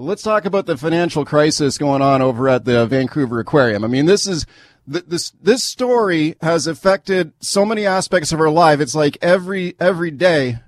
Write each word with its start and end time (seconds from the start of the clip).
Let's 0.00 0.22
talk 0.22 0.44
about 0.44 0.66
the 0.66 0.76
financial 0.76 1.24
crisis 1.24 1.76
going 1.76 2.02
on 2.02 2.22
over 2.22 2.48
at 2.48 2.64
the 2.64 2.86
Vancouver 2.86 3.40
Aquarium. 3.40 3.82
I 3.82 3.88
mean, 3.88 4.06
this 4.06 4.28
is 4.28 4.46
this 4.86 5.30
this 5.42 5.64
story 5.64 6.36
has 6.40 6.68
affected 6.68 7.32
so 7.40 7.64
many 7.64 7.84
aspects 7.84 8.30
of 8.30 8.38
our 8.40 8.48
life. 8.48 8.78
It's 8.78 8.94
like 8.94 9.18
every 9.20 9.74
every 9.80 10.12
day 10.12 10.60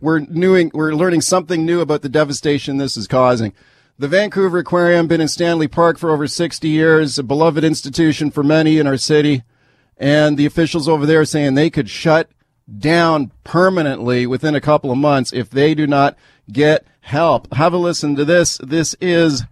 we're 0.00 0.20
knewing, 0.20 0.70
we're 0.72 0.94
learning 0.94 1.22
something 1.22 1.66
new 1.66 1.80
about 1.80 2.02
the 2.02 2.08
devastation 2.08 2.76
this 2.76 2.96
is 2.96 3.08
causing. 3.08 3.52
The 3.98 4.06
Vancouver 4.06 4.58
Aquarium 4.58 5.08
been 5.08 5.20
in 5.20 5.26
Stanley 5.26 5.66
Park 5.66 5.98
for 5.98 6.12
over 6.12 6.28
60 6.28 6.68
years, 6.68 7.18
a 7.18 7.24
beloved 7.24 7.64
institution 7.64 8.30
for 8.30 8.44
many 8.44 8.78
in 8.78 8.86
our 8.86 8.96
city, 8.96 9.42
and 9.96 10.38
the 10.38 10.46
officials 10.46 10.88
over 10.88 11.04
there 11.04 11.24
saying 11.24 11.54
they 11.54 11.68
could 11.68 11.90
shut 11.90 12.30
down 12.78 13.32
permanently 13.42 14.24
within 14.24 14.54
a 14.54 14.60
couple 14.60 14.92
of 14.92 14.98
months 14.98 15.32
if 15.32 15.50
they 15.50 15.74
do 15.74 15.88
not 15.88 16.16
get 16.52 16.86
help. 17.08 17.52
Have 17.54 17.72
a 17.72 17.78
listen 17.78 18.16
to 18.16 18.24
this. 18.24 18.58
This 18.58 18.94
is 19.00 19.42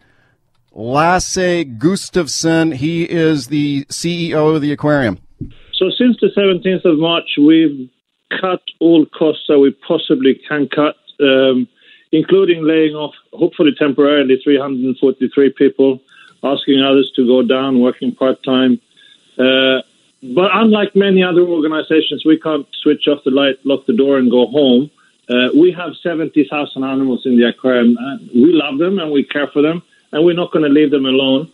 Lasse 0.72 1.64
Gustavsson. 1.64 2.74
He 2.74 3.04
is 3.04 3.48
the 3.48 3.86
CEO 3.86 4.54
of 4.54 4.60
the 4.60 4.72
aquarium. 4.72 5.18
So 5.72 5.90
since 5.90 6.18
the 6.20 6.30
17th 6.36 6.84
of 6.84 6.98
March, 6.98 7.36
we've 7.38 7.90
cut 8.40 8.60
all 8.78 9.06
costs 9.06 9.44
that 9.48 9.58
we 9.58 9.70
possibly 9.86 10.34
can 10.48 10.68
cut, 10.68 10.96
um, 11.20 11.66
including 12.12 12.64
laying 12.64 12.94
off, 12.94 13.14
hopefully 13.32 13.74
temporarily, 13.78 14.38
343 14.42 15.50
people, 15.56 16.00
asking 16.44 16.82
others 16.82 17.10
to 17.16 17.26
go 17.26 17.42
down, 17.42 17.80
working 17.80 18.14
part 18.14 18.42
time. 18.42 18.80
Uh, 19.38 19.80
but 20.22 20.50
unlike 20.52 20.94
many 20.94 21.22
other 21.22 21.42
organizations, 21.42 22.24
we 22.24 22.38
can't 22.38 22.66
switch 22.82 23.08
off 23.08 23.24
the 23.24 23.30
light, 23.30 23.56
lock 23.64 23.86
the 23.86 23.96
door, 23.96 24.18
and 24.18 24.30
go 24.30 24.46
home. 24.46 24.90
Uh, 25.28 25.48
we 25.54 25.72
have 25.72 25.92
70,000 26.02 26.84
animals 26.84 27.22
in 27.24 27.36
the 27.36 27.48
aquarium. 27.48 27.96
And 27.98 28.30
we 28.32 28.52
love 28.52 28.78
them 28.78 28.98
and 28.98 29.10
we 29.10 29.24
care 29.24 29.48
for 29.48 29.62
them, 29.62 29.82
and 30.12 30.24
we're 30.24 30.34
not 30.34 30.52
going 30.52 30.64
to 30.64 30.68
leave 30.68 30.90
them 30.90 31.06
alone. 31.06 31.50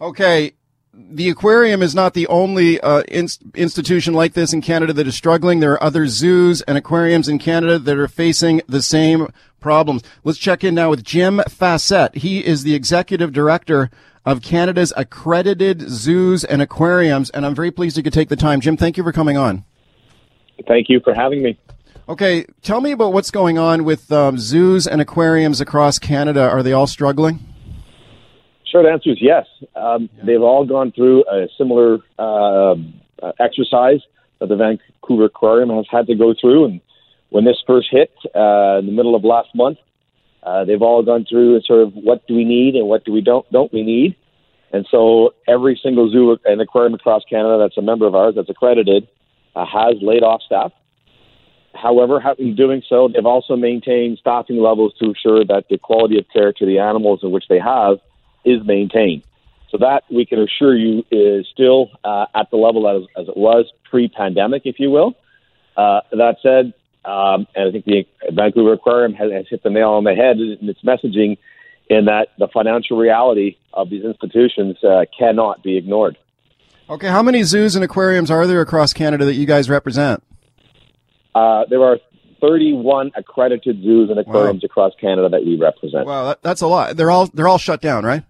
Okay, 0.00 0.52
the 0.94 1.28
aquarium 1.28 1.82
is 1.82 1.94
not 1.94 2.14
the 2.14 2.26
only 2.28 2.80
uh, 2.80 3.02
in- 3.08 3.28
institution 3.54 4.14
like 4.14 4.34
this 4.34 4.52
in 4.52 4.60
Canada 4.60 4.92
that 4.92 5.06
is 5.06 5.16
struggling. 5.16 5.60
There 5.60 5.72
are 5.72 5.82
other 5.82 6.06
zoos 6.06 6.62
and 6.62 6.78
aquariums 6.78 7.28
in 7.28 7.38
Canada 7.38 7.78
that 7.78 7.96
are 7.96 8.08
facing 8.08 8.62
the 8.68 8.82
same 8.82 9.28
problems. 9.60 10.02
Let's 10.22 10.38
check 10.38 10.62
in 10.62 10.74
now 10.74 10.90
with 10.90 11.02
Jim 11.02 11.38
Facette. 11.48 12.16
He 12.16 12.44
is 12.44 12.62
the 12.62 12.74
executive 12.74 13.32
director 13.32 13.90
of 14.24 14.42
Canada's 14.42 14.92
accredited 14.96 15.88
zoos 15.88 16.44
and 16.44 16.62
aquariums, 16.62 17.30
and 17.30 17.46
I'm 17.46 17.54
very 17.54 17.70
pleased 17.70 17.96
you 17.96 18.02
could 18.02 18.12
take 18.12 18.28
the 18.28 18.36
time. 18.36 18.60
Jim, 18.60 18.76
thank 18.76 18.96
you 18.96 19.02
for 19.02 19.12
coming 19.12 19.36
on. 19.36 19.64
Thank 20.66 20.88
you 20.88 21.00
for 21.00 21.14
having 21.14 21.42
me. 21.42 21.58
Okay, 22.08 22.46
tell 22.62 22.80
me 22.80 22.92
about 22.92 23.12
what's 23.12 23.30
going 23.30 23.58
on 23.58 23.84
with 23.84 24.10
um, 24.10 24.38
zoos 24.38 24.86
and 24.86 24.98
aquariums 25.02 25.60
across 25.60 25.98
Canada. 25.98 26.40
Are 26.40 26.62
they 26.62 26.72
all 26.72 26.86
struggling? 26.86 27.38
Short 28.64 28.86
answer 28.86 29.10
is 29.10 29.18
yes. 29.20 29.44
Um, 29.76 30.08
yeah. 30.16 30.24
They've 30.24 30.40
all 30.40 30.64
gone 30.64 30.90
through 30.92 31.24
a 31.30 31.48
similar 31.58 31.98
uh, 32.18 32.76
exercise 33.38 34.00
that 34.38 34.48
the 34.48 34.56
Vancouver 34.56 35.26
Aquarium 35.26 35.68
has 35.68 35.84
had 35.90 36.06
to 36.06 36.14
go 36.14 36.34
through. 36.40 36.64
And 36.64 36.80
when 37.28 37.44
this 37.44 37.62
first 37.66 37.88
hit 37.90 38.10
uh, 38.34 38.78
in 38.78 38.86
the 38.86 38.92
middle 38.92 39.14
of 39.14 39.22
last 39.22 39.48
month, 39.54 39.76
uh, 40.42 40.64
they've 40.64 40.80
all 40.80 41.02
gone 41.02 41.26
through 41.28 41.60
sort 41.60 41.82
of 41.82 41.92
what 41.92 42.26
do 42.26 42.34
we 42.34 42.44
need 42.44 42.74
and 42.74 42.88
what 42.88 43.04
do 43.04 43.12
we 43.12 43.20
don't 43.20 43.50
don't 43.52 43.70
we 43.70 43.82
need. 43.82 44.16
And 44.72 44.86
so 44.90 45.34
every 45.46 45.78
single 45.82 46.10
zoo 46.10 46.38
and 46.46 46.58
aquarium 46.62 46.94
across 46.94 47.22
Canada 47.28 47.58
that's 47.58 47.76
a 47.76 47.82
member 47.82 48.06
of 48.06 48.14
ours 48.14 48.34
that's 48.34 48.48
accredited 48.48 49.08
uh, 49.54 49.66
has 49.66 49.96
laid 50.00 50.22
off 50.22 50.40
staff. 50.46 50.72
However, 51.74 52.22
in 52.38 52.56
doing 52.56 52.82
so, 52.88 53.08
they've 53.12 53.24
also 53.24 53.56
maintained 53.56 54.18
staffing 54.18 54.58
levels 54.58 54.94
to 55.00 55.10
ensure 55.10 55.44
that 55.44 55.64
the 55.70 55.78
quality 55.78 56.18
of 56.18 56.26
care 56.32 56.52
to 56.52 56.66
the 56.66 56.78
animals 56.78 57.20
in 57.22 57.30
which 57.30 57.44
they 57.48 57.58
have 57.58 57.98
is 58.44 58.64
maintained. 58.64 59.22
So 59.70 59.78
that 59.78 60.04
we 60.10 60.24
can 60.24 60.40
assure 60.40 60.74
you 60.74 61.04
is 61.10 61.46
still 61.52 61.90
uh, 62.02 62.26
at 62.34 62.50
the 62.50 62.56
level 62.56 62.88
as, 62.88 63.02
as 63.20 63.28
it 63.28 63.36
was 63.36 63.70
pre-pandemic, 63.90 64.62
if 64.64 64.80
you 64.80 64.90
will. 64.90 65.14
Uh, 65.76 66.00
that 66.10 66.36
said, 66.42 66.72
um, 67.04 67.46
and 67.54 67.68
I 67.68 67.70
think 67.70 67.84
the 67.84 68.06
Vancouver 68.32 68.72
Aquarium 68.72 69.14
has, 69.14 69.30
has 69.30 69.46
hit 69.48 69.62
the 69.62 69.70
nail 69.70 69.90
on 69.90 70.04
the 70.04 70.14
head 70.14 70.38
in 70.38 70.68
its 70.68 70.80
messaging 70.82 71.36
in 71.88 72.06
that 72.06 72.28
the 72.38 72.48
financial 72.48 72.96
reality 72.96 73.56
of 73.72 73.90
these 73.90 74.04
institutions 74.04 74.82
uh, 74.82 75.04
cannot 75.16 75.62
be 75.62 75.76
ignored. 75.76 76.18
Okay, 76.90 77.08
how 77.08 77.22
many 77.22 77.42
zoos 77.42 77.76
and 77.76 77.84
aquariums 77.84 78.30
are 78.30 78.46
there 78.46 78.62
across 78.62 78.92
Canada 78.92 79.26
that 79.26 79.34
you 79.34 79.46
guys 79.46 79.68
represent? 79.68 80.22
Uh, 81.34 81.64
there 81.68 81.82
are 81.82 81.98
31 82.40 83.12
accredited 83.16 83.82
zoos 83.82 84.10
and 84.10 84.18
aquariums 84.18 84.62
wow. 84.62 84.66
across 84.66 84.92
Canada 85.00 85.28
that 85.28 85.44
we 85.44 85.56
represent. 85.56 86.06
Wow, 86.06 86.26
that, 86.26 86.42
that's 86.42 86.60
a 86.60 86.66
lot. 86.66 86.96
They're 86.96 87.10
all 87.10 87.26
they're 87.26 87.48
all 87.48 87.58
shut 87.58 87.80
down, 87.80 88.04
right? 88.04 88.24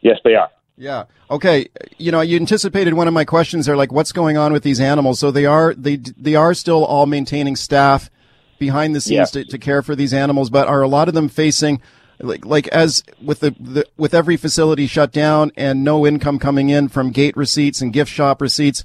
Yes, 0.00 0.18
they 0.24 0.34
are. 0.34 0.50
Yeah. 0.76 1.04
Okay. 1.30 1.68
You 1.98 2.12
know, 2.12 2.20
you 2.20 2.36
anticipated 2.36 2.94
one 2.94 3.08
of 3.08 3.14
my 3.14 3.24
questions 3.24 3.66
there, 3.66 3.76
like 3.76 3.92
what's 3.92 4.12
going 4.12 4.36
on 4.36 4.52
with 4.52 4.62
these 4.62 4.80
animals. 4.80 5.18
So 5.18 5.30
they 5.30 5.46
are 5.46 5.74
they 5.74 5.96
they 5.96 6.34
are 6.34 6.54
still 6.54 6.84
all 6.84 7.06
maintaining 7.06 7.56
staff 7.56 8.10
behind 8.58 8.94
the 8.94 9.00
scenes 9.00 9.30
to, 9.32 9.44
to 9.44 9.58
care 9.58 9.82
for 9.82 9.94
these 9.96 10.14
animals, 10.14 10.50
but 10.50 10.68
are 10.68 10.82
a 10.82 10.88
lot 10.88 11.08
of 11.08 11.14
them 11.14 11.28
facing 11.28 11.80
like 12.20 12.44
like 12.44 12.68
as 12.68 13.02
with 13.20 13.40
the, 13.40 13.54
the 13.58 13.86
with 13.96 14.14
every 14.14 14.36
facility 14.36 14.86
shut 14.86 15.12
down 15.12 15.50
and 15.56 15.82
no 15.82 16.06
income 16.06 16.38
coming 16.38 16.68
in 16.68 16.88
from 16.88 17.10
gate 17.10 17.36
receipts 17.36 17.80
and 17.80 17.92
gift 17.92 18.10
shop 18.10 18.40
receipts? 18.40 18.84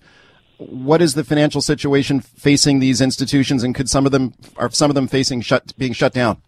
What 0.69 1.01
is 1.01 1.15
the 1.15 1.23
financial 1.23 1.61
situation 1.61 2.19
facing 2.19 2.79
these 2.79 3.01
institutions, 3.01 3.63
and 3.63 3.73
could 3.73 3.89
some 3.89 4.05
of 4.05 4.11
them 4.11 4.33
are 4.57 4.69
some 4.69 4.91
of 4.91 4.95
them 4.95 5.07
facing 5.07 5.41
shut 5.41 5.73
being 5.77 5.93
shut 5.93 6.13
down? 6.13 6.41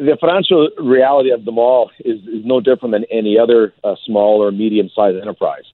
the 0.00 0.16
financial 0.18 0.70
reality 0.78 1.30
of 1.30 1.44
them 1.44 1.58
all 1.58 1.90
is, 2.00 2.20
is 2.22 2.44
no 2.44 2.60
different 2.60 2.92
than 2.92 3.04
any 3.10 3.38
other 3.38 3.74
uh, 3.84 3.94
small 4.06 4.42
or 4.42 4.50
medium 4.50 4.88
sized 4.94 5.18
enterprise. 5.18 5.64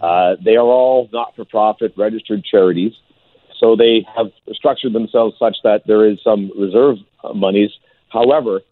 Uh, 0.00 0.36
they 0.42 0.56
are 0.56 0.64
all 0.64 1.08
not 1.12 1.36
for 1.36 1.44
profit 1.44 1.92
registered 1.96 2.42
charities, 2.42 2.92
so 3.60 3.76
they 3.76 4.06
have 4.16 4.26
structured 4.52 4.94
themselves 4.94 5.36
such 5.38 5.56
that 5.62 5.82
there 5.86 6.08
is 6.08 6.18
some 6.24 6.50
reserve 6.58 6.96
uh, 7.22 7.34
monies. 7.34 7.70
However, 8.08 8.62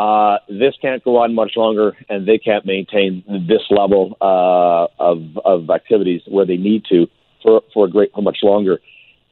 uh, 0.00 0.38
this 0.48 0.74
can't 0.80 1.04
go 1.04 1.18
on 1.18 1.34
much 1.34 1.52
longer, 1.56 1.94
and 2.08 2.26
they 2.26 2.38
can't 2.38 2.64
maintain 2.64 3.22
this 3.52 3.64
level 3.68 4.16
uh, 4.22 4.86
of, 4.98 5.18
of 5.44 5.68
activities 5.68 6.22
where 6.26 6.46
they 6.46 6.56
need 6.56 6.82
to 6.88 7.06
for, 7.42 7.60
for 7.74 7.84
a 7.84 7.90
great 7.90 8.10
for 8.14 8.22
much 8.22 8.38
longer. 8.42 8.78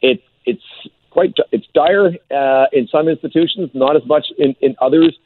It, 0.03 0.23
it's 0.45 0.69
quite 1.09 1.35
it's 1.53 1.67
dire 1.73 2.09
uh, 2.31 2.67
in 2.71 2.87
some 2.89 3.09
institutions, 3.09 3.71
not 3.73 3.97
as 3.97 4.03
much 4.05 4.27
in, 4.37 4.55
in 4.61 4.77
others. 4.79 5.19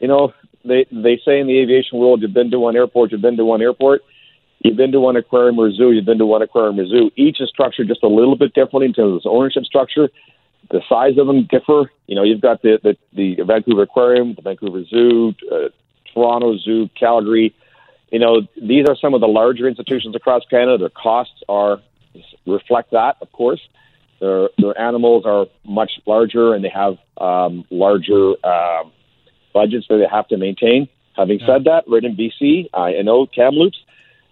You 0.00 0.08
know, 0.08 0.32
they 0.64 0.84
they 0.90 1.20
say 1.24 1.38
in 1.38 1.46
the 1.46 1.58
aviation 1.58 1.98
world, 1.98 2.20
you've 2.20 2.34
been 2.34 2.50
to 2.50 2.58
one 2.58 2.74
airport, 2.74 3.12
you've 3.12 3.22
been 3.22 3.36
to 3.36 3.44
one 3.44 3.62
airport, 3.62 4.02
you've 4.64 4.76
been 4.76 4.90
to 4.90 5.00
one 5.00 5.14
aquarium 5.14 5.60
or 5.60 5.70
zoo, 5.70 5.92
you've 5.92 6.06
been 6.06 6.18
to 6.18 6.26
one 6.26 6.42
aquarium 6.42 6.80
or 6.80 6.86
zoo. 6.88 7.12
Each 7.14 7.40
is 7.40 7.48
structured 7.50 7.86
just 7.86 8.02
a 8.02 8.08
little 8.08 8.36
bit 8.36 8.52
differently 8.52 8.86
in 8.86 8.94
terms 8.94 9.24
of 9.24 9.30
ownership 9.30 9.64
structure. 9.64 10.08
The 10.70 10.82
size 10.88 11.16
of 11.18 11.26
them 11.26 11.46
differ. 11.50 11.90
You 12.06 12.14
know, 12.14 12.22
you've 12.22 12.40
got 12.40 12.62
the 12.62 12.78
the, 12.82 12.96
the 13.36 13.44
Vancouver 13.44 13.82
Aquarium, 13.82 14.34
the 14.34 14.42
Vancouver 14.42 14.84
Zoo, 14.84 15.34
uh, 15.50 15.68
Toronto 16.12 16.56
Zoo, 16.58 16.88
Calgary. 16.98 17.54
You 18.10 18.18
know, 18.18 18.42
these 18.60 18.86
are 18.88 18.96
some 18.96 19.14
of 19.14 19.20
the 19.20 19.28
larger 19.28 19.68
institutions 19.68 20.14
across 20.14 20.42
Canada. 20.50 20.78
Their 20.78 20.88
costs 20.90 21.42
are 21.48 21.80
reflect 22.46 22.92
that, 22.92 23.16
of 23.20 23.30
course. 23.32 23.60
Their 24.20 24.50
their 24.58 24.78
animals 24.78 25.24
are 25.26 25.46
much 25.64 25.92
larger 26.06 26.54
and 26.54 26.64
they 26.64 26.70
have 26.70 26.98
um, 27.18 27.64
larger 27.70 28.34
uh, 28.42 28.84
budgets 29.52 29.86
that 29.88 29.98
they 29.98 30.08
have 30.10 30.28
to 30.28 30.36
maintain. 30.36 30.88
Having 31.16 31.40
said 31.46 31.64
that, 31.64 31.84
right 31.88 32.04
in 32.04 32.16
BC, 32.16 32.68
I 32.72 33.02
know 33.02 33.26
Kamloops, 33.26 33.78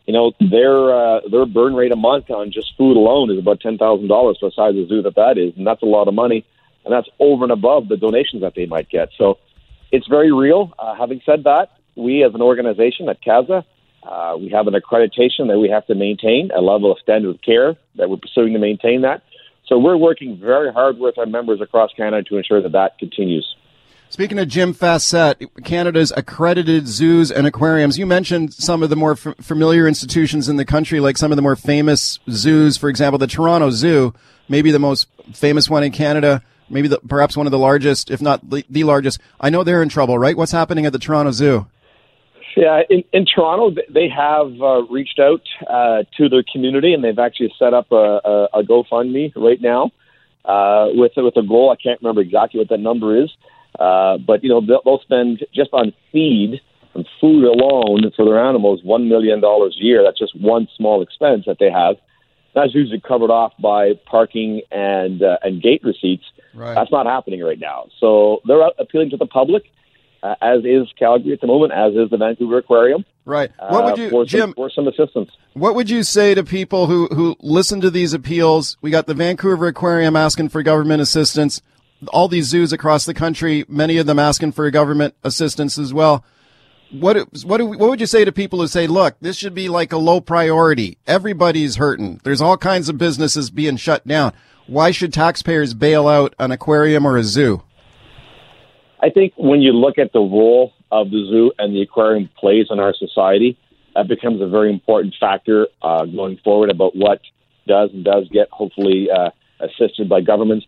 you 0.07 0.13
know 0.13 0.33
their 0.41 0.95
uh, 0.95 1.21
their 1.31 1.47
burn 1.47 1.75
rate 1.75 1.93
a 1.93 1.97
month 1.97 2.31
on 2.31 2.53
just 2.53 2.77
food 2.77 2.97
alone 2.97 3.31
is 3.31 3.39
about 3.39 3.61
ten 3.61 3.77
thousand 3.77 4.09
dollars 4.09 4.39
for 4.39 4.51
the 4.51 4.55
size 4.55 4.77
of 4.77 4.89
zoo 4.89 5.03
that 5.03 5.17
that 5.17 5.37
is, 5.37 5.53
and 5.57 5.67
that's 5.67 5.83
a 5.83 5.87
lot 5.87 6.09
of 6.09 6.15
money, 6.15 6.47
and 6.85 6.93
that's 6.93 7.09
over 7.19 7.45
and 7.45 7.53
above 7.53 7.89
the 7.89 7.97
donations 7.97 8.43
that 8.43 8.55
they 8.55 8.67
might 8.67 8.89
get. 8.89 9.11
So 9.19 9.39
it's 9.91 10.07
very 10.07 10.33
real. 10.33 10.73
Uh, 10.79 10.95
having 10.95 11.21
said 11.27 11.45
that, 11.45 11.79
we 11.97 12.23
as 12.25 12.35
an 12.35 12.43
organization 12.43 13.09
at 13.09 13.21
CAZA, 13.23 13.65
uh, 14.03 14.37
we 14.39 14.49
have 14.51 14.69
an 14.69 14.75
accreditation 14.75 15.49
that 15.49 15.59
we 15.59 15.69
have 15.69 15.87
to 15.87 15.95
maintain, 15.95 16.51
a 16.55 16.61
level 16.61 16.93
of 16.93 16.99
standard 16.99 17.35
of 17.35 17.43
care 17.43 17.75
that 17.97 18.09
we're 18.09 18.17
pursuing 18.17 18.53
to 18.53 18.59
maintain 18.59 19.03
that. 19.03 19.23
So 19.67 19.79
we're 19.79 19.97
working 19.97 20.39
very 20.39 20.73
hard 20.73 20.99
with 20.99 21.19
our 21.19 21.27
members 21.27 21.61
across 21.61 21.93
Canada 21.97 22.23
to 22.29 22.37
ensure 22.37 22.63
that 22.63 22.73
that 22.73 22.99
continues. 22.99 23.56
Speaking 24.09 24.39
of 24.39 24.49
Jim 24.49 24.73
Facette, 24.73 25.47
Canada's 25.65 26.13
accredited 26.17 26.87
zoos 26.87 27.31
and 27.31 27.47
aquariums, 27.47 27.99
you 27.99 28.07
mentioned 28.07 28.55
some 28.55 28.83
of 28.83 28.89
the 28.89 28.97
more 28.97 29.13
f- 29.13 29.35
familiar 29.41 29.87
institutions 29.87 30.49
in 30.49 30.57
the 30.57 30.65
country, 30.65 31.01
like 31.01 31.17
some 31.17 31.33
of 31.33 31.37
the 31.37 31.43
more 31.43 31.57
famous 31.57 32.19
zoos. 32.31 32.77
For 32.77 32.89
example, 32.89 33.19
the 33.19 33.27
Toronto 33.27 33.71
Zoo, 33.71 34.15
maybe 34.49 34.71
the 34.71 34.79
most 34.79 35.09
famous 35.35 35.69
one 35.69 35.83
in 35.83 35.93
Canada, 35.93 36.43
maybe 36.71 36.89
the, 36.89 36.99
perhaps 37.01 37.37
one 37.37 37.47
of 37.47 37.51
the 37.51 37.59
largest, 37.59 38.11
if 38.11 38.23
not 38.23 38.49
the, 38.49 38.65
the 38.71 38.85
largest. 38.85 39.21
I 39.41 39.51
know 39.51 39.65
they're 39.65 39.83
in 39.83 39.89
trouble, 39.89 40.19
right? 40.19 40.37
What's 40.37 40.53
happening 40.53 40.87
at 40.87 40.93
the 40.93 40.99
Toronto 40.99 41.33
Zoo? 41.33 41.67
Yeah, 42.57 42.81
in, 42.89 43.05
in 43.13 43.27
Toronto, 43.27 43.79
they 43.93 44.09
have 44.09 44.53
uh, 44.63 44.83
reached 44.85 45.19
out 45.19 45.43
uh, 45.69 46.05
to 46.17 46.29
the 46.31 46.43
community, 46.51 46.95
and 46.95 47.05
they've 47.05 47.19
actually 47.19 47.53
set 47.59 47.75
up 47.75 47.93
a, 47.93 48.21
a, 48.25 48.49
a 48.55 48.63
GoFundMe 48.63 49.33
right 49.37 49.61
now 49.61 49.91
uh, 50.47 50.87
with 50.93 51.13
with 51.17 51.37
a 51.37 51.43
goal. 51.43 51.71
I 51.71 51.77
can't 51.77 52.01
remember 52.01 52.23
exactly 52.23 52.59
what 52.59 52.71
that 52.71 52.81
number 52.81 53.23
is, 53.23 53.31
uh, 53.79 54.19
but 54.19 54.43
you 54.43 54.49
know 54.49 54.61
they'll, 54.61 54.83
they'll 54.85 55.01
spend 55.01 55.45
just 55.55 55.71
on 55.73 55.93
feed 56.13 56.61
and 56.95 57.07
food 57.21 57.45
alone 57.45 58.11
for 58.17 58.25
their 58.25 58.43
animals 58.43 58.81
one 58.83 59.09
million 59.09 59.41
dollars 59.41 59.77
a 59.81 59.85
year. 59.85 60.03
That's 60.03 60.19
just 60.19 60.39
one 60.41 60.69
small 60.77 61.03
expense 61.03 61.45
that 61.47 61.59
they 61.59 61.71
have. 61.71 61.97
That's 62.55 62.75
usually 62.75 63.01
covered 63.01 63.31
off 63.31 63.53
by 63.59 63.93
parking 64.07 64.63
and 64.71 65.23
uh, 65.23 65.39
and 65.43 65.63
gate 65.63 65.83
receipts. 65.85 66.25
Right. 66.55 66.75
That's 66.75 66.91
not 66.91 67.07
happening 67.07 67.43
right 67.43 67.59
now. 67.59 67.89
So 68.01 68.41
they're 68.47 68.63
out 68.63 68.75
appealing 68.79 69.11
to 69.11 69.17
the 69.17 69.27
public 69.27 69.65
uh, 70.27 70.35
as 70.43 70.65
is 70.65 70.89
Calgary 70.99 71.33
at 71.33 71.41
the 71.41 71.47
moment, 71.47 71.73
as 71.73 71.95
is 71.95 72.11
the 72.11 72.17
Vancouver 72.17 72.59
Aquarium. 72.59 73.05
Right. 73.25 73.51
What 73.59 73.85
would 73.85 73.99
you, 73.99 74.07
uh, 74.07 74.11
for 74.11 74.25
Jim? 74.25 74.41
Some, 74.41 74.55
for 74.55 74.71
some 74.71 74.89
assistance. 74.89 75.31
What 75.55 75.75
would 75.75 75.91
you 75.91 76.03
say 76.03 76.35
to 76.35 76.45
people 76.45 76.87
who 76.87 77.07
who 77.09 77.37
listen 77.41 77.81
to 77.81 77.91
these 77.91 78.13
appeals? 78.13 78.77
We 78.81 78.91
got 78.91 79.07
the 79.07 79.15
Vancouver 79.15 79.67
Aquarium 79.69 80.17
asking 80.17 80.51
for 80.51 80.63
government 80.63 81.01
assistance. 81.03 81.61
All 82.09 82.29
these 82.29 82.47
zoos 82.47 82.73
across 82.73 83.05
the 83.05 83.15
country, 83.15 83.65
many 83.69 83.97
of 83.99 84.07
them 84.07 84.19
asking 84.19 84.53
for 84.53 84.71
government 84.71 85.15
assistance 85.25 85.79
as 85.79 85.95
well. 85.95 86.25
What 86.91 87.17
what 87.45 87.59
do, 87.59 87.67
what 87.67 87.89
would 87.91 88.01
you 88.01 88.07
say 88.07 88.25
to 88.25 88.33
people 88.33 88.61
who 88.61 88.69
say, 88.69 88.87
"Look, 88.87 89.17
this 89.21 89.37
should 89.37 89.55
be 89.55 89.69
like 89.69 89.93
a 89.93 89.97
low 89.97 90.21
priority. 90.21 90.99
Everybody's 91.07 91.77
hurting. 91.77 92.21
There's 92.23 92.41
all 92.41 92.57
kinds 92.57 92.89
of 92.89 92.99
businesses 92.99 93.51
being 93.51 93.77
shut 93.77 94.07
down. 94.07 94.33
Why 94.67 94.91
should 94.91 95.13
taxpayers 95.13 95.75
bail 95.75 96.07
out 96.07 96.35
an 96.39 96.53
aquarium 96.53 97.07
or 97.07 97.17
a 97.17 97.25
zoo?" 97.25 97.63
I 99.01 99.11
think 99.11 99.33
when 99.37 99.63
you 99.63 99.73
look 99.73 99.99
at 99.99 100.13
the 100.13 100.21
role 100.21 100.73
of 100.91 101.11
the 101.11 101.27
zoo 101.31 101.53
and 101.59 101.75
the 101.75 101.83
aquarium 101.83 102.31
plays 102.39 102.67
in 102.71 102.79
our 102.79 102.95
society, 102.95 103.59
that 103.95 104.09
becomes 104.09 104.41
a 104.41 104.47
very 104.47 104.71
important 104.71 105.15
factor 105.19 105.69
uh, 105.83 106.05
going 106.05 106.39
forward 106.45 106.71
about 106.71 106.95
what 106.95 107.21
does 107.67 107.91
and 107.93 108.05
does 108.05 108.29
get 108.31 108.49
hopefully 108.51 109.09
uh, 109.11 109.31
assisted 109.61 110.09
by 110.09 110.21
governments. 110.21 110.67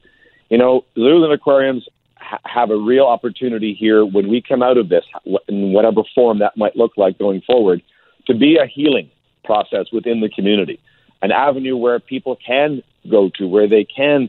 You 0.49 0.59
know, 0.59 0.85
zoos 0.95 1.25
and 1.25 1.33
aquariums 1.33 1.87
ha- 2.17 2.41
have 2.45 2.71
a 2.71 2.77
real 2.77 3.05
opportunity 3.05 3.75
here 3.75 4.05
when 4.05 4.29
we 4.29 4.41
come 4.41 4.63
out 4.63 4.79
of 4.79 4.89
this, 4.89 5.05
in 5.49 5.73
whatever 5.73 6.03
form 6.15 6.39
that 6.39 6.57
might 6.57 6.77
look 6.77 6.97
like 6.97 7.19
going 7.19 7.43
forward, 7.43 7.83
to 8.27 8.35
be 8.35 8.57
a 8.57 8.67
healing 8.67 9.11
process 9.45 9.87
within 9.93 10.21
the 10.21 10.29
community, 10.29 10.81
an 11.23 11.33
avenue 11.33 11.77
where 11.77 11.99
people 11.99 12.37
can 12.37 12.83
go 13.11 13.31
to, 13.31 13.47
where 13.47 13.69
they 13.69 13.85
can 13.85 14.29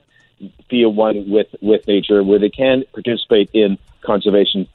be 0.69 0.83
a 0.83 0.89
one 0.89 1.29
with 1.29 1.47
with 1.61 1.85
nature, 1.87 2.23
where 2.23 2.39
they 2.39 2.49
can 2.49 2.83
participate 2.93 3.49
in 3.53 3.77
conservation. 4.01 4.67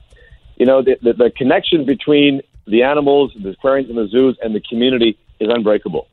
You 0.56 0.66
know, 0.66 0.82
the, 0.82 0.98
the, 1.02 1.12
the 1.14 1.30
connection 1.30 1.84
between 1.84 2.42
the 2.66 2.82
animals, 2.82 3.32
the 3.34 3.50
aquariums, 3.50 3.88
and 3.88 3.98
the 3.98 4.06
zoos, 4.08 4.38
and 4.42 4.54
the 4.54 4.60
community 4.60 5.18
is 5.40 5.48
unbreakable. 5.50 6.06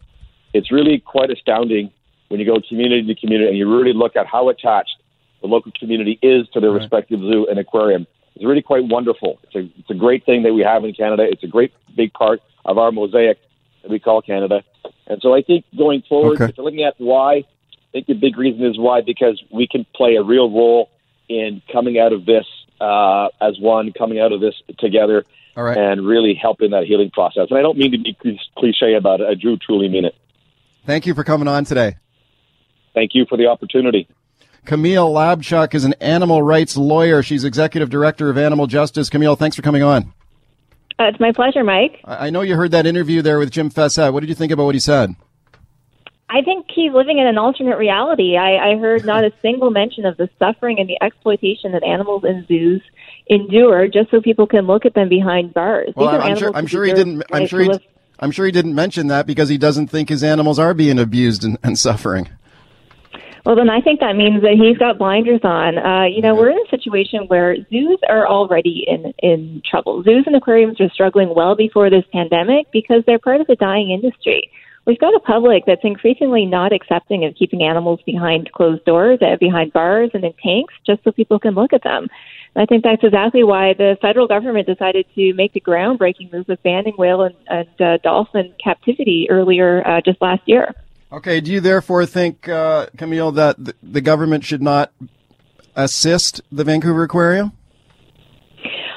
It's 0.54 0.72
really 0.72 1.00
quite 1.00 1.30
astounding 1.30 1.92
when 2.30 2.39
you 2.39 2.45
go 2.45 2.62
community 2.68 3.13
to 3.13 3.19
community 3.19 3.50
and 3.50 3.57
you 3.57 3.74
really 3.74 3.94
look 3.94 4.16
at 4.16 4.25
how 4.25 4.50
attached 4.50 5.00
the 5.42 5.48
local 5.48 5.72
community 5.80 6.20
is 6.22 6.48
to 6.50 6.60
their 6.60 6.72
Right. 6.72 6.82
respective 6.82 7.20
zoo 7.20 7.48
and 7.50 7.60
aquarium. 7.60 8.08
It's 8.36 8.46
really 8.46 8.62
quite 8.62 8.86
wonderful. 8.86 9.40
It's 9.44 9.56
a, 9.56 9.60
it's 9.80 9.90
a 9.90 9.94
great 9.96 10.26
thing 10.26 10.44
that 10.44 10.54
we 10.54 10.62
have 10.62 10.84
in 10.86 10.94
Canada. 10.94 11.24
It's 11.30 11.44
a 11.44 11.48
great 11.48 11.74
big 11.96 12.14
part 12.14 12.42
of 12.66 12.78
our 12.78 12.92
mosaic 12.92 13.38
that 13.82 13.92
we 13.92 14.00
call 14.00 14.22
Canada. 14.22 14.64
And 15.08 15.20
so 15.22 15.34
I 15.34 15.42
think 15.42 15.66
going 15.78 16.04
forward, 16.08 16.36
Okay. 16.36 16.46
if 16.52 16.58
you're 16.58 16.64
looking 16.66 16.84
at 16.84 16.96
why, 16.98 17.34
I 17.38 17.44
think 17.92 18.08
the 18.08 18.14
big 18.14 18.38
reason 18.38 18.66
is 18.66 18.78
why, 18.80 19.02
because 19.02 19.42
we 19.52 19.68
can 19.68 19.86
play 19.96 20.16
a 20.16 20.24
real 20.24 20.50
role 20.50 20.90
in 21.28 21.62
coming 21.72 22.00
out 22.00 22.14
of 22.14 22.26
this 22.26 22.46
uh, 22.80 23.28
as 23.42 23.60
one, 23.60 23.92
coming 23.94 24.20
out 24.20 24.32
of 24.32 24.40
this 24.42 24.56
together, 24.80 25.26
All 25.58 25.64
right. 25.64 25.78
and 25.78 26.06
really 26.08 26.34
helping 26.34 26.72
that 26.72 26.86
healing 26.86 27.12
process. 27.12 27.48
And 27.50 27.60
I 27.60 27.62
don't 27.62 27.78
mean 27.78 27.92
to 27.92 27.98
be 28.00 28.16
cliche 28.58 28.94
about 28.96 29.22
it. 29.22 29.28
I 29.28 29.34
do 29.36 29.58
truly 29.58 29.88
mean 29.90 30.06
it. 30.06 30.16
Thank 30.86 31.06
you 31.06 31.14
for 31.14 31.24
coming 31.24 31.48
on 31.48 31.66
today. 31.66 31.98
Thank 32.94 33.12
you 33.14 33.26
for 33.28 33.38
the 33.38 33.48
opportunity. 33.48 34.08
Camille 34.66 35.12
Labchuk 35.12 35.74
is 35.74 35.86
an 35.86 35.94
animal 36.00 36.44
rights 36.44 36.78
lawyer. 36.78 37.24
She's 37.24 37.44
executive 37.44 37.90
director 37.90 38.30
of 38.30 38.38
Animal 38.38 38.68
Justice. 38.68 39.10
Camille, 39.10 39.36
thanks 39.36 39.56
for 39.56 39.62
coming 39.62 39.84
on. 39.84 40.13
Uh, 41.00 41.06
it's 41.06 41.19
my 41.19 41.31
pleasure, 41.31 41.63
Mike. 41.63 42.00
I 42.06 42.28
I 42.28 42.30
know 42.30 42.42
you 42.42 42.56
heard 42.56 42.72
that 42.72 42.86
interview 42.86 43.22
there 43.22 43.40
with 43.40 43.50
Jim 43.50 43.72
Facette. 43.72 44.13
What 44.13 44.19
did 44.19 44.30
you 44.30 44.36
think 44.36 44.52
about 44.52 44.66
what 44.66 44.75
he 44.75 44.80
said? 44.80 45.16
I 46.30 46.42
think 46.42 46.68
he's 46.74 46.94
living 46.94 47.18
in 47.18 47.28
an 47.28 47.38
alternate 47.38 47.78
reality. 47.78 48.38
I, 48.38 48.72
I 48.72 48.78
heard 48.78 49.04
not 49.04 49.25
a 49.25 49.34
single 49.42 49.69
mention 49.69 50.06
of 50.06 50.16
the 50.18 50.30
suffering 50.40 50.80
and 50.80 50.88
the 50.88 50.98
exploitation 51.02 51.74
that 51.74 51.84
animals 51.84 52.24
in 52.24 52.46
zoos 52.48 52.81
endure 53.28 53.88
just 53.88 54.12
so 54.12 54.22
people 54.22 54.48
can 54.48 54.66
look 54.66 54.86
at 54.86 54.94
them 54.94 55.10
behind 55.10 55.54
bars. 55.54 55.92
Well, 55.96 56.10
I'm 56.22 56.38
sure. 56.38 56.52
I'm 56.56 56.68
sure 56.68 56.86
he 56.86 56.94
didn't. 56.94 57.24
I'm 57.31 57.48
sure 57.48 57.62
he. 57.62 57.72
I'm 58.19 58.31
sure 58.31 58.46
he 58.46 58.52
didn't 58.52 58.75
mention 58.75 59.07
that 59.07 59.25
because 59.25 59.50
he 59.50 59.57
doesn't 59.57 59.88
think 59.88 60.10
his 60.10 60.24
animals 60.24 60.60
are 60.60 60.75
being 60.75 61.00
abused 61.00 61.44
and, 61.44 61.57
and 61.64 61.78
suffering. 61.80 62.30
Well, 63.46 63.56
then 63.56 63.70
I 63.70 63.82
think 63.82 64.00
that 64.02 64.16
means 64.16 64.44
that 64.44 64.54
he's 64.54 64.78
got 64.78 65.00
blinders 65.00 65.42
on. 65.44 65.78
Uh, 65.78 66.06
you 66.06 66.22
know, 66.22 66.36
we're 66.36 66.52
in 66.52 66.60
a 66.60 66.70
situation 66.70 67.26
where 67.28 67.56
zoos 67.72 68.00
are 68.08 68.28
already 68.28 68.86
in 68.88 69.14
in 69.20 69.62
trouble. 69.70 70.04
Zoos 70.04 70.26
and 70.28 70.36
aquariums 70.36 70.80
are 70.80 70.90
struggling 70.90 71.34
well 71.36 71.56
before 71.56 71.90
this 71.90 72.06
pandemic 72.14 72.68
because 72.72 73.04
they're 73.08 73.20
part 73.20 73.42
of 73.42 73.48
the 73.48 73.56
dying 73.56 73.90
industry. 73.90 74.52
We've 74.86 75.00
got 75.00 75.16
a 75.16 75.20
public 75.20 75.64
that's 75.68 75.84
increasingly 75.84 76.46
not 76.46 76.74
accepting 76.74 77.24
of 77.26 77.36
keeping 77.36 77.62
animals 77.62 78.00
behind 78.04 78.52
closed 78.52 78.84
doors, 78.86 79.20
uh, 79.22 79.38
behind 79.40 79.74
bars, 79.74 80.10
and 80.14 80.24
in 80.24 80.34
tanks, 80.44 80.74
just 80.86 81.04
so 81.04 81.12
people 81.12 81.40
can 81.40 81.54
look 81.54 81.72
at 81.72 81.84
them. 81.84 82.08
And 82.56 82.64
I 82.64 82.66
think 82.66 82.84
that's 82.84 83.04
exactly 83.04 83.44
why 83.44 83.74
the 83.74 83.98
federal 84.02 84.28
government 84.28 84.68
decided 84.68 85.06
to 85.16 85.34
make 85.34 85.54
the 85.54 85.62
groundbreaking 85.62 86.34
move 86.34 86.50
of 86.50 86.62
banning 86.64 86.96
whale 86.98 87.22
and, 87.22 87.36
and 87.48 87.82
uh, 87.82 87.98
dolphin 88.04 88.54
captivity 88.64 89.28
earlier 89.30 89.88
uh, 89.88 90.02
just 90.02 90.22
last 90.22 90.42
year. 90.48 90.74
Okay. 91.12 91.42
Do 91.42 91.52
you 91.52 91.60
therefore 91.60 92.06
think, 92.06 92.48
uh, 92.48 92.88
Camille, 92.98 93.31
that 93.34 93.58
the, 93.81 94.02
government 94.02 94.46
should 94.46 94.62
not 94.62 94.92
assist 95.75 96.42
the 96.52 96.63
Vancouver 96.63 97.04
Aquarium? 97.04 97.52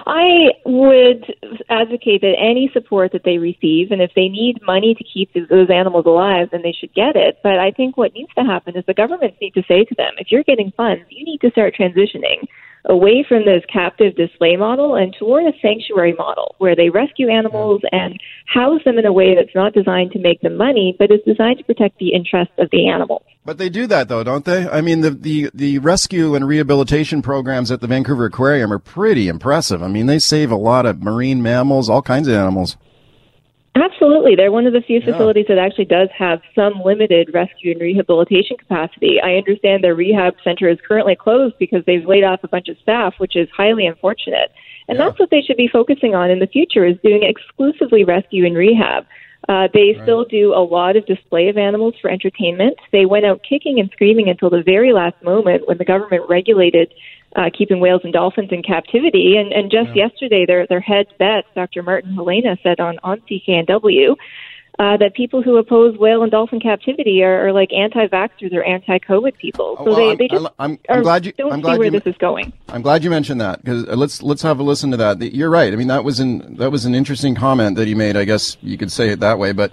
I 0.07 0.51
would 0.67 1.35
advocate 1.71 2.21
that 2.21 2.35
any 2.39 2.71
support 2.75 3.13
that 3.13 3.25
they 3.25 3.39
receive, 3.39 3.91
and 3.91 4.03
if 4.03 4.11
they 4.15 4.29
need 4.29 4.61
money 4.63 4.95
to 4.95 5.03
keep 5.03 5.33
those 5.33 5.71
animals 5.71 6.05
alive, 6.05 6.49
then 6.53 6.61
they 6.63 6.73
should 6.79 6.93
get 6.93 7.17
it. 7.17 7.39
But 7.43 7.59
I 7.59 7.71
think 7.71 7.97
what 7.97 8.13
needs 8.13 8.33
to 8.37 8.45
happen 8.45 8.77
is 8.77 8.85
the 8.87 8.93
governments 8.93 9.39
need 9.41 9.55
to 9.55 9.63
say 9.67 9.85
to 9.85 9.95
them, 9.95 10.13
if 10.19 10.31
you're 10.31 10.43
getting 10.43 10.73
funds, 10.77 11.05
you 11.09 11.25
need 11.25 11.41
to 11.41 11.51
start 11.51 11.75
transitioning 11.75 12.47
away 12.87 13.25
from 13.27 13.45
this 13.45 13.63
captive 13.73 14.15
display 14.17 14.57
model 14.57 14.95
and 14.95 15.15
toward 15.19 15.45
a 15.47 15.59
sanctuary 15.63 16.13
model 16.13 16.55
where 16.59 16.77
they 16.77 16.91
rescue 16.91 17.29
animals 17.31 17.81
and 17.93 18.21
house 18.47 18.81
them 18.85 18.99
in 18.99 19.07
a 19.07 19.13
way 19.13 19.35
that's 19.35 19.55
not 19.55 19.73
designed 19.73 20.13
to 20.13 20.19
make 20.19 20.41
them 20.43 20.57
money, 20.57 20.95
but 20.99 21.11
is 21.11 21.21
designed 21.27 21.59
to 21.59 21.65
protect 21.65 21.99
the 21.99 22.13
interests 22.13 22.55
of 22.59 22.69
the 22.71 22.89
animals. 22.89 23.23
But 23.45 23.59
they 23.59 23.69
do 23.69 23.87
that 23.87 24.09
though, 24.09 24.23
don't 24.23 24.45
they? 24.45 24.69
I 24.69 24.81
mean, 24.81 25.01
the, 25.01 25.11
the, 25.11 25.51
the 25.55 25.79
rescue 25.79 26.35
and 26.35 26.47
rehabilitation 26.47 27.23
programs 27.23 27.71
at 27.71 27.81
the 27.81 27.87
Vancouver 27.87 28.27
Aquarium 28.27 28.73
are 28.73 28.79
pretty 28.79 29.29
impressive. 29.29 29.83
I 29.83 29.89
mean, 29.89 30.07
they 30.07 30.19
save 30.19 30.51
a 30.51 30.57
lot 30.57 30.87
of 30.87 31.03
marine 31.03 31.43
mammals, 31.43 31.89
all 31.89 32.03
kinds 32.03 32.29
of 32.29 32.35
animals. 32.35 32.77
Absolutely. 33.77 34.37
They're 34.37 34.53
one 34.53 34.67
of 34.67 34.73
the 34.73 34.81
few 34.81 35.01
Yeah. 35.01 35.07
facilities 35.07 35.47
that 35.49 35.59
actually 35.59 35.87
does 35.87 36.09
have 36.17 36.41
some 36.55 36.81
limited 36.85 37.35
rescue 37.35 37.73
and 37.73 37.81
rehabilitation 37.81 38.57
capacity. 38.57 39.21
I 39.21 39.37
understand 39.37 39.83
their 39.83 39.97
rehab 39.97 40.37
center 40.45 40.69
is 40.69 40.81
currently 40.81 41.17
closed 41.17 41.59
because 41.59 41.85
they've 41.85 42.07
laid 42.07 42.23
off 42.23 42.45
a 42.45 42.49
bunch 42.49 42.69
of 42.69 42.79
staff, 42.79 43.15
which 43.19 43.35
is 43.35 43.49
highly 43.51 43.87
unfortunate. 43.87 44.53
And 44.89 44.97
Yeah. 44.99 45.07
that's 45.07 45.19
what 45.19 45.31
they 45.31 45.43
should 45.43 45.57
be 45.57 45.67
focusing 45.67 46.15
on 46.15 46.31
in 46.31 46.39
the 46.39 46.47
future 46.47 46.85
is 46.85 46.97
doing 47.03 47.25
exclusively 47.25 48.05
rescue 48.05 48.47
and 48.47 48.57
rehab. 48.57 49.07
Uh, 49.49 49.69
they 49.73 49.99
still 50.03 50.25
do 50.25 50.55
a 50.55 50.65
lot 50.65 50.97
of 50.97 51.05
display 51.07 51.49
of 51.49 51.59
animals 51.59 51.95
for 52.01 52.11
entertainment. 52.11 52.79
They 52.93 53.05
went 53.05 53.27
out 53.27 53.43
kicking 53.47 53.79
and 53.79 53.91
screaming 53.93 54.29
until 54.29 54.51
the 54.51 54.63
very 54.63 54.93
last 54.93 55.23
moment 55.23 55.69
when 55.69 55.79
the 55.79 55.85
government 55.85 56.25
regulated 56.29 56.93
uh, 57.37 57.51
keeping 57.57 57.81
whales 57.81 58.01
and 58.05 58.13
dolphins 58.13 58.51
in 58.53 58.63
captivity. 58.63 59.37
And, 59.37 59.53
and 59.53 59.71
just 59.71 59.95
yesterday, 59.95 60.47
their 60.47 60.67
their 60.67 60.81
head 60.81 61.07
vet, 61.19 61.45
Dr. 61.55 61.83
Martin 61.83 62.15
Haulena, 62.17 62.57
said 62.63 62.81
on 62.81 62.99
on 63.03 63.21
CKNW 63.31 64.17
uh, 64.79 64.97
that 64.97 65.15
people 65.15 65.43
who 65.43 65.57
oppose 65.57 65.97
whale 65.99 66.23
and 66.23 66.31
dolphin 66.33 66.59
captivity 66.61 67.23
are, 67.23 67.49
are 67.49 67.53
like 67.53 67.73
anti-vaxxers 67.73 68.53
or 68.53 68.65
anti-COVID 68.65 69.37
people. 69.37 69.77
So 69.79 69.85
well, 69.85 69.95
they, 69.97 70.09
I'm- 70.09 70.17
they 70.19 70.29
just 70.29 70.45
I'm- 70.59 70.79
I'm 70.89 70.99
are- 70.99 71.03
glad 71.03 71.27
you- 71.27 71.33
don't 71.33 71.53
I'm 71.53 71.63
see 71.63 71.69
where 71.79 71.85
you 71.85 71.91
this 71.91 72.07
is 72.07 72.17
going. 72.19 72.53
I'm 72.69 72.83
glad 72.83 73.05
you 73.05 73.11
mentioned 73.11 73.41
that 73.41 73.63
because 73.65 73.87
let's 73.87 74.23
let's 74.23 74.43
have 74.43 74.59
a 74.59 74.63
listen 74.63 74.91
to 74.91 74.97
that. 74.97 75.21
You're 75.35 75.51
right. 75.51 75.73
I 75.73 75.77
mean, 75.77 75.89
that 75.89 76.05
was 76.05 76.21
an 76.21 76.57
that 76.57 76.71
was 76.71 76.85
an 76.85 76.95
interesting 76.95 77.35
comment 77.35 77.77
that 77.77 77.87
he 77.87 77.95
made. 77.95 78.17
I 78.17 78.25
guess 78.25 78.57
you 78.63 78.77
could 78.77 78.91
say 78.93 79.11
it 79.11 79.21
that 79.21 79.39
way, 79.39 79.53
but. 79.53 79.73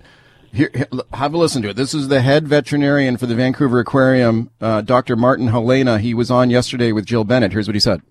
Here, 0.53 0.69
have 1.13 1.33
a 1.33 1.37
listen 1.37 1.61
to 1.61 1.69
it. 1.69 1.77
This 1.77 1.93
is 1.93 2.09
the 2.09 2.19
head 2.19 2.45
veterinarian 2.45 3.15
for 3.15 3.25
the 3.25 3.35
Vancouver 3.35 3.79
Aquarium, 3.79 4.49
uh, 4.59 4.81
Dr. 4.81 5.15
Martin 5.15 5.47
Haulena. 5.47 5.97
He 5.97 6.13
was 6.13 6.29
on 6.29 6.49
yesterday 6.49 6.91
with 6.91 7.05
Jill 7.05 7.23
Bennett. 7.23 7.53
Here's 7.53 7.69
what 7.69 7.73
he 7.73 7.79
said. 7.79 8.01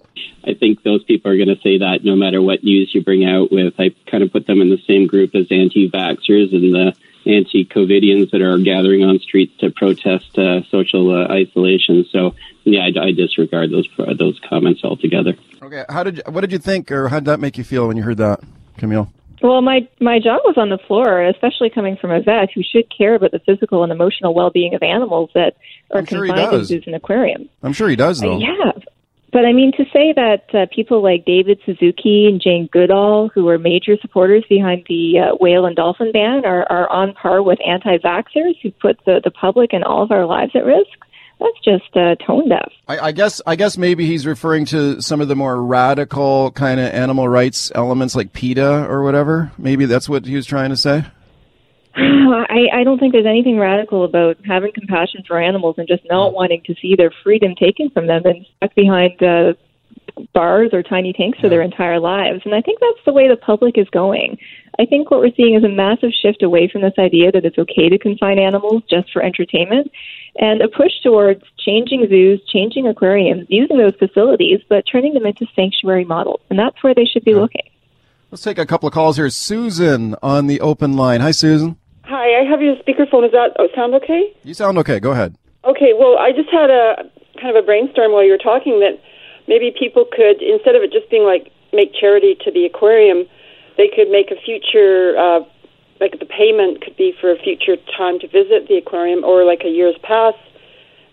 I 0.45 0.55
think 0.55 0.83
those 0.83 1.05
people 1.05 1.31
are 1.31 1.37
going 1.37 1.49
to 1.49 1.61
say 1.63 1.79
that 1.79 2.01
no 2.05 2.17
matter 2.17 2.41
what 2.41 2.65
news 2.65 2.95
you 2.95 3.05
bring 3.05 3.25
out 3.25 3.53
with. 3.53 3.75
I 3.79 3.91
kind 4.11 4.23
of 4.23 4.33
put 4.33 4.47
them 4.47 4.61
in 4.61 4.71
the 4.71 4.81
same 4.87 5.07
group 5.07 5.35
as 5.35 5.47
anti-vaxxers 5.51 6.55
and 6.55 6.75
the 6.75 6.95
anti-COVIDians 7.27 8.31
that 8.31 8.41
are 8.41 8.57
gathering 8.59 9.05
on 9.05 9.19
streets 9.19 9.53
to 9.59 9.71
protest 9.71 10.39
uh, 10.39 10.63
social 10.71 11.15
uh, 11.15 11.29
isolation. 11.31 12.07
So, 12.11 12.35
yeah, 12.65 12.81
I, 12.81 13.09
I 13.09 13.13
disregard 13.13 13.71
those 13.71 13.89
uh, 13.99 14.15
those 14.15 14.41
comments 14.49 14.83
altogether. 14.83 15.35
Okay, 15.63 15.85
how 15.89 16.03
did 16.03 16.17
you, 16.17 16.23
what 16.33 16.41
did 16.41 16.53
you 16.53 16.59
think, 16.59 16.91
or 16.91 17.09
how 17.09 17.21
did 17.21 17.27
that 17.27 17.41
make 17.41 17.59
you 17.59 17.65
feel 17.65 17.89
when 17.89 17.97
you 17.99 18.03
heard 18.03 18.17
that, 18.17 18.41
Camille? 18.79 19.13
Well, 19.43 19.63
my 19.63 19.89
my 20.01 20.19
jaw 20.19 20.39
was 20.45 20.57
on 20.59 20.69
the 20.69 20.79
floor, 20.79 21.23
especially 21.25 21.71
coming 21.71 21.97
from 21.97 22.11
a 22.11 22.21
vet 22.21 22.51
who 22.55 22.63
should 22.63 22.95
care 22.95 23.15
about 23.15 23.33
the 23.33 23.39
physical 23.39 23.83
and 23.83 23.93
emotional 23.93 24.35
well-being 24.35 24.75
of 24.75 24.83
animals 24.83 25.31
that 25.35 25.57
are 25.91 25.99
I'm 25.99 26.07
sure 26.07 26.27
confined 26.27 26.55
in 26.55 26.65
zoos 26.65 26.85
and 26.87 26.95
aquariums. 26.95 27.49
I'm 27.63 27.73
sure 27.73 27.89
he 27.89 27.97
does, 27.97 28.21
though. 28.21 28.39
Yeah, 28.39 28.73
but 29.33 29.45
I 29.45 29.53
mean 29.53 29.73
to 29.73 29.85
say 29.93 30.13
that 30.15 30.55
uh, 30.55 30.67
people 30.75 31.03
like 31.03 31.25
David 31.25 31.61
Suzuki 31.65 32.27
and 32.27 32.41
Jane 32.41 32.69
Goodall, 32.73 33.31
who 33.35 33.49
are 33.49 33.59
major 33.59 33.97
supporters 34.01 34.45
behind 34.49 34.85
the 34.89 35.19
uh, 35.19 35.37
whale 35.41 35.67
and 35.67 35.77
dolphin 35.77 36.13
ban, 36.13 36.45
are 36.45 36.67
are 36.71 36.89
on 36.91 37.15
par 37.15 37.43
with 37.43 37.59
anti-vaxxers 37.67 38.61
who 38.63 38.71
put 38.73 38.99
the 39.07 39.21
the 39.23 39.31
public 39.31 39.73
and 39.73 39.85
all 39.85 40.03
of 40.03 40.11
our 40.11 40.27
lives 40.27 40.53
at 40.55 40.65
risk 40.65 40.89
that's 41.41 41.59
just 41.65 41.97
uh, 41.97 42.15
tone 42.27 42.49
deaf. 42.49 42.71
I, 42.87 42.99
I, 42.99 43.13
guess 43.13 43.41
I 43.47 43.57
guess 43.57 43.79
maybe 43.79 44.07
he's 44.07 44.27
referring 44.27 44.67
to 44.67 45.01
some 45.01 45.21
of 45.21 45.29
the 45.29 45.37
more 45.37 45.63
radical 45.63 46.51
kind 46.53 46.79
of 46.79 46.93
animal 46.93 47.29
rights 47.29 47.73
elements 47.75 48.15
like 48.15 48.33
PETA 48.33 48.87
or 48.87 49.03
whatever. 49.03 49.51
Maybe 49.57 49.87
that's 49.87 50.09
what 50.09 50.27
he 50.27 50.37
was 50.37 50.45
trying 50.45 50.71
to 50.71 50.77
say. 50.77 51.07
I, 51.97 52.69
I 52.73 52.85
don't 52.85 52.99
think 52.99 53.13
there's 53.13 53.27
anything 53.27 53.59
radical 53.59 54.05
about 54.05 54.37
having 54.47 54.73
compassion 54.73 55.23
for 55.27 55.41
animals 55.41 55.75
and 55.79 55.89
just 55.89 56.03
not 56.09 56.33
wanting 56.33 56.63
to 56.67 56.75
see 56.81 56.95
their 56.97 57.13
freedom 57.23 57.55
taken 57.55 57.91
from 57.91 58.07
them 58.07 58.23
and 58.25 58.47
stuck 58.57 58.75
behind 58.75 59.21
uh, 59.23 59.55
bars 60.33 60.71
or 60.73 60.83
tiny 60.83 61.13
tanks 61.13 61.41
for 61.41 61.49
their 61.49 61.63
entire 61.63 61.99
lives. 61.99 62.43
And 62.45 62.55
I 62.55 62.61
think 62.61 62.79
that's 62.81 63.05
the 63.05 63.13
way 63.13 63.29
the 63.29 63.37
public 63.37 63.77
is 63.77 63.89
going. 63.91 64.39
I 64.79 64.87
think 64.87 65.11
what 65.11 65.21
we're 65.21 65.35
seeing 65.37 65.57
is 65.57 65.65
a 65.65 65.69
massive 65.69 66.11
shift 66.23 66.43
away 66.43 66.69
from 66.69 66.83
this 66.83 66.95
idea 66.99 67.33
that 67.33 67.45
it's 67.45 67.59
okay 67.59 67.89
to 67.89 67.99
confine 67.99 68.39
animals 68.39 68.83
just 68.89 69.13
for 69.13 69.23
entertainment 69.23 69.91
and 70.37 70.63
a 70.63 70.69
push 70.69 70.93
towards 71.03 71.43
changing 71.59 72.07
zoos, 72.09 72.41
changing 72.47 72.87
aquariums, 72.87 73.47
using 73.49 73.79
those 73.79 73.95
facilities, 73.99 74.61
but 74.69 74.85
turning 74.91 75.15
them 75.15 75.27
into 75.27 75.47
sanctuary 75.57 76.05
models. 76.05 76.41
And 76.51 76.59
that's 76.59 76.83
where 76.83 76.95
they 76.95 77.05
should 77.05 77.25
be 77.25 77.35
looking. 77.35 77.69
Let's 78.31 78.43
take 78.43 78.59
a 78.59 78.67
couple 78.67 78.87
of 78.87 78.95
calls 78.95 79.17
here. 79.17 79.29
Susan 79.29 80.15
on 80.23 80.47
the 80.47 80.61
open 80.61 80.97
line. 80.97 81.21
Hi, 81.21 81.33
Susan. 81.33 81.77
Hi, 82.11 82.43
I 82.43 82.43
have 82.43 82.61
your 82.61 82.75
speakerphone. 82.83 83.25
Is 83.25 83.31
that 83.31 83.55
oh, 83.61 83.69
sound 83.73 83.95
okay? 83.95 84.35
You 84.43 84.53
sound 84.53 84.79
okay. 84.79 84.99
Go 84.99 85.13
ahead. 85.13 85.39
Okay. 85.65 85.95
Well, 85.95 86.19
I 86.19 86.33
just 86.33 86.51
had 86.51 86.69
a 86.69 87.07
kind 87.41 87.55
of 87.55 87.63
a 87.63 87.65
brainstorm 87.65 88.11
while 88.11 88.25
you 88.25 88.33
were 88.33 88.43
talking 88.43 88.81
that 88.81 88.99
maybe 89.47 89.71
people 89.71 90.05
could, 90.11 90.43
instead 90.43 90.75
of 90.75 90.83
it 90.83 90.91
just 90.91 91.09
being 91.09 91.23
like 91.23 91.53
make 91.73 91.95
charity 91.95 92.35
to 92.43 92.51
the 92.51 92.67
aquarium, 92.67 93.31
they 93.77 93.87
could 93.87 94.11
make 94.11 94.35
a 94.35 94.39
future 94.43 95.15
uh, 95.15 95.47
like 96.01 96.19
the 96.19 96.27
payment 96.27 96.83
could 96.83 96.97
be 96.97 97.15
for 97.21 97.31
a 97.31 97.39
future 97.39 97.77
time 97.97 98.19
to 98.19 98.27
visit 98.27 98.67
the 98.67 98.75
aquarium 98.75 99.23
or 99.23 99.45
like 99.45 99.63
a 99.65 99.71
year's 99.71 99.97
pass 100.03 100.35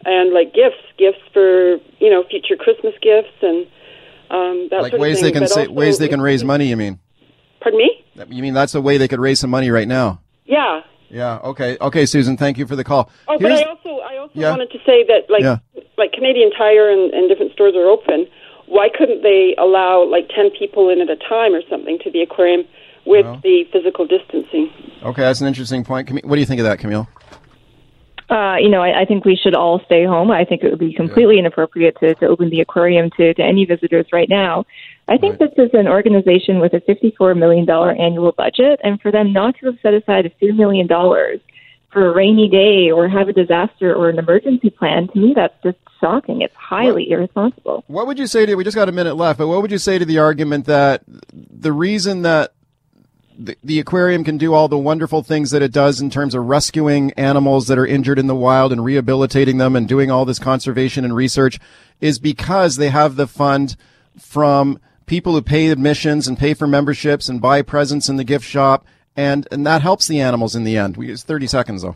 and 0.04 0.34
like 0.34 0.54
gifts 0.56 0.82
gifts 0.98 1.22
for 1.32 1.78
you 2.00 2.10
know 2.10 2.24
future 2.30 2.56
christmas 2.56 2.94
gifts 3.02 3.36
and 3.42 3.68
um, 4.30 4.68
that 4.72 4.82
like 4.82 4.92
sort 4.92 5.02
ways 5.02 5.18
of 5.18 5.24
they 5.24 5.32
can 5.32 5.48
say, 5.48 5.68
ways 5.68 5.98
they 5.98 6.08
can 6.08 6.22
raise 6.22 6.44
money 6.44 6.68
you 6.68 6.78
mean 6.78 7.00
pardon 7.60 7.78
me 7.78 8.06
you 8.30 8.42
mean 8.42 8.54
that's 8.54 8.76
a 8.76 8.82
way 8.82 8.98
they 8.98 9.08
could 9.08 9.20
raise 9.20 9.40
some 9.40 9.50
money 9.50 9.70
right 9.70 9.88
now 9.88 10.22
yeah 10.48 10.82
yeah 11.10 11.38
okay 11.44 11.78
okay 11.80 12.06
susan 12.06 12.36
thank 12.36 12.58
you 12.58 12.66
for 12.66 12.76
the 12.76 12.84
call 12.84 13.10
oh 13.28 13.38
Here's, 13.40 13.60
but 13.60 13.68
i 13.68 13.70
also 13.70 14.02
i 14.02 14.18
also 14.18 14.34
yeah. 14.34 14.50
wanted 14.50 14.72
to 14.72 14.80
say 14.80 15.06
that 15.08 15.30
like 15.30 15.44
yeah. 15.44 15.60
like 15.98 16.12
canadian 16.12 16.52
tire 16.52 16.90
and, 16.90 17.14
and 17.14 17.30
different 17.30 17.54
stores 17.54 17.76
are 17.76 17.88
open 17.88 18.28
why 18.68 18.90
couldn't 18.90 19.24
they 19.24 19.56
allow 19.58 20.04
like 20.04 20.30
10 20.36 20.52
people 20.58 20.90
in 20.90 21.00
at 21.00 21.10
a 21.10 21.16
time 21.16 21.54
or 21.54 21.62
something 21.70 21.98
to 22.04 22.12
the 22.12 22.22
aquarium 22.22 22.66
with 23.08 23.26
well, 23.26 23.40
the 23.42 23.64
physical 23.72 24.06
distancing. 24.06 24.70
Okay, 25.02 25.22
that's 25.22 25.42
an 25.42 25.48
interesting 25.48 25.84
point. 25.84 26.12
What 26.26 26.36
do 26.36 26.40
you 26.40 26.46
think 26.46 26.60
of 26.60 26.66
that, 26.66 26.80
Camille? 26.80 27.08
Uh, 28.30 28.58
you 28.60 28.68
know, 28.68 28.82
I, 28.82 29.02
I 29.02 29.06
think 29.06 29.24
we 29.24 29.38
should 29.38 29.56
all 29.56 29.80
stay 29.86 30.06
home. 30.06 30.32
I 30.32 30.44
think 30.44 30.64
it 30.64 30.70
would 30.70 30.80
be 30.80 30.94
completely 30.94 31.36
yeah. 31.36 31.42
inappropriate 31.42 31.98
to, 32.02 32.14
to 32.16 32.28
open 32.28 32.50
the 32.50 32.60
aquarium 32.60 33.10
to, 33.12 33.34
to 33.34 33.42
any 33.42 33.64
visitors 33.64 34.06
right 34.12 34.28
now. 34.28 34.66
I 35.08 35.18
think 35.18 35.40
right. 35.40 35.50
this 35.56 35.68
is 35.68 35.74
an 35.74 35.88
organization 35.88 36.60
with 36.60 36.74
a 36.74 36.82
$54 36.82 37.38
million 37.38 37.70
annual 37.70 38.34
budget, 38.34 38.82
and 38.84 39.00
for 39.00 39.12
them 39.12 39.32
not 39.32 39.56
to 39.60 39.68
have 39.68 39.78
set 39.82 39.94
aside 39.94 40.26
a 40.26 40.30
few 40.32 40.54
million 40.54 40.88
dollars 40.88 41.40
for 41.92 42.10
a 42.10 42.14
rainy 42.14 42.50
day 42.50 42.92
or 42.92 43.08
have 43.08 43.30
a 43.30 43.34
disaster 43.34 43.96
or 43.96 44.10
an 44.10 44.20
emergency 44.20 44.70
plan, 44.70 45.08
to 45.08 45.18
me, 45.18 45.34
that's 45.34 45.56
just 45.64 45.78
shocking. 46.02 46.42
It's 46.42 46.54
highly 46.54 47.04
what, 47.04 47.20
irresponsible. 47.20 47.86
What 47.88 48.08
would 48.08 48.20
you 48.20 48.28
say 48.28 48.46
to, 48.46 48.56
we 48.56 48.66
just 48.66 48.76
got 48.76 48.90
a 48.90 48.92
minute 48.92 49.16
left, 49.16 49.40
but 49.40 49.48
what 49.48 49.62
would 49.62 49.72
you 49.72 49.78
say 49.78 49.98
to 49.98 50.06
the 50.06 50.20
argument 50.20 50.66
that 50.66 51.04
the 51.34 51.72
reason 51.72 52.24
that 52.24 52.54
the, 53.38 53.58
the, 53.64 53.80
aquarium 53.80 54.24
can 54.24 54.38
do 54.38 54.54
all 54.54 54.68
the 54.68 54.78
wonderful 54.78 55.22
things 55.22 55.52
that 55.52 55.62
it 55.62 55.72
does 55.72 56.02
in 56.02 56.10
terms 56.10 56.34
of 56.34 56.46
rescuing 56.46 57.12
animals 57.14 57.68
that 57.68 57.78
are 57.78 57.86
injured 57.86 58.20
in 58.20 58.28
the 58.28 58.36
wild 58.36 58.72
and 58.72 58.84
rehabilitating 58.84 59.58
them 59.58 59.76
and 59.76 59.88
doing 59.88 60.10
all 60.10 60.26
this 60.26 60.40
conservation 60.40 61.06
and 61.06 61.16
research 61.16 61.60
is 62.02 62.20
because 62.20 62.78
they 62.78 62.90
have 62.90 63.16
the 63.16 63.28
fund 63.28 63.76
from 64.20 64.80
people 65.06 65.34
who 65.34 65.42
pay 65.42 65.68
admissions 65.68 66.28
and 66.28 66.38
pay 66.38 66.54
for 66.54 66.68
memberships 66.68 67.30
and 67.30 67.42
buy 67.42 67.62
presents 67.62 68.10
in 68.10 68.16
the 68.18 68.24
gift 68.24 68.46
shop 68.46 68.86
and 69.16 69.48
and 69.52 69.66
that 69.66 69.82
helps 69.82 70.08
the 70.08 70.20
animals 70.22 70.56
in 70.56 70.64
the 70.64 70.78
end. 70.78 70.98
We 70.98 71.08
use 71.08 71.24
30 71.24 71.48
seconds 71.48 71.82
though. 71.82 71.96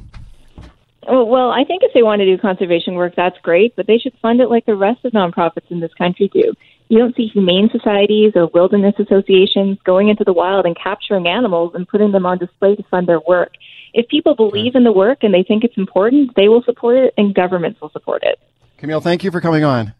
Oh, 1.07 1.23
well, 1.23 1.49
I 1.49 1.63
think 1.63 1.81
if 1.83 1.93
they 1.93 2.03
want 2.03 2.19
to 2.19 2.25
do 2.25 2.37
conservation 2.37 2.93
work, 2.93 3.15
that's 3.15 3.37
great, 3.39 3.75
but 3.75 3.87
they 3.87 3.97
should 3.97 4.13
fund 4.21 4.39
it 4.39 4.49
like 4.49 4.65
the 4.67 4.75
rest 4.75 5.03
of 5.03 5.13
nonprofits 5.13 5.69
in 5.69 5.79
this 5.79 5.93
country 5.95 6.29
do. 6.31 6.53
You 6.91 6.97
don't 6.97 7.15
see 7.15 7.27
humane 7.27 7.69
societies 7.71 8.33
or 8.35 8.47
wilderness 8.47 8.95
associations 8.99 9.77
going 9.85 10.09
into 10.09 10.25
the 10.25 10.33
wild 10.33 10.65
and 10.65 10.75
capturing 10.75 11.25
animals 11.25 11.71
and 11.73 11.87
putting 11.87 12.11
them 12.11 12.25
on 12.25 12.37
display 12.37 12.75
to 12.75 12.83
fund 12.91 13.07
their 13.07 13.21
work. 13.21 13.53
If 13.93 14.09
people 14.09 14.35
believe 14.35 14.75
in 14.75 14.83
the 14.83 14.91
work 14.91 15.19
and 15.21 15.33
they 15.33 15.41
think 15.41 15.63
it's 15.63 15.77
important, 15.77 16.35
they 16.35 16.49
will 16.49 16.63
support 16.63 16.97
it 16.97 17.13
and 17.17 17.33
governments 17.33 17.79
will 17.79 17.91
support 17.91 18.23
it. 18.23 18.39
Camille, 18.75 18.99
thank 18.99 19.23
you 19.23 19.31
for 19.31 19.39
coming 19.39 19.63
on. 19.63 19.93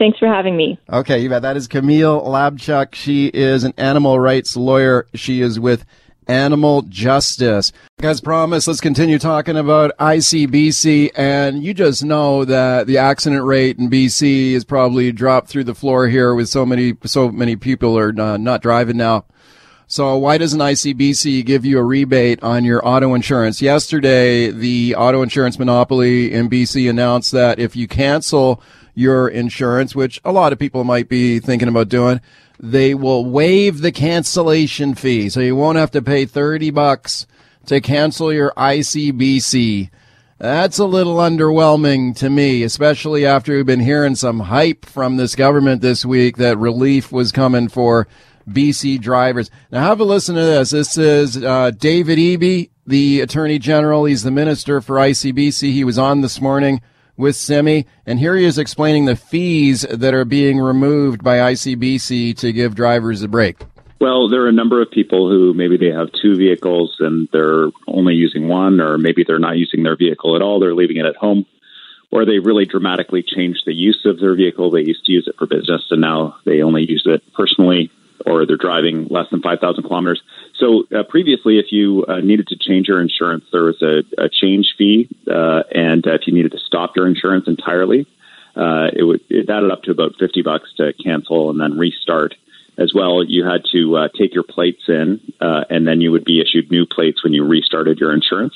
Thanks 0.00 0.18
for 0.18 0.26
having 0.26 0.56
me. 0.56 0.80
Okay, 0.92 1.20
you 1.20 1.28
bet. 1.28 1.42
That 1.42 1.56
is 1.56 1.68
Camille 1.68 2.20
Labchuk. 2.22 2.96
She 2.96 3.28
is 3.28 3.62
an 3.62 3.72
animal 3.76 4.18
rights 4.18 4.56
lawyer. 4.56 5.06
She 5.14 5.42
is 5.42 5.60
with 5.60 5.84
animal 6.30 6.82
justice. 6.82 7.72
As 8.02 8.20
promised, 8.20 8.68
let's 8.68 8.80
continue 8.80 9.18
talking 9.18 9.56
about 9.56 9.96
ICBC. 9.98 11.10
And 11.16 11.64
you 11.64 11.74
just 11.74 12.04
know 12.04 12.44
that 12.44 12.86
the 12.86 12.98
accident 12.98 13.44
rate 13.44 13.78
in 13.78 13.90
BC 13.90 14.52
is 14.52 14.64
probably 14.64 15.10
dropped 15.10 15.48
through 15.48 15.64
the 15.64 15.74
floor 15.74 16.06
here 16.06 16.34
with 16.34 16.48
so 16.48 16.64
many, 16.64 16.94
so 17.04 17.30
many 17.30 17.56
people 17.56 17.98
are 17.98 18.18
uh, 18.18 18.36
not 18.36 18.62
driving 18.62 18.96
now. 18.96 19.24
So 19.88 20.16
why 20.16 20.38
doesn't 20.38 20.60
ICBC 20.60 21.44
give 21.44 21.64
you 21.64 21.80
a 21.80 21.82
rebate 21.82 22.40
on 22.44 22.64
your 22.64 22.86
auto 22.86 23.12
insurance? 23.14 23.60
Yesterday, 23.60 24.52
the 24.52 24.94
auto 24.94 25.20
insurance 25.22 25.58
monopoly 25.58 26.32
in 26.32 26.48
BC 26.48 26.88
announced 26.88 27.32
that 27.32 27.58
if 27.58 27.74
you 27.74 27.88
cancel 27.88 28.62
your 28.94 29.28
insurance, 29.28 29.96
which 29.96 30.20
a 30.24 30.30
lot 30.30 30.52
of 30.52 30.60
people 30.60 30.84
might 30.84 31.08
be 31.08 31.40
thinking 31.40 31.66
about 31.66 31.88
doing, 31.88 32.20
they 32.62 32.94
will 32.94 33.24
waive 33.24 33.80
the 33.80 33.90
cancellation 33.90 34.94
fee. 34.94 35.30
So 35.30 35.40
you 35.40 35.56
won't 35.56 35.78
have 35.78 35.90
to 35.92 36.02
pay 36.02 36.26
30 36.26 36.70
bucks 36.70 37.26
to 37.66 37.80
cancel 37.80 38.32
your 38.32 38.52
ICBC. 38.56 39.90
That's 40.38 40.78
a 40.78 40.84
little 40.84 41.16
underwhelming 41.16 42.16
to 42.16 42.28
me, 42.28 42.62
especially 42.62 43.24
after 43.24 43.56
we've 43.56 43.66
been 43.66 43.80
hearing 43.80 44.14
some 44.14 44.40
hype 44.40 44.84
from 44.84 45.16
this 45.16 45.34
government 45.34 45.80
this 45.80 46.04
week 46.04 46.36
that 46.36 46.58
relief 46.58 47.10
was 47.10 47.32
coming 47.32 47.68
for 47.68 48.06
BC 48.48 49.00
drivers. 49.00 49.50
Now 49.70 49.82
have 49.82 50.00
a 50.00 50.04
listen 50.04 50.34
to 50.34 50.40
this. 50.40 50.70
This 50.70 50.98
is 50.98 51.42
uh, 51.42 51.70
David 51.70 52.18
Eby, 52.18 52.70
the 52.86 53.20
Attorney 53.20 53.58
General. 53.58 54.04
He's 54.04 54.22
the 54.22 54.30
Minister 54.30 54.80
for 54.80 54.96
ICBC. 54.96 55.72
He 55.72 55.84
was 55.84 55.98
on 55.98 56.20
this 56.20 56.40
morning 56.40 56.82
with 57.20 57.36
Simi, 57.36 57.86
and 58.06 58.18
here 58.18 58.34
he 58.34 58.44
is 58.44 58.58
explaining 58.58 59.04
the 59.04 59.14
fees 59.14 59.82
that 59.82 60.14
are 60.14 60.24
being 60.24 60.58
removed 60.58 61.22
by 61.22 61.38
ICBC 61.38 62.36
to 62.38 62.52
give 62.52 62.74
drivers 62.74 63.22
a 63.22 63.28
break. 63.28 63.62
Well, 64.00 64.30
there 64.30 64.42
are 64.42 64.48
a 64.48 64.52
number 64.52 64.80
of 64.80 64.90
people 64.90 65.28
who 65.28 65.52
maybe 65.52 65.76
they 65.76 65.90
have 65.94 66.08
two 66.22 66.34
vehicles 66.34 66.96
and 67.00 67.28
they're 67.32 67.68
only 67.86 68.14
using 68.14 68.48
one, 68.48 68.80
or 68.80 68.96
maybe 68.96 69.24
they're 69.26 69.38
not 69.38 69.58
using 69.58 69.82
their 69.82 69.96
vehicle 69.96 70.36
at 70.36 70.42
all, 70.42 70.58
they're 70.58 70.74
leaving 70.74 70.96
it 70.96 71.04
at 71.04 71.16
home, 71.16 71.44
or 72.10 72.24
they 72.24 72.38
really 72.38 72.64
dramatically 72.64 73.22
changed 73.22 73.60
the 73.66 73.74
use 73.74 74.06
of 74.06 74.18
their 74.18 74.34
vehicle. 74.34 74.70
They 74.70 74.80
used 74.80 75.04
to 75.04 75.12
use 75.12 75.28
it 75.28 75.36
for 75.38 75.46
business 75.46 75.84
and 75.90 76.00
now 76.00 76.36
they 76.46 76.62
only 76.62 76.86
use 76.88 77.02
it 77.04 77.22
personally, 77.34 77.90
or 78.26 78.46
they're 78.46 78.56
driving 78.56 79.06
less 79.08 79.26
than 79.30 79.42
5,000 79.42 79.82
kilometers. 79.82 80.20
So 80.58 80.84
uh, 80.94 81.04
previously, 81.04 81.58
if 81.58 81.72
you 81.72 82.04
uh, 82.06 82.20
needed 82.20 82.48
to 82.48 82.56
change 82.56 82.88
your 82.88 83.00
insurance, 83.00 83.44
there 83.50 83.64
was 83.64 83.80
a, 83.82 84.02
a 84.22 84.28
change 84.28 84.74
fee, 84.76 85.08
uh, 85.26 85.62
and 85.74 86.06
uh, 86.06 86.12
if 86.12 86.26
you 86.26 86.34
needed 86.34 86.52
to 86.52 86.58
stop 86.58 86.96
your 86.96 87.06
insurance 87.06 87.48
entirely, 87.48 88.06
uh, 88.56 88.88
it 88.92 89.02
would 89.02 89.20
it 89.28 89.48
added 89.48 89.70
up 89.70 89.84
to 89.84 89.90
about 89.90 90.16
fifty 90.18 90.42
bucks 90.42 90.68
to 90.76 90.92
cancel 90.92 91.50
and 91.50 91.60
then 91.60 91.78
restart. 91.78 92.34
As 92.76 92.92
well, 92.94 93.22
you 93.22 93.44
had 93.44 93.64
to 93.72 93.96
uh, 93.96 94.08
take 94.08 94.32
your 94.32 94.42
plates 94.42 94.82
in, 94.88 95.20
and 95.40 95.86
then 95.86 96.00
you 96.00 96.12
would 96.12 96.24
be 96.24 96.40
issued 96.40 96.70
new 96.70 96.86
plates 96.86 97.22
when 97.22 97.34
you 97.34 97.44
restarted 97.44 97.98
your 97.98 98.14
insurance. 98.14 98.54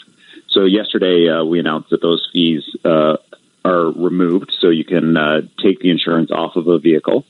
So 0.49 0.65
yesterday, 0.65 1.43
we 1.43 1.61
announced 1.61 1.91
that 1.91 2.01
those 2.01 2.27
fees 2.33 2.65
are 2.85 3.19
removed, 3.65 4.53
so 4.61 4.71
you 4.71 4.85
can 4.85 5.15
take 5.63 5.81
the 5.81 5.91
insurance 5.91 6.31
off 6.31 6.57
of 6.57 6.69
a 6.69 6.79
vehicle 6.79 7.27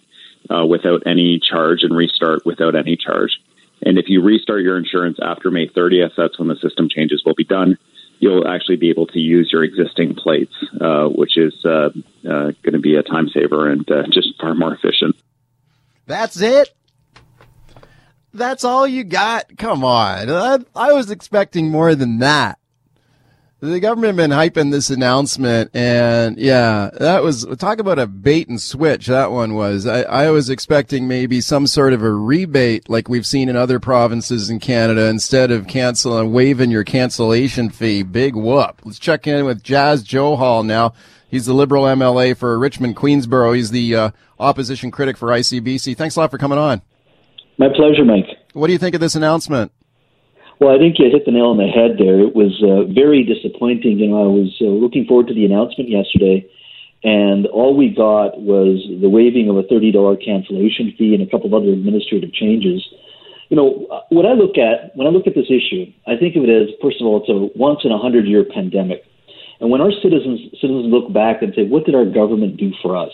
uh, 0.51 0.65
without 0.67 1.03
any 1.07 1.41
charge 1.41 1.83
and 1.83 1.97
restart 1.97 2.45
without 2.45 2.75
any 2.75 2.97
charge. 2.97 3.31
And 3.83 3.99
if 3.99 4.07
you 4.09 4.23
restart 4.23 4.63
your 4.63 4.79
insurance 4.79 5.19
after 5.23 5.51
May 5.51 5.69
30th, 5.69 6.13
that's 6.17 6.39
when 6.39 6.49
the 6.49 6.57
system 6.57 6.89
changes 6.89 7.23
will 7.25 7.35
be 7.35 7.45
done. 7.45 7.77
You'll 8.19 8.49
actually 8.49 8.77
be 8.77 8.91
able 8.91 9.07
to 9.09 9.19
use 9.19 9.51
your 9.53 9.65
existing 9.65 10.15
plates, 10.15 10.55
uh, 10.81 11.09
which 11.09 11.37
is 11.37 11.55
uh, 11.65 11.91
uh 12.29 12.53
going 12.63 12.73
to 12.73 12.79
be 12.79 12.97
a 12.97 13.03
time 13.03 13.29
saver 13.29 13.71
and 13.71 13.89
uh, 13.91 14.05
just 14.13 14.29
far 14.41 14.55
more 14.55 14.75
efficient. 14.75 15.17
That's 16.07 16.41
it. 16.41 16.71
That's 18.33 18.65
all 18.65 18.87
you 18.87 19.05
got. 19.05 19.59
Come 19.59 19.85
on. 19.85 20.31
I, 20.31 20.59
I 20.75 20.93
was 20.93 21.11
expecting 21.11 21.71
more 21.71 21.95
than 21.95 22.19
that 22.19 22.59
the 23.71 23.81
government 23.81 24.17
been 24.17 24.31
hyping 24.31 24.71
this 24.71 24.91
announcement 24.91 25.71
and 25.75 26.37
yeah, 26.39 26.91
that 26.99 27.23
was 27.23 27.47
talk 27.59 27.79
about 27.79 27.99
a 27.99 28.07
bait 28.07 28.49
and 28.49 28.61
switch. 28.61 29.07
That 29.07 29.31
one 29.31 29.55
was, 29.55 29.87
I, 29.87 30.03
I 30.03 30.31
was 30.31 30.51
expecting 30.51 31.09
maybe 31.09 31.41
some 31.41 31.67
sort 31.67 31.93
of 31.93 32.03
a 32.03 32.11
rebate 32.13 32.89
like 32.91 33.09
we've 33.09 33.27
seen 33.27 33.49
in 33.49 33.57
other 33.57 33.81
provinces 33.81 34.51
in 34.51 34.61
Canada 34.61 35.07
instead 35.07 35.51
of 35.51 35.67
canceling, 35.67 36.33
waiving 36.33 36.71
your 36.71 36.85
cancellation 36.85 37.71
fee. 37.71 38.03
Big 38.03 38.35
whoop. 38.37 38.81
Let's 38.85 38.99
check 38.99 39.27
in 39.27 39.45
with 39.45 39.63
Jas 39.63 40.03
Johal 40.03 40.65
now. 40.65 40.93
He's 41.29 41.47
the 41.47 41.55
Liberal 41.55 41.85
MLA 41.85 42.37
for 42.37 42.59
Richmond 42.59 42.97
Queensborough. 42.97 43.55
He's 43.55 43.71
the 43.71 43.97
uh, 43.97 44.11
opposition 44.39 44.91
critic 44.91 45.17
for 45.17 45.29
ICBC. 45.29 45.97
Thanks 45.97 46.17
a 46.17 46.21
lot 46.21 46.31
for 46.31 46.39
coming 46.39 46.59
on. 46.59 46.83
My 47.59 47.69
pleasure, 47.75 48.05
Mike. 48.05 48.27
What 48.53 48.67
do 48.67 48.73
you 48.73 48.79
think 48.79 48.95
of 48.95 49.01
this 49.01 49.15
announcement? 49.15 49.73
Well, 50.61 50.75
I 50.75 50.79
think 50.79 50.99
you 50.99 51.11
hit 51.11 51.25
the 51.27 51.33
nail 51.33 51.51
on 51.51 51.59
the 51.59 51.67
head 51.67 51.99
there. 51.99 52.21
It 52.21 52.35
was 52.35 52.55
uh, 52.63 52.87
very 52.93 53.25
disappointing. 53.27 53.99
You 53.99 54.09
know, 54.09 54.23
I 54.23 54.31
was 54.31 54.55
uh, 54.61 54.71
looking 54.71 55.05
forward 55.05 55.27
to 55.29 55.35
the 55.35 55.45
announcement 55.45 55.91
yesterday, 55.91 56.47
and 57.03 57.47
all 57.47 57.77
we 57.77 57.91
got 57.91 58.39
was 58.39 58.79
the 58.87 59.11
waiving 59.11 59.51
of 59.51 59.59
a 59.59 59.67
$30 59.67 59.93
cancellation 60.25 60.95
fee 60.97 61.15
and 61.15 61.23
a 61.23 61.31
couple 61.31 61.51
of 61.51 61.55
other 61.55 61.73
administrative 61.75 62.33
changes. 62.33 62.87
You 63.51 63.57
know, 63.57 63.87
uh, 63.91 64.01
when 64.11 64.27
I 64.27 64.33
look 64.33 64.57
at 64.57 64.95
when 64.97 65.07
I 65.07 65.11
look 65.11 65.27
at 65.27 65.35
this 65.35 65.51
issue, 65.51 65.91
I 66.07 66.17
think 66.17 66.37
of 66.37 66.47
it 66.47 66.51
as 66.51 66.71
first 66.81 67.03
of 67.03 67.07
all, 67.07 67.21
it's 67.21 67.29
a 67.29 67.51
once 67.59 67.81
in 67.85 67.91
a 67.91 67.99
hundred 67.99 68.27
year 68.27 68.45
pandemic, 68.47 69.05
and 69.61 69.71
when 69.71 69.83
our 69.83 69.93
citizens 70.03 70.41
citizens 70.63 70.87
look 70.89 71.13
back 71.13 71.43
and 71.43 71.53
say, 71.55 71.67
what 71.67 71.85
did 71.85 71.95
our 71.95 72.07
government 72.07 72.57
do 72.57 72.73
for 72.81 72.97
us? 72.97 73.13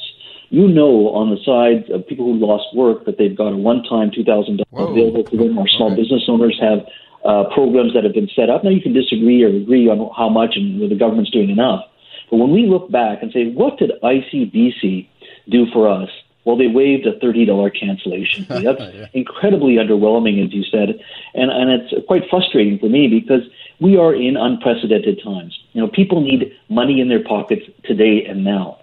you 0.50 0.66
know 0.66 1.14
on 1.14 1.30
the 1.30 1.38
side 1.46 1.88
of 1.94 2.06
people 2.06 2.26
who 2.26 2.34
lost 2.34 2.66
work 2.74 3.06
that 3.06 3.16
they've 3.16 3.36
got 3.36 3.54
a 3.54 3.56
one-time 3.56 4.10
$2,000 4.10 4.66
available 4.74 5.22
to 5.22 5.36
them. 5.36 5.56
Our 5.56 5.68
small 5.68 5.92
okay. 5.92 6.02
business 6.02 6.26
owners 6.26 6.58
have 6.60 6.80
uh, 7.24 7.44
programs 7.52 7.94
that 7.94 8.04
have 8.04 8.14
been 8.14 8.30
set 8.34 8.50
up. 8.50 8.64
Now 8.64 8.70
you 8.70 8.80
can 8.80 8.92
disagree 8.92 9.42
or 9.42 9.48
agree 9.48 9.88
on 9.88 10.10
how 10.16 10.28
much 10.28 10.56
and 10.56 10.80
whether 10.80 10.94
the 10.94 10.98
government's 10.98 11.30
doing 11.30 11.50
enough. 11.50 11.84
But 12.30 12.36
when 12.38 12.52
we 12.52 12.66
look 12.66 12.90
back 12.90 13.22
and 13.22 13.32
say, 13.32 13.50
what 13.52 13.78
did 13.78 13.90
ICBC 14.02 15.08
do 15.48 15.66
for 15.72 15.88
us? 15.88 16.08
Well, 16.44 16.56
they 16.56 16.68
waived 16.68 17.06
a 17.06 17.12
$30 17.18 17.78
cancellation 17.78 18.44
fee. 18.44 18.62
That's 18.62 18.80
yeah. 18.94 19.06
incredibly 19.12 19.74
underwhelming, 19.74 20.44
as 20.44 20.52
you 20.54 20.64
said. 20.64 20.98
And, 21.34 21.50
and 21.50 21.70
it's 21.70 22.06
quite 22.06 22.22
frustrating 22.30 22.78
for 22.78 22.88
me 22.88 23.08
because 23.08 23.42
we 23.80 23.96
are 23.98 24.14
in 24.14 24.36
unprecedented 24.36 25.20
times. 25.22 25.58
You 25.72 25.82
know, 25.82 25.88
people 25.88 26.22
need 26.22 26.56
money 26.68 27.00
in 27.00 27.08
their 27.08 27.22
pockets 27.22 27.66
today 27.84 28.24
and 28.24 28.44
now. 28.44 28.78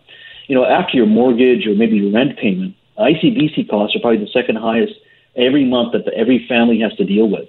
You 0.47 0.55
know, 0.55 0.65
after 0.65 0.97
your 0.97 1.07
mortgage 1.07 1.65
or 1.65 1.73
maybe 1.73 1.97
your 1.97 2.11
rent 2.11 2.37
payment, 2.37 2.75
ICBC 2.97 3.69
costs 3.69 3.95
are 3.95 3.99
probably 3.99 4.19
the 4.19 4.31
second 4.31 4.57
highest 4.57 4.93
every 5.35 5.65
month 5.65 5.93
that 5.93 6.05
the, 6.05 6.13
every 6.13 6.45
family 6.47 6.79
has 6.79 6.93
to 6.95 7.05
deal 7.05 7.29
with. 7.29 7.47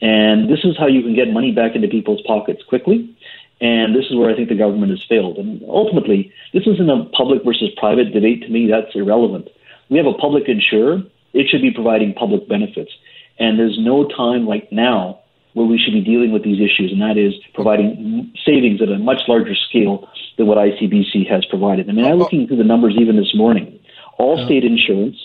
And 0.00 0.50
this 0.50 0.60
is 0.64 0.76
how 0.78 0.86
you 0.86 1.02
can 1.02 1.14
get 1.14 1.32
money 1.32 1.52
back 1.52 1.74
into 1.74 1.88
people's 1.88 2.22
pockets 2.26 2.62
quickly. 2.68 3.16
And 3.60 3.94
this 3.94 4.04
is 4.10 4.16
where 4.16 4.30
I 4.30 4.36
think 4.36 4.48
the 4.48 4.54
government 4.54 4.90
has 4.90 5.02
failed. 5.08 5.38
And 5.38 5.62
ultimately, 5.68 6.32
this 6.52 6.66
isn't 6.66 6.90
a 6.90 7.04
public 7.16 7.42
versus 7.44 7.70
private 7.78 8.12
debate. 8.12 8.42
To 8.42 8.48
me, 8.48 8.68
that's 8.70 8.94
irrelevant. 8.94 9.48
We 9.88 9.96
have 9.96 10.06
a 10.06 10.14
public 10.14 10.48
insurer. 10.48 11.02
It 11.32 11.48
should 11.48 11.62
be 11.62 11.70
providing 11.70 12.12
public 12.12 12.48
benefits. 12.48 12.92
And 13.38 13.58
there's 13.58 13.78
no 13.80 14.08
time 14.08 14.46
like 14.46 14.70
now 14.70 15.20
where 15.54 15.66
we 15.66 15.78
should 15.78 15.94
be 15.94 16.02
dealing 16.02 16.32
with 16.32 16.44
these 16.44 16.60
issues, 16.60 16.92
and 16.92 17.00
that 17.00 17.16
is 17.16 17.32
providing 17.54 18.30
savings 18.44 18.82
at 18.82 18.90
a 18.90 18.98
much 18.98 19.22
larger 19.26 19.54
scale 19.54 20.06
than 20.36 20.46
what 20.46 20.58
ICBC 20.58 21.26
has 21.30 21.46
provided. 21.46 21.88
I 21.88 21.92
mean, 21.92 22.04
I'm 22.04 22.18
looking 22.18 22.46
through 22.46 22.58
the 22.58 22.64
numbers 22.64 22.94
even 23.00 23.16
this 23.16 23.34
morning. 23.34 23.78
All 24.18 24.44
state 24.44 24.64
insurance 24.64 25.16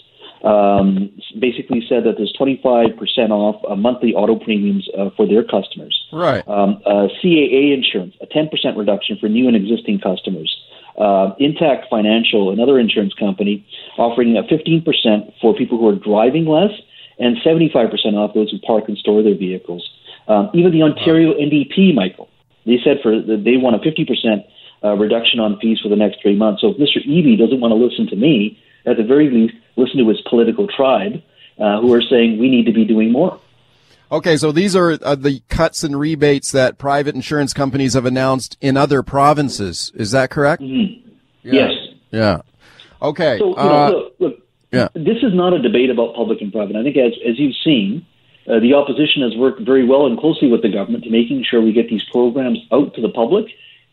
um, 0.43 1.12
basically 1.39 1.84
said 1.88 2.04
that 2.06 2.15
there's 2.17 2.34
25% 2.39 2.97
off 3.30 3.62
uh, 3.69 3.75
monthly 3.75 4.13
auto 4.13 4.36
premiums 4.36 4.88
uh, 4.97 5.10
for 5.15 5.27
their 5.27 5.43
customers. 5.43 5.93
Right. 6.12 6.47
Um, 6.47 6.82
uh, 6.86 7.08
CAA 7.21 7.73
insurance, 7.73 8.15
a 8.21 8.27
10% 8.27 8.49
reduction 8.77 9.17
for 9.19 9.30
new 9.30 9.47
and 9.47 9.56
existing 9.56 9.99
customers. 9.99 10.49
Uh, 10.97 11.34
Intact 11.39 11.86
Financial, 11.89 12.51
another 12.51 12.80
insurance 12.80 13.13
company, 13.13 13.65
offering 13.97 14.36
a 14.38 14.43
15% 14.43 15.34
for 15.39 15.56
people 15.56 15.77
who 15.77 15.88
are 15.88 15.95
driving 15.95 16.45
less 16.45 16.71
and 17.19 17.38
75% 17.38 17.93
off 18.15 18.34
those 18.34 18.51
who 18.51 18.60
park 18.60 18.86
and 18.88 18.97
store 18.97 19.21
their 19.21 19.38
vehicles. 19.38 19.88
Um, 20.27 20.49
even 20.54 20.71
the 20.71 20.82
Ontario. 20.82 21.34
NDP, 21.34 21.93
Michael, 21.93 22.30
they 22.65 22.77
said 22.84 22.97
for 23.01 23.12
they 23.21 23.58
want 23.58 23.75
a 23.75 23.80
50% 23.80 24.43
uh, 24.84 24.95
reduction 24.95 25.39
on 25.39 25.60
fees 25.60 25.80
for 25.82 25.89
the 25.89 25.95
next 25.95 26.21
three 26.21 26.36
months. 26.36 26.62
So 26.62 26.69
if 26.69 26.77
Mr. 26.77 27.06
Eby 27.08 27.38
doesn't 27.38 27.60
want 27.60 27.71
to 27.71 27.75
listen 27.75 28.08
to 28.08 28.15
me, 28.15 28.60
at 28.86 28.98
the 28.98 29.04
very 29.04 29.30
least, 29.30 29.54
listen 29.76 29.98
to 29.98 30.08
his 30.10 30.22
political 30.30 30.67
tribe 30.67 31.22
uh, 31.60 31.80
who 31.82 31.94
are 31.94 32.02
saying 32.02 32.39
we 32.39 32.50
need 32.50 32.65
to 32.65 32.74
be 32.74 32.86
doing 32.86 33.12
more. 33.12 33.39
Okay, 34.12 34.36
so 34.36 34.52
these 34.52 34.76
are 34.76 34.98
uh, 35.02 35.15
the 35.15 35.41
cuts 35.48 35.84
and 35.84 35.98
rebates 35.98 36.52
that 36.52 36.78
private 36.78 37.15
insurance 37.15 37.54
companies 37.54 37.94
have 37.94 38.06
announced 38.06 38.58
in 38.60 38.76
other 38.76 39.04
provinces. 39.04 39.91
Is 39.96 40.12
that 40.12 40.30
correct? 40.30 40.62
Mm-hmm. 40.62 41.10
Yeah. 41.44 41.54
Yes. 41.54 41.72
Yeah. 42.12 42.41
Okay. 43.02 43.39
So, 43.39 43.50
you 43.50 43.56
know, 43.56 43.62
uh, 43.62 43.89
look, 43.89 44.15
look, 44.20 44.36
yeah. 44.72 44.89
this 44.94 45.17
is 45.24 45.34
not 45.34 45.54
a 45.54 45.62
debate 45.62 45.89
about 45.89 46.13
public 46.13 46.41
and 46.41 46.52
private. 46.52 46.76
I 46.76 46.84
think, 46.84 46.98
as, 46.98 47.13
as 47.26 47.39
you've 47.39 47.56
seen, 47.63 48.06
uh, 48.48 48.60
the 48.60 48.74
opposition 48.74 49.22
has 49.22 49.36
worked 49.38 49.62
very 49.62 49.86
well 49.86 50.08
and 50.08 50.20
closely 50.20 50.50
with 50.50 50.62
the 50.62 50.70
government 50.70 51.06
to 51.06 51.10
making 51.10 51.46
sure 51.50 51.62
we 51.62 51.72
get 51.72 51.89
these 51.89 52.04
programs 52.12 52.60
out 52.72 52.94
to 52.96 53.02
the 53.02 53.10
public 53.10 53.46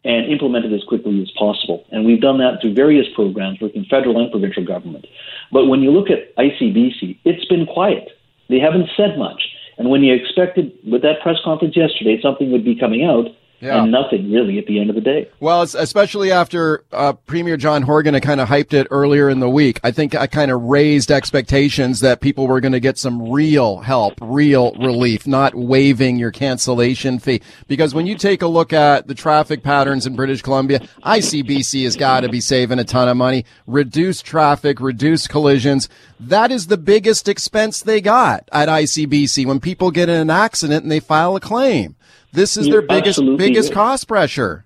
and 0.04 0.30
implement 0.30 0.64
it 0.64 0.72
as 0.72 0.84
quickly 0.84 1.20
as 1.22 1.30
possible. 1.32 1.84
And 1.90 2.04
we've 2.04 2.20
done 2.20 2.38
that 2.38 2.60
through 2.60 2.74
various 2.74 3.06
programs 3.14 3.60
working 3.60 3.84
federal 3.90 4.20
and 4.20 4.30
provincial 4.30 4.64
government. 4.64 5.06
But 5.52 5.66
when 5.66 5.82
you 5.82 5.90
look 5.90 6.08
at 6.10 6.34
ICBC, 6.36 7.18
it's 7.24 7.44
been 7.46 7.66
quiet. 7.66 8.08
They 8.48 8.58
haven't 8.58 8.88
said 8.96 9.18
much. 9.18 9.42
And 9.76 9.90
when 9.90 10.02
you 10.02 10.14
expected 10.14 10.72
with 10.84 11.02
that 11.02 11.20
press 11.20 11.36
conference 11.44 11.76
yesterday 11.76 12.20
something 12.20 12.50
would 12.50 12.64
be 12.64 12.74
coming 12.74 13.04
out, 13.04 13.26
yeah. 13.60 13.82
and 13.82 13.90
nothing 13.90 14.30
really 14.30 14.58
at 14.58 14.66
the 14.66 14.80
end 14.80 14.90
of 14.90 14.94
the 14.94 15.00
day. 15.00 15.28
Well, 15.40 15.62
especially 15.62 16.30
after 16.30 16.84
uh, 16.92 17.12
Premier 17.12 17.56
John 17.56 17.82
Horgan 17.82 18.14
had 18.14 18.22
kind 18.22 18.40
of 18.40 18.48
hyped 18.48 18.72
it 18.72 18.86
earlier 18.90 19.28
in 19.28 19.40
the 19.40 19.48
week. 19.48 19.80
I 19.82 19.90
think 19.90 20.14
I 20.14 20.26
kind 20.26 20.50
of 20.50 20.62
raised 20.62 21.10
expectations 21.10 22.00
that 22.00 22.20
people 22.20 22.46
were 22.46 22.60
going 22.60 22.72
to 22.72 22.80
get 22.80 22.98
some 22.98 23.30
real 23.30 23.78
help, 23.78 24.14
real 24.20 24.72
relief, 24.72 25.26
not 25.26 25.54
waiving 25.54 26.18
your 26.18 26.30
cancellation 26.30 27.18
fee. 27.18 27.42
Because 27.66 27.94
when 27.94 28.06
you 28.06 28.16
take 28.16 28.42
a 28.42 28.46
look 28.46 28.72
at 28.72 29.06
the 29.06 29.14
traffic 29.14 29.62
patterns 29.62 30.06
in 30.06 30.16
British 30.16 30.42
Columbia, 30.42 30.80
ICBC 31.04 31.84
has 31.84 31.96
got 31.96 32.20
to 32.20 32.28
be 32.28 32.40
saving 32.40 32.78
a 32.78 32.84
ton 32.84 33.08
of 33.08 33.16
money. 33.16 33.44
Reduce 33.66 34.22
traffic, 34.22 34.80
reduce 34.80 35.26
collisions. 35.26 35.88
That 36.20 36.50
is 36.50 36.66
the 36.66 36.78
biggest 36.78 37.28
expense 37.28 37.80
they 37.80 38.00
got 38.00 38.48
at 38.52 38.68
ICBC 38.68 39.46
when 39.46 39.60
people 39.60 39.90
get 39.90 40.08
in 40.08 40.20
an 40.20 40.30
accident 40.30 40.82
and 40.82 40.90
they 40.90 41.00
file 41.00 41.36
a 41.36 41.40
claim. 41.40 41.96
This 42.38 42.56
is 42.56 42.68
You're 42.68 42.86
their 42.86 42.86
biggest 42.86 43.18
biggest 43.36 43.72
cost 43.72 44.06
pressure. 44.06 44.64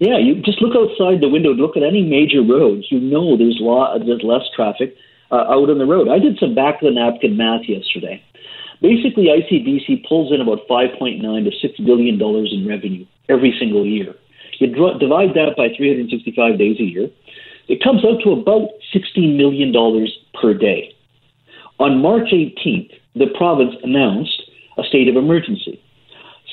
Yeah, 0.00 0.18
you 0.18 0.42
just 0.42 0.60
look 0.60 0.74
outside 0.74 1.20
the 1.22 1.28
window, 1.28 1.54
look 1.54 1.76
at 1.76 1.84
any 1.84 2.02
major 2.02 2.42
roads. 2.42 2.90
You 2.90 2.98
know 2.98 3.38
there's, 3.38 3.58
lot, 3.60 3.96
there's 4.04 4.24
less 4.24 4.42
traffic 4.56 4.96
uh, 5.30 5.46
out 5.46 5.70
on 5.70 5.78
the 5.78 5.86
road. 5.86 6.08
I 6.08 6.18
did 6.18 6.36
some 6.40 6.56
back 6.56 6.82
of 6.82 6.90
the 6.90 6.90
napkin 6.90 7.36
math 7.36 7.68
yesterday. 7.68 8.20
Basically, 8.82 9.30
ICBC 9.30 10.08
pulls 10.08 10.34
in 10.34 10.40
about 10.40 10.66
5.9 10.68 11.22
to 11.22 11.52
6 11.54 11.80
billion 11.86 12.18
dollars 12.18 12.50
in 12.52 12.66
revenue 12.66 13.06
every 13.28 13.54
single 13.60 13.86
year. 13.86 14.12
You 14.58 14.74
dr- 14.74 14.98
divide 14.98 15.38
that 15.38 15.54
by 15.56 15.68
365 15.70 16.58
days 16.58 16.80
a 16.80 16.82
year, 16.82 17.08
it 17.68 17.80
comes 17.80 18.04
out 18.04 18.22
to 18.24 18.32
about 18.32 18.70
16 18.92 19.36
million 19.36 19.70
dollars 19.70 20.10
per 20.42 20.52
day. 20.52 20.90
On 21.78 22.02
March 22.02 22.34
18th, 22.34 22.90
the 23.14 23.30
province 23.38 23.76
announced 23.84 24.50
a 24.76 24.82
state 24.82 25.06
of 25.06 25.14
emergency. 25.14 25.80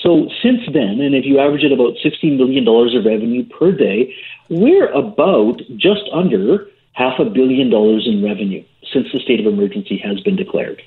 So 0.01 0.27
since 0.41 0.61
then, 0.73 0.99
and 0.99 1.13
if 1.13 1.25
you 1.25 1.39
average 1.39 1.63
it 1.63 1.71
about 1.71 1.93
$16 2.03 2.37
million 2.37 2.67
of 2.67 3.05
revenue 3.05 3.45
per 3.45 3.71
day, 3.71 4.13
we're 4.49 4.91
about 4.91 5.61
just 5.77 6.01
under 6.13 6.67
half 6.93 7.19
a 7.19 7.25
billion 7.25 7.69
dollars 7.69 8.07
in 8.07 8.23
revenue 8.23 8.63
since 8.91 9.07
the 9.13 9.19
state 9.19 9.39
of 9.39 9.45
emergency 9.45 9.97
has 9.97 10.19
been 10.21 10.35
declared 10.35 10.81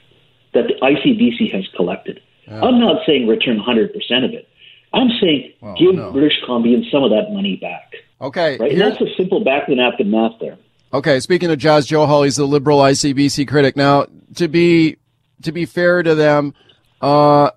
that 0.52 0.64
the 0.68 0.74
ICBC 0.82 1.52
has 1.52 1.64
collected. 1.76 2.20
I'm 2.48 2.78
not 2.78 3.02
saying 3.06 3.26
return 3.26 3.58
100% 3.58 4.24
of 4.24 4.34
it. 4.34 4.48
I'm 4.92 5.08
saying 5.20 5.52
well, 5.60 5.74
give 5.76 5.94
no. 5.94 6.12
British 6.12 6.34
Columbians 6.46 6.90
some 6.90 7.02
of 7.02 7.10
that 7.10 7.32
money 7.32 7.56
back. 7.56 7.94
Okay. 8.20 8.58
Right? 8.58 8.78
That's 8.78 9.00
a 9.00 9.06
simple 9.16 9.42
back 9.42 9.62
of 9.62 9.68
the 9.68 9.76
napkin 9.76 10.10
math 10.10 10.38
there. 10.40 10.56
Okay. 10.92 11.20
Speaking 11.20 11.50
of 11.50 11.58
Jas 11.58 11.86
Johal, 11.86 12.24
he's 12.24 12.36
the 12.36 12.46
liberal 12.46 12.78
ICBC 12.78 13.48
critic. 13.48 13.76
Now, 13.76 14.06
to 14.36 14.46
be 14.46 14.98
to 15.42 15.52
be 15.52 15.64
fair 15.64 16.02
to 16.02 16.14
them, 16.14 16.54
uh, 17.00 17.50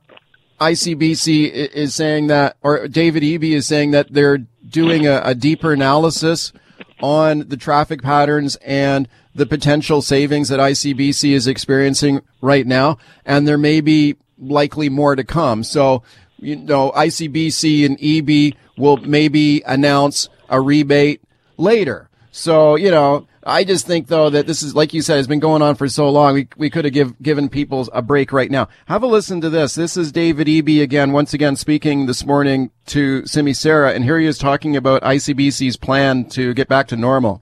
ICBC 0.59 1.51
is 1.51 1.95
saying 1.95 2.27
that, 2.27 2.57
or 2.61 2.87
David 2.87 3.23
Eby 3.23 3.51
is 3.51 3.67
saying 3.67 3.91
that 3.91 4.11
they're 4.11 4.39
doing 4.67 5.05
a, 5.05 5.21
a 5.23 5.35
deeper 5.35 5.73
analysis 5.73 6.51
on 6.99 7.47
the 7.47 7.57
traffic 7.57 8.01
patterns 8.01 8.55
and 8.57 9.07
the 9.35 9.45
potential 9.45 10.01
savings 10.01 10.49
that 10.49 10.59
ICBC 10.59 11.31
is 11.31 11.47
experiencing 11.47 12.21
right 12.41 12.65
now. 12.65 12.97
And 13.25 13.47
there 13.47 13.57
may 13.57 13.81
be 13.81 14.15
likely 14.39 14.89
more 14.89 15.15
to 15.15 15.23
come. 15.23 15.63
So, 15.63 16.03
you 16.39 16.55
know, 16.55 16.91
ICBC 16.91 17.85
and 17.85 17.97
Eby 17.99 18.55
will 18.77 18.97
maybe 18.97 19.61
announce 19.65 20.29
a 20.49 20.59
rebate 20.59 21.21
later. 21.57 22.09
So, 22.31 22.75
you 22.75 22.91
know, 22.91 23.27
I 23.47 23.63
just 23.63 23.87
think 23.87 24.07
though 24.07 24.29
that 24.29 24.45
this 24.45 24.61
is, 24.61 24.75
like 24.75 24.93
you 24.93 25.01
said, 25.01 25.15
has 25.15 25.27
been 25.27 25.39
going 25.39 25.61
on 25.61 25.75
for 25.75 25.87
so 25.87 26.09
long. 26.09 26.33
We, 26.33 26.47
we 26.57 26.69
could 26.69 26.83
have 26.83 26.93
give, 26.93 27.21
given 27.21 27.47
people 27.47 27.87
a 27.93 28.01
break 28.01 28.33
right 28.33 28.51
now. 28.51 28.67
Have 28.87 29.03
a 29.03 29.07
listen 29.07 29.39
to 29.41 29.49
this. 29.49 29.73
This 29.73 29.95
is 29.95 30.11
David 30.11 30.47
Eby 30.47 30.81
again, 30.81 31.13
once 31.13 31.33
again 31.33 31.55
speaking 31.55 32.07
this 32.07 32.25
morning 32.25 32.71
to 32.87 33.25
Simi 33.25 33.53
Sara. 33.53 33.93
And 33.93 34.03
here 34.03 34.19
he 34.19 34.27
is 34.27 34.37
talking 34.37 34.75
about 34.75 35.01
ICBC's 35.01 35.77
plan 35.77 36.25
to 36.31 36.53
get 36.53 36.67
back 36.67 36.87
to 36.89 36.97
normal. 36.97 37.41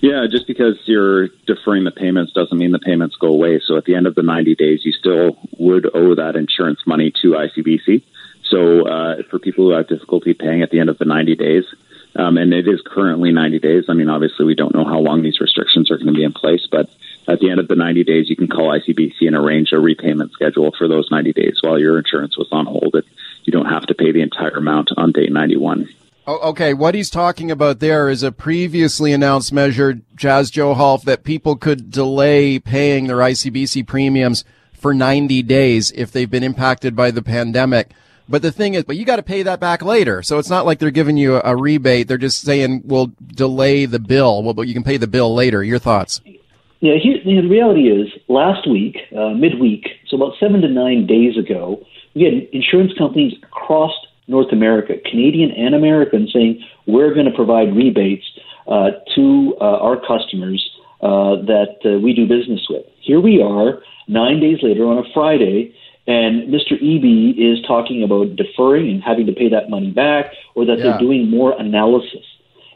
Yeah, 0.00 0.26
just 0.30 0.46
because 0.46 0.76
you're 0.84 1.28
deferring 1.46 1.82
the 1.82 1.90
payments 1.90 2.32
doesn't 2.32 2.56
mean 2.56 2.70
the 2.70 2.78
payments 2.78 3.16
go 3.16 3.28
away. 3.28 3.60
So 3.66 3.76
at 3.76 3.84
the 3.84 3.96
end 3.96 4.06
of 4.06 4.14
the 4.14 4.22
90 4.22 4.54
days, 4.54 4.82
you 4.84 4.92
still 4.92 5.36
would 5.58 5.90
owe 5.92 6.14
that 6.14 6.36
insurance 6.36 6.80
money 6.86 7.12
to 7.22 7.32
ICBC. 7.32 8.04
So 8.48 8.86
uh, 8.86 9.22
for 9.30 9.40
people 9.40 9.64
who 9.64 9.70
have 9.72 9.88
difficulty 9.88 10.34
paying 10.34 10.62
at 10.62 10.70
the 10.70 10.78
end 10.78 10.90
of 10.90 10.98
the 10.98 11.06
90 11.06 11.34
days, 11.34 11.64
um, 12.16 12.36
and 12.36 12.52
it 12.52 12.68
is 12.68 12.80
currently 12.84 13.32
90 13.32 13.58
days. 13.58 13.84
I 13.88 13.94
mean, 13.94 14.08
obviously, 14.08 14.44
we 14.44 14.54
don't 14.54 14.74
know 14.74 14.84
how 14.84 14.98
long 14.98 15.22
these 15.22 15.40
restrictions 15.40 15.90
are 15.90 15.96
going 15.96 16.08
to 16.08 16.12
be 16.12 16.24
in 16.24 16.32
place, 16.32 16.66
but 16.70 16.90
at 17.26 17.40
the 17.40 17.50
end 17.50 17.60
of 17.60 17.68
the 17.68 17.76
90 17.76 18.04
days, 18.04 18.28
you 18.28 18.36
can 18.36 18.48
call 18.48 18.68
ICBC 18.68 19.14
and 19.22 19.36
arrange 19.36 19.72
a 19.72 19.78
repayment 19.78 20.32
schedule 20.32 20.72
for 20.76 20.88
those 20.88 21.10
90 21.10 21.32
days 21.32 21.58
while 21.62 21.78
your 21.78 21.98
insurance 21.98 22.36
was 22.36 22.48
on 22.52 22.66
hold. 22.66 22.94
It, 22.94 23.04
you 23.44 23.52
don't 23.52 23.66
have 23.66 23.86
to 23.86 23.94
pay 23.94 24.12
the 24.12 24.20
entire 24.20 24.56
amount 24.56 24.90
on 24.96 25.12
day 25.12 25.26
91. 25.28 25.88
Oh, 26.24 26.50
okay, 26.50 26.72
what 26.72 26.94
he's 26.94 27.10
talking 27.10 27.50
about 27.50 27.80
there 27.80 28.08
is 28.08 28.22
a 28.22 28.30
previously 28.30 29.12
announced 29.12 29.52
measure, 29.52 30.00
Jas 30.14 30.52
Johal, 30.52 31.02
that 31.02 31.24
people 31.24 31.56
could 31.56 31.90
delay 31.90 32.60
paying 32.60 33.08
their 33.08 33.16
ICBC 33.16 33.88
premiums 33.88 34.44
for 34.72 34.94
90 34.94 35.42
days 35.42 35.90
if 35.96 36.12
they've 36.12 36.30
been 36.30 36.44
impacted 36.44 36.94
by 36.94 37.10
the 37.10 37.22
pandemic. 37.22 37.90
But 38.28 38.42
the 38.42 38.52
thing 38.52 38.74
is, 38.74 38.84
but 38.84 38.96
you 38.96 39.04
got 39.04 39.16
to 39.16 39.22
pay 39.22 39.42
that 39.42 39.60
back 39.60 39.82
later. 39.82 40.22
So 40.22 40.38
it's 40.38 40.50
not 40.50 40.64
like 40.64 40.78
they're 40.78 40.90
giving 40.90 41.16
you 41.16 41.40
a, 41.42 41.56
rebate. 41.56 42.08
They're 42.08 42.18
just 42.18 42.40
saying 42.42 42.82
we'll 42.84 43.12
delay 43.34 43.84
the 43.84 43.98
bill. 43.98 44.42
Well, 44.42 44.54
but 44.54 44.68
you 44.68 44.74
can 44.74 44.84
pay 44.84 44.96
the 44.96 45.06
bill 45.06 45.34
later. 45.34 45.62
Your 45.62 45.78
thoughts? 45.78 46.20
Yeah, 46.80 46.94
here, 47.00 47.18
the 47.24 47.46
reality 47.46 47.88
is 47.88 48.08
last 48.28 48.68
week, 48.68 48.96
uh, 49.16 49.30
midweek, 49.30 49.86
so 50.08 50.16
about 50.16 50.34
seven 50.40 50.60
to 50.62 50.68
nine 50.68 51.06
days 51.06 51.36
ago, 51.36 51.84
we 52.14 52.24
had 52.24 52.34
insurance 52.52 52.92
companies 52.98 53.34
across 53.42 53.92
North 54.26 54.52
America, 54.52 54.94
Canadian 55.08 55.50
and 55.52 55.74
American, 55.74 56.28
saying 56.32 56.64
we're 56.86 57.14
going 57.14 57.26
to 57.26 57.32
provide 57.32 57.74
rebates 57.76 58.24
uh, 58.66 58.90
to 59.14 59.54
uh, 59.60 59.78
our 59.78 59.96
customers 59.96 60.60
uh, 61.02 61.36
that 61.46 61.76
uh, 61.84 61.98
we 62.00 62.14
do 62.14 62.26
business 62.26 62.66
with. 62.68 62.84
Here 63.00 63.20
we 63.20 63.42
are, 63.42 63.82
nine 64.08 64.40
days 64.40 64.58
later 64.62 64.86
on 64.86 64.98
a 64.98 65.04
Friday, 65.14 65.74
and 66.06 66.52
Mr. 66.52 66.72
Eby 66.82 67.34
is 67.38 67.64
talking 67.66 68.02
about 68.02 68.34
deferring 68.36 68.90
and 68.90 69.02
having 69.02 69.26
to 69.26 69.32
pay 69.32 69.48
that 69.48 69.70
money 69.70 69.90
back, 69.90 70.32
or 70.54 70.64
that 70.66 70.78
yeah. 70.78 70.84
they're 70.84 70.98
doing 70.98 71.30
more 71.30 71.58
analysis. 71.58 72.24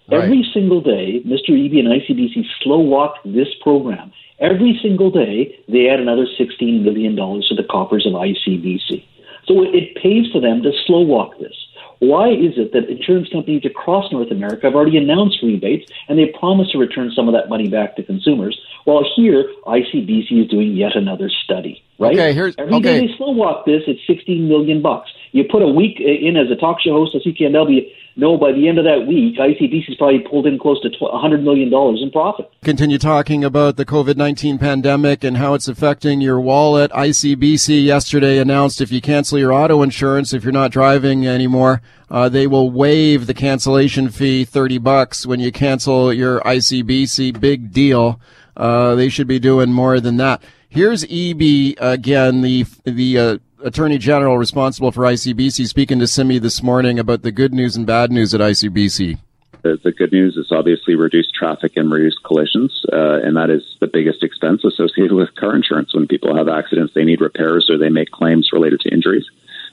Right. 0.08 0.24
Every 0.24 0.48
single 0.54 0.80
day, 0.80 1.20
Mr. 1.26 1.50
Eby 1.50 1.80
and 1.80 1.88
ICBC 1.88 2.44
slow 2.62 2.78
walk 2.78 3.16
this 3.24 3.48
program. 3.60 4.12
Every 4.38 4.78
single 4.82 5.10
day, 5.10 5.58
they 5.68 5.88
add 5.88 5.98
another 5.98 6.26
$16 6.38 6.82
million 6.82 7.16
to 7.16 7.54
the 7.56 7.64
coffers 7.68 8.06
of 8.06 8.12
ICBC. 8.12 9.04
So 9.46 9.62
it 9.62 9.96
pays 9.96 10.30
for 10.30 10.40
them 10.40 10.62
to 10.62 10.72
slow 10.86 11.00
walk 11.00 11.38
this. 11.38 11.54
Why 12.00 12.28
is 12.28 12.58
it 12.58 12.72
that 12.72 12.90
insurance 12.90 13.28
companies 13.30 13.62
across 13.64 14.12
North 14.12 14.30
America 14.30 14.66
have 14.66 14.74
already 14.74 14.98
announced 14.98 15.38
rebates 15.42 15.90
and 16.08 16.18
they 16.18 16.26
promise 16.38 16.70
to 16.72 16.78
return 16.78 17.10
some 17.10 17.26
of 17.26 17.34
that 17.34 17.48
money 17.48 17.68
back 17.68 17.96
to 17.96 18.02
consumers, 18.02 18.60
while 18.84 19.04
here 19.16 19.50
ICBC 19.66 20.44
is 20.44 20.50
doing 20.50 20.76
yet 20.76 20.94
another 20.94 21.30
study? 21.30 21.82
Right? 21.98 22.12
Okay, 22.12 22.32
here's 22.32 22.54
Every 22.58 22.74
okay. 22.74 23.00
day 23.00 23.06
they 23.06 23.16
slow 23.16 23.30
walk 23.30 23.64
this, 23.64 23.82
it's 23.86 24.00
16 24.06 24.48
million 24.48 24.82
bucks. 24.82 25.10
You 25.32 25.44
put 25.50 25.62
a 25.62 25.68
week 25.68 26.00
in 26.00 26.36
as 26.36 26.50
a 26.50 26.56
talk 26.56 26.80
show 26.80 26.92
host 26.92 27.14
at 27.14 27.22
CKNW, 27.22 27.88
no, 28.18 28.38
by 28.38 28.50
the 28.52 28.66
end 28.66 28.78
of 28.78 28.84
that 28.86 29.06
week, 29.06 29.36
ICBC's 29.36 29.96
probably 29.96 30.20
pulled 30.20 30.46
in 30.46 30.58
close 30.58 30.80
to 30.80 30.88
$100 30.88 31.42
million 31.42 31.70
in 32.02 32.10
profit. 32.10 32.50
Continue 32.62 32.96
talking 32.96 33.44
about 33.44 33.76
the 33.76 33.84
COVID 33.84 34.16
19 34.16 34.56
pandemic 34.56 35.22
and 35.22 35.36
how 35.36 35.52
it's 35.52 35.68
affecting 35.68 36.22
your 36.22 36.40
wallet. 36.40 36.90
ICBC 36.92 37.84
yesterday 37.84 38.38
announced 38.38 38.80
if 38.80 38.90
you 38.90 39.02
cancel 39.02 39.38
your 39.38 39.52
auto 39.52 39.82
insurance, 39.82 40.32
if 40.32 40.44
you're 40.44 40.52
not 40.52 40.70
driving 40.70 41.26
anymore, 41.26 41.82
uh, 42.10 42.30
they 42.30 42.46
will 42.46 42.70
waive 42.70 43.26
the 43.26 43.34
cancellation 43.34 44.08
fee 44.08 44.46
30 44.46 44.78
bucks 44.78 45.26
when 45.26 45.38
you 45.38 45.52
cancel 45.52 46.10
your 46.10 46.40
ICBC. 46.40 47.38
Big 47.38 47.70
deal. 47.70 48.18
Uh, 48.56 48.94
they 48.94 49.10
should 49.10 49.26
be 49.26 49.38
doing 49.38 49.70
more 49.70 50.00
than 50.00 50.16
that. 50.16 50.42
Here's 50.76 51.06
Eby 51.06 51.74
again, 51.78 52.42
the 52.42 52.66
the 52.84 53.18
uh, 53.18 53.38
Attorney 53.64 53.96
General 53.96 54.36
responsible 54.36 54.92
for 54.92 55.04
ICBC, 55.04 55.66
speaking 55.66 56.00
to 56.00 56.06
Simi 56.06 56.38
this 56.38 56.62
morning 56.62 56.98
about 56.98 57.22
the 57.22 57.32
good 57.32 57.54
news 57.54 57.76
and 57.76 57.86
bad 57.86 58.12
news 58.12 58.34
at 58.34 58.42
ICBC. 58.42 59.18
The, 59.62 59.80
the 59.82 59.90
good 59.90 60.12
news 60.12 60.36
is 60.36 60.52
obviously 60.52 60.94
reduced 60.94 61.32
traffic 61.34 61.72
and 61.76 61.90
reduced 61.90 62.22
collisions, 62.24 62.84
uh, 62.92 63.20
and 63.24 63.38
that 63.38 63.48
is 63.48 63.62
the 63.80 63.86
biggest 63.86 64.22
expense 64.22 64.64
associated 64.64 65.12
with 65.12 65.34
car 65.36 65.56
insurance. 65.56 65.94
When 65.94 66.06
people 66.06 66.36
have 66.36 66.46
accidents, 66.46 66.92
they 66.92 67.04
need 67.04 67.22
repairs 67.22 67.70
or 67.70 67.78
they 67.78 67.88
make 67.88 68.10
claims 68.10 68.50
related 68.52 68.80
to 68.80 68.92
injuries. 68.92 69.24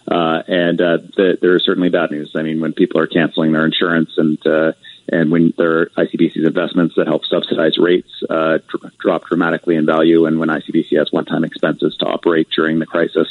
Uh, 0.10 0.44
and 0.48 0.80
uh, 0.80 0.98
the, 1.18 1.38
there 1.42 1.58
is 1.58 1.66
certainly 1.66 1.90
bad 1.90 2.12
news. 2.12 2.32
I 2.34 2.44
mean, 2.44 2.62
when 2.62 2.72
people 2.72 3.02
are 3.02 3.08
canceling 3.08 3.52
their 3.52 3.66
insurance 3.66 4.12
and 4.16 4.38
uh, 4.48 4.72
and 5.10 5.32
when 5.32 5.54
their 5.58 5.88
ICBC's 5.88 6.46
investments 6.46 6.96
that 6.96 7.08
help 7.08 7.26
subsidize 7.26 7.78
rates 7.78 8.24
uh, 8.30 8.60
dr- 8.68 8.98
drop 8.98 9.26
dramatically 9.26 9.76
in 9.76 9.86
value, 9.86 10.26
and 10.26 10.40
when 10.40 10.50
ICBC 10.50 10.98
has 10.98 11.12
one-time 11.12 11.44
expenses 11.44 11.96
to 11.98 12.06
operate 12.06 12.48
during 12.56 12.80
the 12.80 12.86
crisis, 12.86 13.28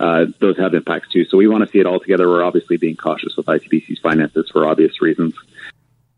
uh, 0.00 0.26
those 0.40 0.58
have 0.58 0.74
impacts 0.74 1.10
too. 1.10 1.24
So 1.24 1.36
we 1.36 1.46
want 1.46 1.64
to 1.64 1.70
see 1.70 1.78
it 1.78 1.86
all 1.86 2.00
together. 2.00 2.28
We're 2.28 2.44
obviously 2.44 2.76
being 2.76 2.96
cautious 2.96 3.36
with 3.36 3.46
ICBC's 3.46 4.00
finances 4.00 4.50
for 4.50 4.66
obvious 4.66 5.00
reasons. 5.00 5.34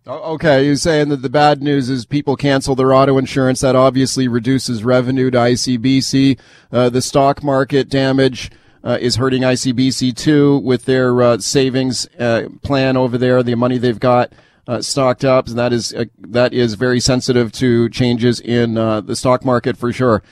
Okay, 0.07 0.67
you're 0.67 0.77
saying 0.77 1.09
that 1.09 1.23
the 1.23 1.31
bad 1.31 1.63
news 1.63 1.89
is 1.89 2.05
people 2.05 2.37
cancel 2.37 2.75
their 2.75 2.93
auto 2.93 3.17
insurance. 3.17 3.61
That 3.61 3.75
obviously 3.75 4.29
reduces 4.29 4.85
revenue 4.85 5.31
to 5.31 5.39
ICBC. 5.39 6.39
Uh, 6.71 6.91
the 6.91 7.01
stock 7.01 7.43
market 7.43 7.89
damage 7.89 8.51
uh, 8.83 8.99
is 9.01 9.17
hurting 9.17 9.43
ICBC 9.43 10.15
too 10.15 10.59
with 10.59 10.85
their 10.85 11.23
uh, 11.23 11.39
savings 11.39 12.07
uh, 12.19 12.49
plan 12.63 12.99
over 12.99 13.17
there, 13.17 13.43
the 13.43 13.55
money 13.55 13.79
they've 13.79 13.99
got. 13.99 14.31
Uh, 14.67 14.81
stocked 14.81 15.27
up, 15.27 15.47
and 15.47 15.59
that 15.59 15.75
is 15.75 15.93
uh, 15.93 16.07
that 16.17 16.55
is 16.55 16.73
very 16.73 16.99
sensitive 16.99 17.53
to 17.53 17.91
changes 17.91 18.41
in 18.41 18.75
the 18.75 19.15
stock 19.15 19.45
market 19.45 19.77
for 19.77 19.93
sure. 19.93 20.23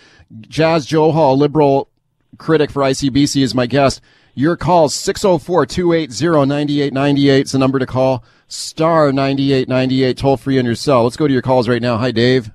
Jas 0.40 0.86
Johal, 0.86 1.36
liberal 1.36 1.90
critic 2.38 2.70
for 2.70 2.80
ICBC, 2.82 3.42
is 3.42 3.54
my 3.54 3.66
guest. 3.66 4.00
Your 4.34 4.56
call, 4.56 4.88
604-280-9898 4.88 7.44
is 7.44 7.52
the 7.52 7.58
number 7.58 7.78
to 7.78 7.84
call. 7.84 8.24
Star 8.48 9.12
9898, 9.12 10.16
toll 10.16 10.38
free 10.38 10.58
on 10.58 10.64
your 10.64 10.74
cell. 10.74 11.04
Let's 11.04 11.16
go 11.16 11.26
to 11.26 11.32
your 11.32 11.42
calls 11.42 11.68
right 11.68 11.82
now. 11.82 11.98
Hi, 11.98 12.12
Dave. 12.12 12.50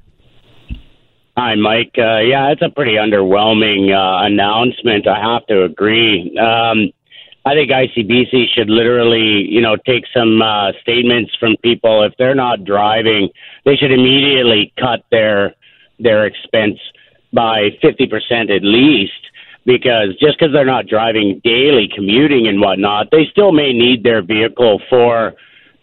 Hi, 1.37 1.53
Mike. 1.53 1.93
Uh, 1.97 2.17
yeah, 2.17 2.51
it's 2.51 2.63
a 2.63 2.69
pretty 2.69 2.93
underwhelming 2.93 3.93
uh, 3.93 4.25
announcement. 4.25 5.07
I 5.07 5.21
have 5.21 5.45
to 5.47 5.65
agree. 5.65 6.35
Um, 6.39 6.89
I 7.47 7.53
think 7.53 7.71
ICBC 7.71 8.47
should 8.53 8.69
literally, 8.69 9.47
you 9.47 9.61
know, 9.61 9.77
take 9.77 10.03
some 10.13 10.41
uh, 10.41 10.73
statements 10.81 11.31
from 11.39 11.55
people. 11.63 12.03
If 12.03 12.13
they're 12.17 12.35
not 12.35 12.65
driving, 12.65 13.29
they 13.63 13.77
should 13.77 13.91
immediately 13.91 14.73
cut 14.77 15.05
their 15.11 15.55
their 15.97 16.25
expense 16.25 16.77
by 17.31 17.69
fifty 17.81 18.05
percent 18.05 18.49
at 18.49 18.63
least 18.63 19.13
because 19.65 20.09
just 20.19 20.37
because 20.37 20.53
they're 20.53 20.65
not 20.65 20.87
driving 20.87 21.39
daily, 21.43 21.89
commuting 21.93 22.47
and 22.47 22.59
whatnot, 22.59 23.11
they 23.11 23.25
still 23.31 23.53
may 23.53 23.71
need 23.71 24.03
their 24.03 24.21
vehicle 24.21 24.81
for, 24.89 25.33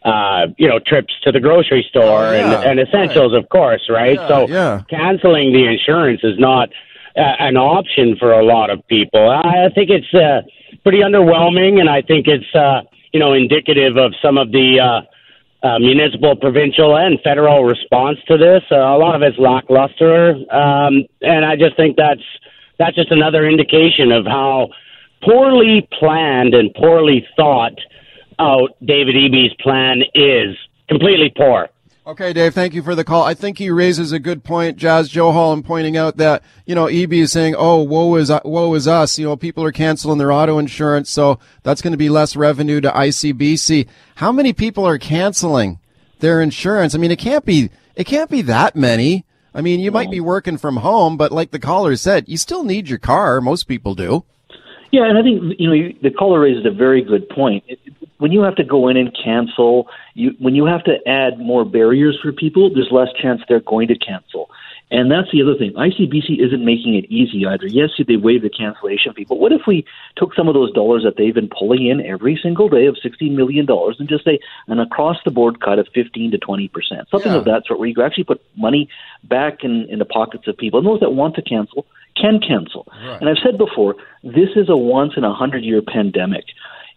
uh, 0.05 0.47
you 0.59 0.69
know, 0.69 0.79
trips 0.87 1.15
to 1.23 1.33
the 1.33 1.41
grocery 1.41 1.87
store 1.89 2.27
oh, 2.27 2.33
yeah. 2.33 2.61
and, 2.61 2.79
and 2.79 2.89
essentials, 2.89 3.33
right. 3.33 3.43
of 3.43 3.49
course, 3.51 3.83
right? 3.89 4.17
Yeah, 4.17 4.29
so 4.29 4.49
yeah. 4.49 4.83
canceling 4.91 5.53
the 5.53 5.67
insurance 5.67 6.21
is 6.25 6.39
not 6.39 6.71
uh, 7.17 7.37
an 7.39 7.57
option 7.57 8.17
for 8.19 8.33
a 8.33 8.45
lot 8.45 8.71
of 8.71 8.87
people. 8.89 9.29
I, 9.31 9.67
I 9.67 9.69
think 9.75 9.91
it's 9.91 10.13
uh, 10.15 10.41
pretty 10.85 11.01
underwhelming, 11.01 11.81
and 11.81 11.91
I 11.91 12.03
think 12.03 12.29
it's, 12.29 12.55
uh, 12.55 12.83
you 13.13 13.19
know, 13.19 13.33
indicative 13.33 13.97
of 13.97 14.15
some 14.23 14.39
of 14.39 14.53
the. 14.53 14.81
Uh, 14.81 15.01
uh, 15.65 15.79
municipal, 15.79 16.37
provincial, 16.37 16.95
and 16.95 17.19
federal 17.25 17.65
response 17.65 18.19
to 18.29 18.37
this. 18.37 18.61
Uh, 18.71 18.77
a 18.77 18.99
lot 18.99 19.15
of 19.15 19.23
it's 19.23 19.39
lackluster, 19.39 20.35
um, 20.53 21.07
and 21.23 21.43
I 21.43 21.57
just 21.57 21.75
think 21.75 21.97
that's 21.97 22.21
that's 22.79 22.95
just 22.95 23.11
another 23.11 23.49
indication 23.49 24.13
of 24.13 24.27
how 24.27 24.69
poorly 25.23 25.89
planned 25.99 26.55
and 26.55 26.73
poorly 26.75 27.27
thought 27.35 27.79
out 28.39 28.77
David 28.85 29.15
Eby's 29.15 29.55
plan 29.61 30.03
is. 30.15 30.57
Completely 30.89 31.33
poor. 31.35 31.71
Okay, 32.07 32.35
Dave, 32.35 32.53
thank 32.53 32.75
you 32.75 32.83
for 32.83 32.95
the 32.95 33.03
call. 33.03 33.25
I 33.25 33.33
think 33.33 33.57
he 33.57 33.71
raises 33.71 34.13
a 34.13 34.19
good 34.19 34.45
point, 34.45 34.77
Jas 34.77 35.09
Johal, 35.09 35.55
in 35.55 35.63
pointing 35.63 35.97
out 35.97 36.19
that, 36.19 36.43
you 36.67 36.75
know, 36.75 36.85
Eby 36.85 37.23
is 37.23 37.33
saying, 37.33 37.55
oh, 37.57 37.83
woe 37.83 38.15
is, 38.17 38.31
woe 38.45 38.75
is 38.75 38.87
us. 38.87 39.19
You 39.19 39.25
know, 39.25 39.37
people 39.37 39.65
are 39.65 39.73
canceling 39.73 40.19
their 40.19 40.31
auto 40.31 40.59
insurance, 40.59 41.09
so 41.09 41.39
that's 41.63 41.81
going 41.81 41.93
to 41.93 41.97
be 41.97 42.11
less 42.11 42.37
revenue 42.37 42.83
to 42.83 42.91
ICBC. 42.91 43.89
How 44.17 44.33
many 44.33 44.53
people 44.53 44.87
are 44.87 44.99
canceling 44.99 45.79
their 46.25 46.41
insurance. 46.41 46.95
I 46.95 46.99
mean, 46.99 47.11
it 47.11 47.19
can't 47.19 47.45
be 47.45 47.71
it 47.95 48.05
can't 48.05 48.31
be 48.31 48.43
that 48.43 48.75
many. 48.75 49.25
I 49.55 49.61
mean, 49.61 49.79
you 49.79 49.93
might 49.93 50.11
be 50.11 50.21
working 50.21 50.57
from 50.57 50.79
home, 50.79 51.17
but 51.17 51.31
like 51.31 51.53
the 51.53 51.61
caller 51.61 51.95
said, 51.95 52.29
you 52.29 52.37
still 52.37 52.65
need 52.65 52.89
your 52.89 52.99
car. 52.99 53.41
Most 53.41 53.65
people 53.65 53.95
do. 53.95 54.25
Yeah, 54.91 55.09
and 55.09 55.17
I 55.17 55.23
think 55.23 55.55
you 55.59 55.69
know 55.69 55.93
the 56.03 56.11
caller 56.11 56.41
raises 56.41 56.67
a 56.67 56.71
very 56.71 57.03
good 57.03 57.29
point. 57.29 57.63
It, 57.69 57.79
when 58.19 58.33
you 58.33 58.43
have 58.43 58.57
to 58.57 58.65
go 58.65 58.89
in 58.89 58.97
and 58.97 59.15
cancel, 59.23 59.89
you 60.15 60.33
when 60.39 60.55
you 60.55 60.65
have 60.67 60.85
to 60.85 60.97
add 61.07 61.39
more 61.39 61.65
barriers 61.65 62.19
for 62.23 62.33
people, 62.33 62.73
there's 62.73 62.89
less 62.91 63.09
chance 63.21 63.41
they're 63.49 63.61
going 63.61 63.89
to 63.89 63.99
cancel. 63.99 64.49
And 64.91 65.11
that's 65.11 65.29
the 65.33 65.43
other 65.43 65.57
thing. 65.57 65.73
ICBC 65.73 66.45
isn't 66.45 66.65
making 66.65 66.95
it 66.95 67.07
easy 67.07 67.47
either. 67.47 67.67
Yes, 67.67 67.91
they 68.07 68.17
waive 68.17 68.43
the 68.43 68.51
cancellation 68.51 69.15
fee, 69.15 69.25
but 69.29 69.41
what 69.41 69.51
if 69.51 69.63
we 69.67 69.85
took 70.17 70.35
some 70.35 70.47
of 70.47 70.55
those 70.55 70.73
dollars 70.73 71.03
that 71.05 71.15
they've 71.17 71.35
been 71.35 71.49
pulling 71.49 71.87
in 71.87 72.01
every 72.05 72.39
single 72.41 72.69
day 72.69 72.87
of 72.87 72.97
$16 73.05 73.35
million 73.35 73.67
and 73.69 74.09
just 74.09 74.25
say 74.25 74.39
an 74.69 74.79
across 74.79 75.17
the 75.25 75.31
board 75.31 75.61
cut 75.61 75.79
of 75.79 75.89
15 75.95 76.31
to 76.33 76.39
20%, 76.39 76.71
something 77.11 77.33
Yeah. 77.33 77.39
of 77.39 77.45
that 77.47 77.65
sort, 77.67 77.81
where 77.81 77.89
you 77.89 78.03
actually 78.05 78.25
put 78.25 78.43
money 78.57 78.89
back 79.25 79.65
in, 79.65 79.87
in 79.89 79.99
the 79.99 80.05
pockets 80.05 80.47
of 80.47 80.57
people. 80.57 80.79
And 80.79 80.87
those 80.87 81.01
that 81.01 81.11
want 81.11 81.35
to 81.37 81.43
cancel 81.43 81.87
can 82.17 82.39
cancel. 82.39 82.87
And 83.21 83.29
I've 83.29 83.39
said 83.43 83.59
before, 83.59 83.97
this 84.23 84.51
is 84.55 84.69
a 84.69 84.77
once 84.77 85.15
in 85.17 85.25
a 85.25 85.35
hundred 85.35 85.65
year 85.65 85.83
pandemic. 85.83 86.45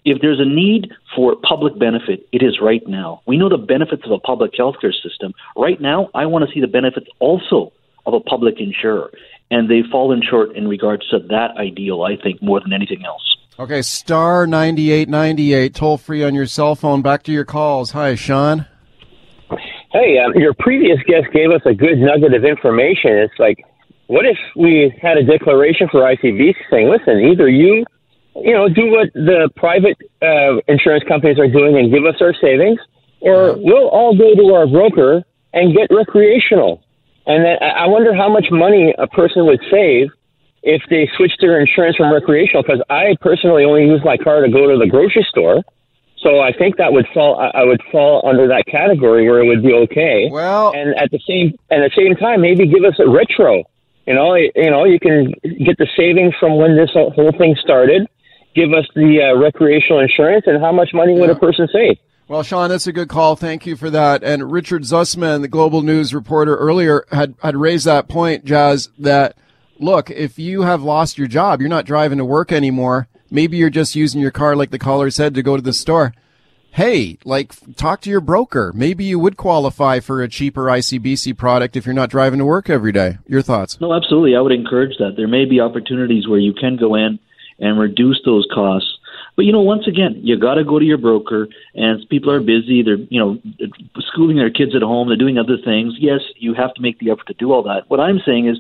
If 0.10 0.22
there's 0.22 0.40
a 0.40 0.46
need 0.46 0.94
for 1.14 1.36
public 1.36 1.78
benefit, 1.78 2.26
it 2.32 2.42
is 2.42 2.60
right 2.62 2.82
now. 2.88 3.22
We 3.28 3.38
know 3.38 3.50
the 3.50 3.58
benefits 3.58 4.04
of 4.06 4.12
a 4.12 4.20
public 4.20 4.54
healthcare 4.54 4.94
system. 5.04 5.34
Right 5.58 5.82
now, 5.82 6.10
I 6.16 6.26
want 6.28 6.48
to 6.48 6.54
see 6.54 6.62
the 6.62 6.68
benefits 6.68 7.08
also 7.20 7.74
of 8.06 8.14
a 8.14 8.22
public 8.22 8.56
insurer. 8.58 9.12
And 9.52 9.70
they've 9.70 9.84
fallen 9.92 10.22
short 10.24 10.56
in 10.56 10.70
regards 10.70 11.06
to 11.10 11.20
that 11.28 11.58
ideal, 11.58 12.04
I 12.04 12.16
think, 12.16 12.42
more 12.42 12.62
than 12.62 12.72
anything 12.72 13.04
else. 13.06 13.36
Okay, 13.60 13.82
star 13.82 14.48
9898, 14.48 15.76
toll 15.76 15.98
free 15.98 16.24
on 16.24 16.34
your 16.34 16.46
cell 16.46 16.76
phone. 16.76 17.02
Back 17.02 17.24
to 17.24 17.34
your 17.34 17.44
calls. 17.44 17.92
Hi, 17.92 18.16
Sean. 18.16 18.66
Hey, 19.92 20.20
um, 20.20 20.32
your 20.36 20.54
previous 20.54 21.00
guest 21.06 21.34
gave 21.34 21.52
us 21.52 21.62
a 21.66 21.74
good 21.74 21.98
nugget 21.98 22.34
of 22.34 22.46
information. 22.46 23.12
It's 23.12 23.38
like, 23.40 23.66
what 24.08 24.26
if 24.26 24.38
we 24.56 24.98
had 25.02 25.18
a 25.18 25.24
declaration 25.24 25.90
for 25.92 26.00
ICBC 26.00 26.56
saying, 26.72 26.88
listen, 26.90 27.20
either 27.30 27.50
you, 27.50 27.84
you 28.44 28.54
know, 28.54 28.70
do 28.70 28.88
what 28.88 29.14
the 29.14 29.50
private 29.56 29.98
uh, 30.22 30.58
insurance 30.68 31.04
companies 31.08 31.40
are 31.40 31.48
doing 31.48 31.78
and 31.78 31.92
give 31.92 32.06
us 32.06 32.16
our 32.22 32.34
savings, 32.34 32.80
or 33.20 33.56
we'll 33.58 33.90
all 33.90 34.18
go 34.18 34.36
to 34.36 34.54
our 34.54 34.68
broker 34.68 35.24
and 35.54 35.76
get 35.76 35.90
recreational. 35.90 36.84
And 37.26 37.44
then 37.44 37.58
I 37.62 37.88
wonder 37.88 38.14
how 38.16 38.30
much 38.30 38.48
money 38.52 38.94
a 38.98 39.08
person 39.08 39.46
would 39.46 39.60
save 39.70 40.10
if 40.64 40.82
they 40.90 41.10
switched 41.18 41.42
their 41.42 41.60
insurance 41.60 41.98
from 41.98 42.14
recreational. 42.14 42.64
Because 42.64 42.82
I 42.90 43.18
personally 43.22 43.66
only 43.66 43.86
use 43.86 44.02
my 44.04 44.18
car 44.18 44.42
to 44.42 44.50
go 44.50 44.72
to 44.72 44.78
the 44.78 44.88
grocery 44.88 45.26
store. 45.30 45.62
So 46.20 46.40
I 46.40 46.52
think 46.52 46.78
that 46.78 46.94
would 46.94 47.06
fall. 47.14 47.40
I 47.40 47.62
I 47.62 47.64
would 47.64 47.82
fall 47.92 48.28
under 48.28 48.48
that 48.48 48.66
category 48.66 49.30
where 49.30 49.40
it 49.44 49.48
would 49.48 49.62
be 49.62 49.74
okay. 49.74 50.30
Well, 50.32 50.74
and 50.74 50.96
at 50.98 51.12
the 51.12 51.20
same 51.28 51.58
and 51.70 51.84
at 51.84 51.92
the 51.96 52.02
same 52.02 52.16
time, 52.16 52.42
maybe 52.42 52.66
give 52.66 52.84
us 52.84 53.00
a 53.00 53.10
retro. 53.10 53.64
You 54.08 54.14
know, 54.14 54.36
you 54.36 54.72
know, 54.72 54.86
you 54.86 55.00
can 55.00 55.34
get 55.44 55.78
the 55.78 55.88
savings 55.96 56.34
from 56.40 56.58
when 56.58 56.76
this 56.78 56.90
whole 56.94 57.34
thing 57.38 57.56
started. 57.62 58.08
Give 58.58 58.74
us 58.74 58.88
the 58.96 59.22
uh, 59.22 59.40
recreational 59.40 60.00
insurance, 60.00 60.46
and 60.48 60.60
how 60.60 60.72
much 60.72 60.90
money 60.92 61.14
would 61.14 61.30
a 61.30 61.36
person 61.36 61.68
save? 61.72 62.00
Well, 62.28 62.42
Sean, 62.42 62.70
that's 62.70 62.88
a 62.88 62.92
good 62.92 63.08
call. 63.08 63.36
Thank 63.36 63.68
you 63.68 63.76
for 63.76 63.92
that. 63.92 64.24
And 64.24 64.52
Richard 64.52 64.82
Zussman, 64.82 65.42
the 65.42 65.48
Global 65.48 65.84
News 65.84 66.12
reporter 66.12 66.56
earlier, 66.56 67.06
had, 67.12 67.36
had 67.44 67.56
raised 67.56 67.86
that 67.86 68.10
point, 68.10 68.46
Jas, 68.46 68.90
that 68.98 69.38
look, 69.78 70.10
if 70.10 70.40
you 70.40 70.64
have 70.64 70.82
lost 70.82 71.20
your 71.20 71.28
job, 71.28 71.62
you're 71.62 71.70
not 71.70 71.86
driving 71.86 72.18
to 72.18 72.26
work 72.26 72.52
anymore. 72.52 73.08
Maybe 73.30 73.58
you're 73.58 73.70
just 73.70 73.96
using 73.96 74.22
your 74.22 74.32
car, 74.32 74.56
like 74.56 74.72
the 74.72 74.80
caller 74.80 75.12
said, 75.12 75.36
to 75.36 75.44
go 75.44 75.56
to 75.56 75.62
the 75.62 75.72
store. 75.72 76.16
Hey, 76.72 77.20
like, 77.26 77.54
talk 77.76 78.02
to 78.02 78.10
your 78.10 78.22
broker. 78.22 78.72
Maybe 78.76 79.04
you 79.04 79.20
would 79.20 79.38
qualify 79.38 80.00
for 80.00 80.24
a 80.24 80.28
cheaper 80.28 80.66
ICBC 80.66 81.38
product 81.38 81.76
if 81.76 81.86
you're 81.86 81.94
not 81.94 82.10
driving 82.10 82.40
to 82.40 82.46
work 82.46 82.72
every 82.72 82.92
day. 82.92 83.20
Your 83.28 83.44
thoughts? 83.44 83.80
No, 83.80 83.94
absolutely. 83.94 84.36
I 84.36 84.42
would 84.42 84.52
encourage 84.52 84.98
that. 84.98 85.14
There 85.16 85.28
may 85.28 85.46
be 85.46 85.60
opportunities 85.60 86.28
where 86.28 86.40
you 86.40 86.54
can 86.54 86.76
go 86.76 86.96
in 86.96 87.20
and 87.60 87.80
reduce 87.80 88.22
those 88.26 88.48
costs. 88.54 88.98
But 89.36 89.46
you 89.46 89.52
know, 89.52 89.62
once 89.62 89.88
again, 89.88 90.20
you 90.24 90.38
got 90.38 90.56
to 90.56 90.64
go 90.64 90.80
to 90.80 90.86
your 90.86 90.98
broker, 90.98 91.48
and 91.76 92.08
people 92.10 92.32
are 92.32 92.40
busy. 92.40 92.82
They're 92.82 92.98
you 92.98 93.20
know 93.20 93.38
schooling 94.00 94.38
their 94.38 94.50
kids 94.50 94.76
at 94.76 94.82
home. 94.82 95.08
They're 95.08 95.18
doing 95.18 95.38
other 95.38 95.58
things. 95.64 95.94
Yes, 96.00 96.22
you 96.38 96.54
have 96.56 96.74
to 96.74 96.82
make 96.82 97.00
the 97.00 97.12
effort 97.12 97.28
to 97.28 97.34
do 97.34 97.54
all 97.54 97.64
that. 97.64 97.84
What 97.88 98.00
I'm 98.00 98.20
saying 98.26 98.48
is, 98.48 98.58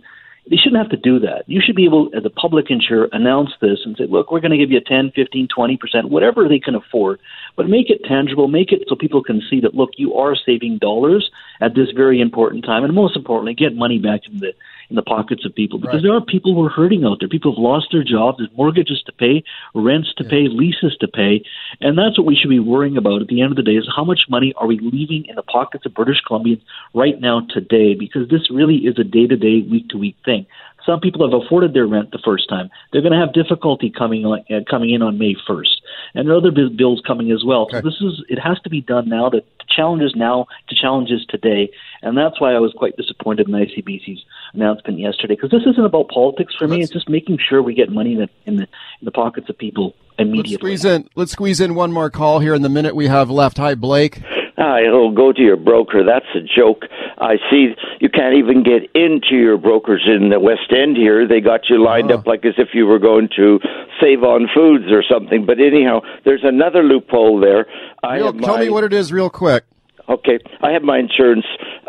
they 0.50 0.56
shouldn't 0.56 0.82
have 0.82 0.92
to 0.92 0.98
do 0.98 1.20
that. 1.20 1.44
You 1.48 1.62
should 1.66 1.76
be 1.76 1.86
able, 1.86 2.10
as 2.16 2.24
a 2.26 2.30
public 2.30 2.70
insurer, 2.70 3.10
announce 3.12 3.50
this 3.60 3.80
and 3.84 3.98
say, 3.98 4.06
look, 4.06 4.32
we're 4.32 4.40
going 4.40 4.52
to 4.52 4.58
give 4.58 4.72
you 4.72 4.80
10, 4.80 5.12
15, 5.16 5.48
20 5.54 5.78
percent, 5.78 6.10
whatever 6.10 6.48
they 6.48 6.60
can 6.60 6.76
afford, 6.76 7.20
but 7.56 7.68
make 7.68 7.90
it 7.90 8.04
tangible. 8.06 8.48
Make 8.48 8.72
it 8.72 8.84
so 8.88 8.96
people 8.96 9.24
can 9.24 9.42
see 9.50 9.60
that 9.62 9.76
look, 9.76 9.92
you 9.98 10.14
are 10.14 10.36
saving 10.36 10.78
dollars 10.78 11.30
at 11.60 11.76
this 11.76 11.90
very 11.92 12.22
important 12.22 12.66
time, 12.66 12.84
and 12.84 12.94
most 12.94 13.16
importantly, 13.16 13.56
get 13.56 13.76
money 13.76 14.00
back 14.00 14.22
in 14.28 14.40
the 14.40 14.54
in 14.89 14.95
the 14.95 15.02
pockets 15.02 15.45
of 15.45 15.54
people 15.54 15.80
because 15.80 16.02
there 16.02 16.13
are 16.13 16.21
people 16.21 16.54
who 16.54 16.65
are 16.65 16.69
hurting 16.69 17.04
out 17.04 17.17
there. 17.19 17.28
People 17.30 17.54
have 17.54 17.60
lost 17.60 17.88
their 17.91 18.04
jobs, 18.04 18.38
there's 18.38 18.50
mortgages 18.56 19.02
to 19.06 19.12
pay, 19.12 19.43
rents 19.76 20.13
to 20.17 20.23
pay, 20.23 20.47
leases 20.47 20.95
to 21.00 21.08
pay, 21.08 21.43
and 21.82 21.97
that's 21.97 22.17
what 22.17 22.26
we 22.26 22.36
should 22.36 22.50
be 22.50 22.60
worrying 22.60 22.97
about 22.97 23.21
at 23.21 23.28
the 23.28 23.41
end 23.41 23.52
of 23.52 23.58
the 23.58 23.63
day 23.63 23.76
is 23.76 23.88
how 23.95 24.04
much 24.04 24.21
money 24.30 24.54
are 24.58 24.67
we 24.67 24.80
leaving 24.80 25.26
in 25.26 25.36
the 25.36 25.43
pockets 25.43 25.86
of 25.86 25.93
British 25.93 26.21
Columbians 26.30 26.62
right 26.93 27.19
now 27.19 27.45
today 27.50 27.95
because 27.95 28.30
this 28.30 28.50
really 28.50 28.78
is 28.78 28.97
a 28.97 29.04
day-to-day, 29.04 29.67
week-to-week 29.69 30.15
thing. 30.23 30.45
Some 30.86 31.02
people 31.02 31.30
have 31.30 31.39
afforded 31.39 31.73
their 31.73 31.86
rent 31.86 32.12
the 32.12 32.21
first 32.23 32.47
time. 32.47 32.69
They're 32.91 33.02
going 33.02 33.12
to 33.12 33.19
have 33.19 33.34
difficulty 33.34 33.91
coming 33.91 34.26
on, 34.26 34.39
uh, 34.50 34.62
coming 34.69 34.91
in 34.91 35.02
on 35.02 35.17
May 35.17 35.36
1st, 35.47 35.76
and 36.15 36.28
there 36.28 36.34
are 36.34 36.38
other 36.38 36.52
bi- 36.52 36.73
bills 36.76 37.02
coming 37.06 37.30
as 37.32 37.43
well. 37.45 37.67
So 37.69 37.82
this 37.82 38.00
is 38.00 38.23
it 38.30 38.39
has 38.39 38.58
to 38.62 38.69
be 38.69 38.80
done 38.80 39.10
now. 39.10 39.30
The 39.30 39.43
challenge 39.69 40.03
is 40.03 40.13
now. 40.15 40.47
to 40.69 40.75
challenges 40.75 41.25
today, 41.27 41.69
and 42.01 42.17
that's 42.17 42.39
why 42.39 42.53
I 42.53 42.60
was 42.60 42.73
quite 42.75 42.95
disappointed 42.97 43.47
in 43.47 43.53
ICBC's 43.53 44.23
announcement 44.53 44.99
yesterday 44.99 45.36
because 45.36 45.51
this 45.51 45.63
isn't 45.65 45.84
about 45.84 46.10
politics 46.10 46.56
for 46.58 46.67
me. 46.67 46.82
It's 46.82 46.91
just 46.91 47.10
making 47.10 47.39
sure 47.39 47.62
we 47.62 47.73
get 47.73 47.89
money 47.89 48.13
in 48.13 48.19
the 48.19 48.30
in 48.45 48.56
the, 48.58 48.63
in 48.63 49.06
the 49.06 49.12
pockets 49.12 49.49
of 49.49 49.58
people 49.58 49.95
immediately. 50.17 50.56
Squeeze 50.56 50.86
in. 50.86 51.10
Let's 51.15 51.32
squeeze 51.32 51.60
in 51.60 51.75
one 51.75 51.91
more 51.91 52.10
call 52.10 52.39
here 52.39 52.53
in 52.53 52.62
the 52.62 52.69
minute 52.69 52.95
we 52.95 53.08
have 53.08 53.30
left. 53.30 53.58
Hi, 53.58 53.75
Blake. 53.75 54.21
Ah, 54.60 54.80
it'll 54.80 55.12
go 55.12 55.32
to 55.32 55.41
your 55.41 55.56
broker. 55.56 56.04
That's 56.04 56.26
a 56.36 56.39
joke. 56.41 56.86
I 57.20 57.36
see 57.52 57.74
you 58.00 58.10
can't 58.10 58.36
even 58.36 58.63
get 58.63 58.89
into 58.96 59.36
your 59.36 59.58
brokers 59.58 60.08
in 60.08 60.30
the 60.30 60.39
West 60.39 60.74
End 60.76 60.98
here. 60.98 61.28
They 61.28 61.41
got 61.41 61.70
you 61.70 61.84
lined 61.84 62.12
up 62.12 62.26
like 62.26 62.43
as 62.43 62.56
if 62.58 62.70
you 62.74 62.88
were 62.88 62.98
going 62.98 63.30
to 63.36 63.60
Save 64.02 64.24
on 64.24 64.48
Foods 64.54 64.86
or 64.91 65.04
something. 65.08 65.46
But 65.46 65.60
anyhow, 65.60 66.02
there's 66.26 66.43
another 66.43 66.82
loophole 66.82 67.39
there. 67.39 67.67
I 68.04 68.15
Real, 68.15 68.34
tell 68.34 68.56
my, 68.58 68.62
me 68.63 68.70
what 68.70 68.84
it 68.84 68.93
is, 68.93 69.13
real 69.13 69.30
quick. 69.30 69.63
Okay, 70.10 70.39
I 70.62 70.72
have 70.72 70.82
my 70.84 70.98
insurance 70.98 71.46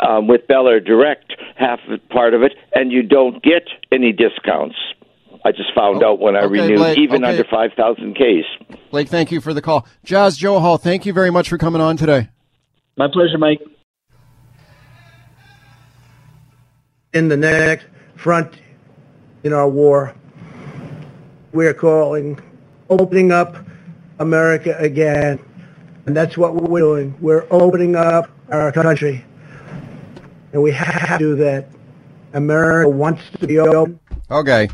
um, 0.06 0.26
with 0.26 0.46
Belair 0.48 0.80
Direct, 0.80 1.32
half 1.56 1.78
part 2.10 2.34
of 2.34 2.42
it, 2.42 2.52
and 2.74 2.90
you 2.92 3.02
don't 3.02 3.42
get 3.42 3.62
any 3.92 4.12
discounts. 4.12 4.74
I 5.44 5.52
just 5.52 5.72
found 5.74 6.02
out 6.02 6.18
when 6.18 6.34
I 6.36 6.40
Oh, 6.40 6.44
okay, 6.46 6.60
renewed, 6.60 6.78
Blake, 6.78 6.98
even 6.98 7.22
okay. 7.24 7.30
under 7.30 7.44
five 7.44 7.70
thousand 7.76 8.14
Ks. 8.14 8.76
Blake, 8.90 9.08
thank 9.08 9.30
you 9.30 9.40
for 9.40 9.54
the 9.54 9.62
call. 9.62 9.86
Jas 10.04 10.36
Johal, 10.38 10.80
thank 10.80 11.06
you 11.06 11.12
very 11.12 11.30
much 11.30 11.48
for 11.48 11.56
coming 11.56 11.80
on 11.80 11.96
today. 11.96 12.28
My 12.98 13.08
pleasure, 13.08 13.38
Mike. 13.38 13.60
in 17.12 17.28
the 17.28 17.36
next 17.36 17.86
front 18.16 18.60
in 19.42 19.52
our 19.52 19.68
war. 19.68 20.14
We're 21.52 21.74
calling 21.74 22.40
opening 22.90 23.32
up 23.32 23.56
America 24.18 24.76
again. 24.78 25.38
And 26.06 26.16
that's 26.16 26.36
what 26.36 26.54
we're 26.54 26.80
doing. 26.80 27.14
We're 27.20 27.46
opening 27.50 27.96
up 27.96 28.30
our 28.50 28.72
country. 28.72 29.24
And 30.52 30.62
we 30.62 30.72
have 30.72 31.12
to 31.12 31.18
do 31.18 31.36
that. 31.36 31.68
America 32.32 32.88
wants 32.88 33.22
to 33.40 33.46
be 33.46 33.58
open. 33.58 33.98
Okay. 34.30 34.68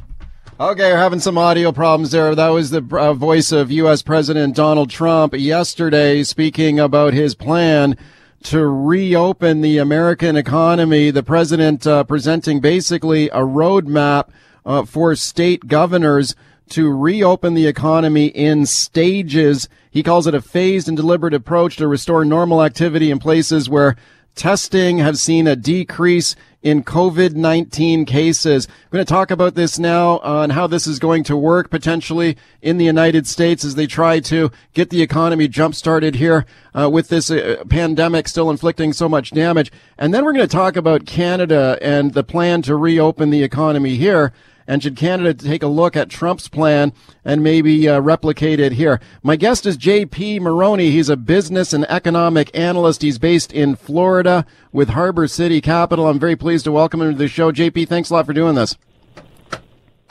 Okay, 0.60 0.92
we're 0.92 0.98
having 0.98 1.18
some 1.18 1.36
audio 1.36 1.72
problems 1.72 2.12
there. 2.12 2.32
That 2.32 2.50
was 2.50 2.70
the 2.70 2.86
uh, 2.92 3.12
voice 3.12 3.50
of 3.50 3.72
U.S. 3.72 4.02
President 4.02 4.54
Donald 4.54 4.88
Trump 4.88 5.34
yesterday 5.34 6.22
speaking 6.22 6.78
about 6.78 7.12
his 7.12 7.34
plan 7.34 7.96
to 8.44 8.64
reopen 8.64 9.62
the 9.62 9.78
American 9.78 10.36
economy. 10.36 11.10
The 11.10 11.24
president 11.24 11.88
uh, 11.88 12.04
presenting 12.04 12.60
basically 12.60 13.28
a 13.30 13.40
roadmap 13.40 14.28
uh, 14.64 14.84
for 14.84 15.16
state 15.16 15.66
governors 15.66 16.36
to 16.68 16.88
reopen 16.88 17.54
the 17.54 17.66
economy 17.66 18.26
in 18.26 18.64
stages. 18.64 19.68
He 19.90 20.04
calls 20.04 20.28
it 20.28 20.36
a 20.36 20.40
phased 20.40 20.86
and 20.86 20.96
deliberate 20.96 21.34
approach 21.34 21.74
to 21.78 21.88
restore 21.88 22.24
normal 22.24 22.62
activity 22.62 23.10
in 23.10 23.18
places 23.18 23.68
where 23.68 23.96
testing 24.34 24.98
have 24.98 25.18
seen 25.18 25.46
a 25.46 25.56
decrease 25.56 26.36
in 26.62 26.82
COVID-19 26.82 28.06
cases. 28.06 28.66
I'm 28.66 28.90
going 28.90 29.04
to 29.04 29.12
talk 29.12 29.30
about 29.30 29.54
this 29.54 29.78
now 29.78 30.18
on 30.20 30.50
how 30.50 30.66
this 30.66 30.86
is 30.86 30.98
going 30.98 31.22
to 31.24 31.36
work 31.36 31.70
potentially 31.70 32.36
in 32.62 32.78
the 32.78 32.86
United 32.86 33.26
States 33.26 33.64
as 33.64 33.74
they 33.74 33.86
try 33.86 34.18
to 34.20 34.50
get 34.72 34.88
the 34.88 35.02
economy 35.02 35.46
jump 35.46 35.74
started 35.74 36.14
here 36.14 36.46
uh, 36.74 36.88
with 36.90 37.08
this 37.08 37.30
uh, 37.30 37.62
pandemic 37.68 38.26
still 38.28 38.50
inflicting 38.50 38.94
so 38.94 39.10
much 39.10 39.30
damage. 39.30 39.70
And 39.98 40.14
then 40.14 40.24
we're 40.24 40.32
going 40.32 40.48
to 40.48 40.56
talk 40.56 40.76
about 40.76 41.04
Canada 41.04 41.78
and 41.82 42.14
the 42.14 42.24
plan 42.24 42.62
to 42.62 42.76
reopen 42.76 43.28
the 43.28 43.42
economy 43.42 43.96
here. 43.96 44.32
And 44.66 44.82
should 44.82 44.96
Canada 44.96 45.34
take 45.34 45.62
a 45.62 45.68
look 45.68 45.96
at 45.96 46.08
Trump's 46.08 46.48
plan 46.48 46.92
and 47.24 47.42
maybe 47.42 47.88
uh, 47.88 48.00
replicate 48.00 48.60
it 48.60 48.72
here? 48.72 49.00
My 49.22 49.36
guest 49.36 49.66
is 49.66 49.76
JP 49.76 50.40
Maroney. 50.40 50.90
He's 50.90 51.08
a 51.08 51.16
business 51.16 51.72
and 51.72 51.84
economic 51.90 52.50
analyst. 52.56 53.02
He's 53.02 53.18
based 53.18 53.52
in 53.52 53.76
Florida 53.76 54.46
with 54.72 54.90
Harbor 54.90 55.28
City 55.28 55.60
Capital. 55.60 56.08
I'm 56.08 56.18
very 56.18 56.36
pleased 56.36 56.64
to 56.64 56.72
welcome 56.72 57.02
him 57.02 57.12
to 57.12 57.18
the 57.18 57.28
show. 57.28 57.52
JP, 57.52 57.88
thanks 57.88 58.10
a 58.10 58.14
lot 58.14 58.26
for 58.26 58.32
doing 58.32 58.54
this. 58.54 58.76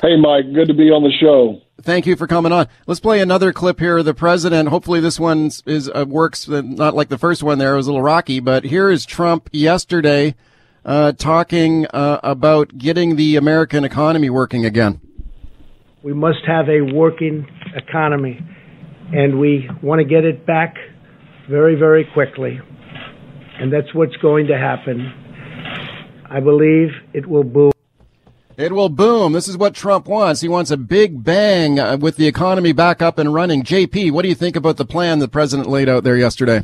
Hey, 0.01 0.17
Mike. 0.17 0.53
Good 0.53 0.67
to 0.67 0.73
be 0.73 0.91
on 0.91 1.03
the 1.03 1.11
show. 1.11 1.61
Thank 1.81 2.05
you 2.05 2.15
for 2.15 2.27
coming 2.27 2.51
on. 2.51 2.67
Let's 2.87 2.99
play 2.99 3.21
another 3.21 3.51
clip 3.51 3.79
here. 3.79 3.97
Of 3.97 4.05
the 4.05 4.13
president. 4.13 4.69
Hopefully, 4.69 4.99
this 4.99 5.19
one 5.19 5.49
is 5.65 5.89
uh, 5.89 6.05
works 6.07 6.47
uh, 6.47 6.61
not 6.61 6.93
like 6.93 7.09
the 7.09 7.17
first 7.17 7.41
one. 7.41 7.57
There 7.57 7.73
it 7.73 7.77
was 7.77 7.87
a 7.87 7.91
little 7.91 8.03
rocky, 8.03 8.39
but 8.39 8.65
here 8.65 8.89
is 8.89 9.05
Trump 9.05 9.49
yesterday 9.51 10.35
uh, 10.85 11.13
talking 11.13 11.85
uh, 11.87 12.19
about 12.23 12.77
getting 12.77 13.15
the 13.15 13.35
American 13.35 13.83
economy 13.83 14.29
working 14.29 14.65
again. 14.65 14.99
We 16.03 16.13
must 16.13 16.45
have 16.45 16.67
a 16.67 16.81
working 16.81 17.47
economy, 17.75 18.39
and 19.13 19.39
we 19.39 19.69
want 19.81 19.99
to 19.99 20.05
get 20.05 20.25
it 20.25 20.45
back 20.45 20.75
very, 21.49 21.75
very 21.75 22.05
quickly. 22.13 22.59
And 23.59 23.71
that's 23.71 23.93
what's 23.93 24.15
going 24.17 24.47
to 24.47 24.57
happen. 24.57 25.13
I 26.29 26.39
believe 26.39 26.89
it 27.13 27.27
will 27.27 27.43
boom. 27.43 27.71
It 28.57 28.71
will 28.71 28.89
boom. 28.89 29.33
This 29.33 29.47
is 29.47 29.57
what 29.57 29.73
Trump 29.73 30.07
wants. 30.07 30.41
He 30.41 30.47
wants 30.47 30.69
a 30.69 30.77
big 30.77 31.23
bang 31.23 31.79
uh, 31.79 31.97
with 31.97 32.17
the 32.17 32.27
economy 32.27 32.71
back 32.71 33.01
up 33.01 33.17
and 33.17 33.33
running. 33.33 33.63
JP, 33.63 34.11
what 34.11 34.21
do 34.21 34.29
you 34.29 34.35
think 34.35 34.55
about 34.55 34.77
the 34.77 34.85
plan 34.85 35.19
the 35.19 35.27
president 35.27 35.69
laid 35.69 35.89
out 35.89 36.03
there 36.03 36.17
yesterday? 36.17 36.63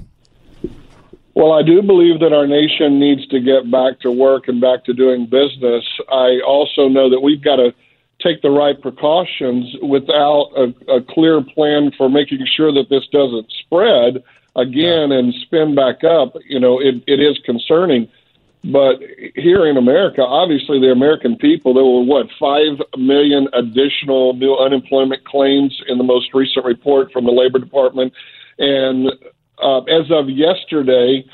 Well, 1.40 1.54
I 1.54 1.64
do 1.64 1.82
believe 1.82 2.20
that 2.20 2.34
our 2.34 2.46
nation 2.46 3.00
needs 3.00 3.26
to 3.28 3.40
get 3.40 3.72
back 3.72 4.02
to 4.02 4.12
work 4.12 4.50
and 4.50 4.60
back 4.60 4.84
to 4.84 4.94
doing 4.94 5.26
business. 5.26 5.86
I 6.12 6.42
also 6.46 6.90
know 6.90 7.10
that 7.10 7.22
we've 7.22 7.42
got 7.42 7.56
to 7.56 7.74
take 8.22 8.42
the 8.42 8.50
right 8.50 8.76
precautions 8.82 9.74
without 9.82 10.52
a, 10.58 10.96
a 10.96 11.02
clear 11.02 11.42
plan 11.42 11.92
for 11.98 12.10
making 12.10 12.46
sure 12.58 12.74
that 12.74 12.90
this 12.90 13.08
doesn't 13.14 13.50
spread 13.64 14.22
again 14.58 15.14
and 15.14 15.34
spin 15.46 15.76
back 15.76 16.04
up. 16.04 16.36
You 16.46 16.60
know, 16.60 16.82
it, 16.82 17.02
it 17.08 17.22
is 17.22 17.38
concerning. 17.46 18.10
But 18.66 19.00
here 19.34 19.66
in 19.66 19.78
America, 19.78 20.22
obviously, 20.22 20.82
the 20.82 20.92
American 20.92 21.38
people, 21.38 21.74
there 21.74 21.86
were 21.86 22.04
what, 22.04 22.28
5 22.38 23.00
million 23.00 23.48
additional 23.54 24.34
new 24.34 24.58
unemployment 24.58 25.24
claims 25.24 25.82
in 25.88 25.98
the 26.00 26.04
most 26.04 26.34
recent 26.34 26.66
report 26.66 27.14
from 27.14 27.24
the 27.24 27.32
Labor 27.32 27.60
Department. 27.60 28.12
And 28.58 29.10
uh, 29.62 29.80
as 29.84 30.10
of 30.12 30.30
yesterday, 30.30 31.26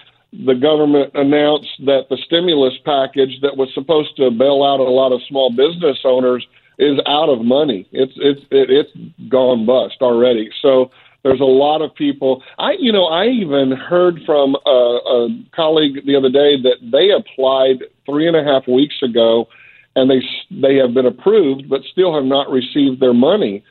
the 0.46 0.56
government 0.56 1.12
announced 1.16 1.72
that 1.86 2.08
the 2.10 2.18
stimulus 2.26 2.74
package 2.84 3.40
that 3.42 3.56
was 3.56 3.70
supposed 3.74 4.16
to 4.18 4.32
bail 4.32 4.64
out 4.64 4.80
a 4.80 4.84
lot 4.84 5.12
of 5.12 5.22
small 5.28 5.50
business 5.50 6.00
owners 6.04 6.46
is 6.78 7.00
out 7.08 7.30
of 7.30 7.46
money. 7.46 7.88
It's 7.92 8.14
it's 8.18 8.42
it, 8.52 8.70
it's 8.70 8.92
gone 9.30 9.66
bust 9.66 9.98
already. 10.02 10.50
So 10.62 10.92
there's 11.24 11.40
a 11.40 11.44
lot 11.44 11.82
of 11.82 11.96
people. 11.96 12.44
I, 12.60 12.74
you 12.80 12.92
know, 12.92 13.06
I 13.06 13.28
even 13.28 13.72
heard 13.72 14.20
from 14.26 14.56
a, 14.66 14.70
a 14.70 15.44
colleague 15.56 16.06
the 16.06 16.16
other 16.16 16.30
day 16.30 16.62
that 16.62 16.78
they 16.84 17.12
applied 17.12 17.84
three 18.06 18.28
and 18.28 18.36
a 18.36 18.44
half 18.44 18.68
weeks 18.68 19.02
ago, 19.02 19.48
and 19.96 20.10
they 20.10 20.22
they 20.52 20.76
have 20.76 20.94
been 20.94 21.06
approved, 21.06 21.70
but 21.70 21.82
still 21.92 22.14
have 22.14 22.26
not 22.26 22.50
received 22.52 23.00
their 23.00 23.14
money. 23.14 23.64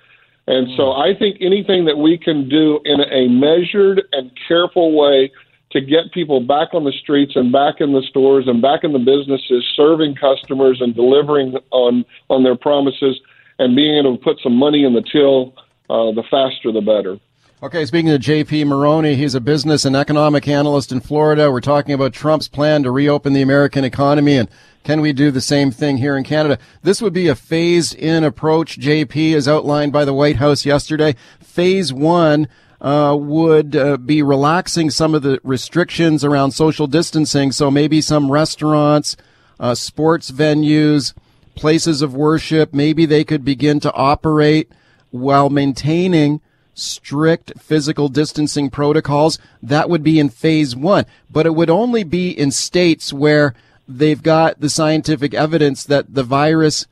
And 0.46 0.68
so 0.76 0.92
hmm. 0.92 1.00
I 1.00 1.14
think 1.18 1.38
anything 1.40 1.86
that 1.86 1.96
we 1.96 2.18
can 2.18 2.48
do 2.48 2.80
in 2.84 3.00
a 3.00 3.28
measured 3.28 4.02
and 4.12 4.30
careful 4.46 4.96
way 4.96 5.32
to 5.72 5.80
get 5.80 6.12
people 6.12 6.40
back 6.40 6.72
on 6.72 6.84
the 6.84 6.92
streets 6.92 7.32
and 7.34 7.50
back 7.50 7.80
in 7.80 7.92
the 7.92 8.02
stores 8.08 8.46
and 8.46 8.62
back 8.62 8.84
in 8.84 8.92
the 8.92 8.98
businesses, 8.98 9.64
serving 9.74 10.14
customers 10.14 10.80
and 10.80 10.94
delivering 10.94 11.54
on 11.70 12.04
on 12.30 12.44
their 12.44 12.56
promises, 12.56 13.18
and 13.58 13.74
being 13.74 13.98
able 13.98 14.16
to 14.16 14.22
put 14.22 14.38
some 14.42 14.54
money 14.54 14.84
in 14.84 14.94
the 14.94 15.02
till, 15.02 15.54
uh, 15.90 16.12
the 16.12 16.22
faster 16.30 16.70
the 16.70 16.80
better. 16.80 17.18
Okay, 17.62 17.86
speaking 17.86 18.10
to 18.10 18.18
JP 18.18 18.66
Maroney, 18.66 19.14
he's 19.14 19.34
a 19.34 19.40
business 19.40 19.84
and 19.84 19.96
economic 19.96 20.46
analyst 20.46 20.92
in 20.92 21.00
Florida. 21.00 21.50
We're 21.50 21.60
talking 21.60 21.94
about 21.94 22.12
Trump's 22.12 22.46
plan 22.46 22.82
to 22.82 22.90
reopen 22.90 23.32
the 23.32 23.42
American 23.42 23.84
economy 23.84 24.36
and 24.36 24.50
can 24.84 25.00
we 25.00 25.14
do 25.14 25.30
the 25.30 25.40
same 25.40 25.70
thing 25.70 25.96
here 25.96 26.16
in 26.16 26.24
Canada? 26.24 26.58
This 26.82 27.00
would 27.00 27.14
be 27.14 27.26
a 27.26 27.34
phased 27.34 27.94
in 27.94 28.22
approach, 28.22 28.78
JP, 28.78 29.34
as 29.34 29.48
outlined 29.48 29.92
by 29.92 30.04
the 30.04 30.12
White 30.12 30.36
House 30.36 30.66
yesterday. 30.66 31.16
Phase 31.40 31.90
one 31.90 32.48
uh, 32.82 33.16
would 33.18 33.74
uh, 33.74 33.96
be 33.96 34.22
relaxing 34.22 34.90
some 34.90 35.14
of 35.14 35.22
the 35.22 35.40
restrictions 35.42 36.22
around 36.22 36.50
social 36.50 36.86
distancing. 36.86 37.50
So 37.50 37.70
maybe 37.70 38.02
some 38.02 38.30
restaurants, 38.30 39.16
uh, 39.58 39.74
sports 39.74 40.30
venues, 40.30 41.14
places 41.54 42.02
of 42.02 42.14
worship, 42.14 42.74
maybe 42.74 43.06
they 43.06 43.24
could 43.24 43.42
begin 43.42 43.80
to 43.80 43.92
operate 43.94 44.70
while 45.10 45.48
maintaining 45.48 46.42
strict 46.74 47.52
physical 47.58 48.08
distancing 48.08 48.68
protocols. 48.68 49.38
That 49.62 49.88
would 49.88 50.02
be 50.02 50.18
in 50.20 50.28
phase 50.28 50.76
one, 50.76 51.06
but 51.30 51.46
it 51.46 51.54
would 51.54 51.70
only 51.70 52.04
be 52.04 52.30
in 52.30 52.50
states 52.50 53.14
where 53.14 53.54
they've 53.88 54.22
got 54.22 54.60
the 54.60 54.70
scientific 54.70 55.34
evidence 55.34 55.84
that 55.84 56.14
the 56.14 56.22
virus 56.22 56.86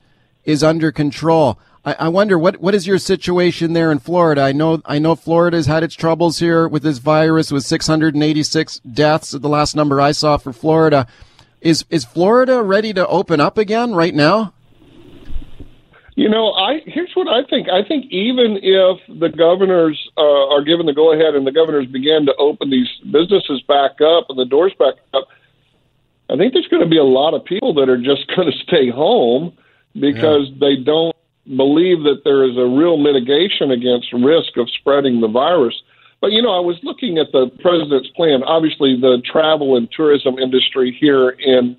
is 0.44 0.62
under 0.62 0.92
control. 0.92 1.59
I, 1.85 1.96
I 2.00 2.09
wonder 2.09 2.38
what 2.38 2.61
what 2.61 2.74
is 2.74 2.87
your 2.87 2.98
situation 2.98 3.72
there 3.72 3.90
in 3.90 3.98
Florida? 3.98 4.42
I 4.42 4.52
know 4.52 4.83
I 4.85 4.98
know 4.98 5.14
Florida's 5.14 5.66
had 5.66 5.83
its 5.83 5.94
troubles 5.94 6.38
here 6.38 6.68
with 6.68 6.83
this 6.83 6.98
virus 6.98 7.50
with 7.50 7.64
686 7.64 8.81
deaths. 8.81 9.31
The 9.31 9.48
last 9.48 9.74
number 9.74 10.00
I 10.00 10.12
saw 10.12 10.37
for 10.37 10.52
Florida 10.52 11.07
is 11.61 11.85
is 11.90 12.05
Florida 12.05 12.62
ready 12.62 12.92
to 12.92 13.07
open 13.07 13.40
up 13.40 13.59
again 13.59 13.94
right 13.94 14.14
now? 14.14 14.52
You 16.14 16.28
know, 16.28 16.52
I 16.52 16.83
here's 16.85 17.12
what 17.14 17.26
I 17.26 17.42
think. 17.48 17.68
I 17.68 17.83
think 17.87 18.07
even 18.12 18.59
if 18.62 19.00
the 19.09 19.31
governors 19.31 19.98
uh, 20.16 20.55
are 20.55 20.62
given 20.62 20.87
the 20.87 20.92
go 20.92 21.12
ahead 21.12 21.35
and 21.35 21.46
the 21.46 21.52
governors 21.52 21.87
begin 21.87 22.26
to 22.26 22.35
open 22.37 22.68
these 22.68 22.88
businesses 23.11 23.62
back 23.66 24.00
up 24.02 24.26
and 24.28 24.38
the 24.38 24.44
doors 24.44 24.72
back 24.78 24.94
up, 25.14 25.28
I 26.32 26.36
think 26.36 26.54
there's 26.54 26.68
going 26.68 26.82
to 26.82 26.88
be 26.88 26.98
a 26.98 27.04
lot 27.04 27.34
of 27.34 27.44
people 27.44 27.74
that 27.74 27.88
are 27.88 27.98
just 27.98 28.26
going 28.36 28.50
to 28.50 28.58
stay 28.58 28.90
home 28.90 29.56
because 29.94 30.48
yeah. 30.48 30.56
they 30.60 30.76
don't 30.82 31.14
believe 31.46 32.04
that 32.04 32.22
there 32.24 32.44
is 32.48 32.56
a 32.56 32.64
real 32.64 32.96
mitigation 32.96 33.70
against 33.70 34.12
risk 34.12 34.56
of 34.56 34.70
spreading 34.70 35.20
the 35.20 35.28
virus. 35.28 35.74
But 36.20 36.32
you 36.32 36.40
know, 36.40 36.56
I 36.56 36.60
was 36.60 36.78
looking 36.82 37.18
at 37.18 37.32
the 37.32 37.50
president's 37.60 38.08
plan. 38.10 38.42
Obviously, 38.44 38.98
the 38.98 39.20
travel 39.30 39.76
and 39.76 39.90
tourism 39.90 40.38
industry 40.38 40.96
here 40.98 41.30
in 41.30 41.76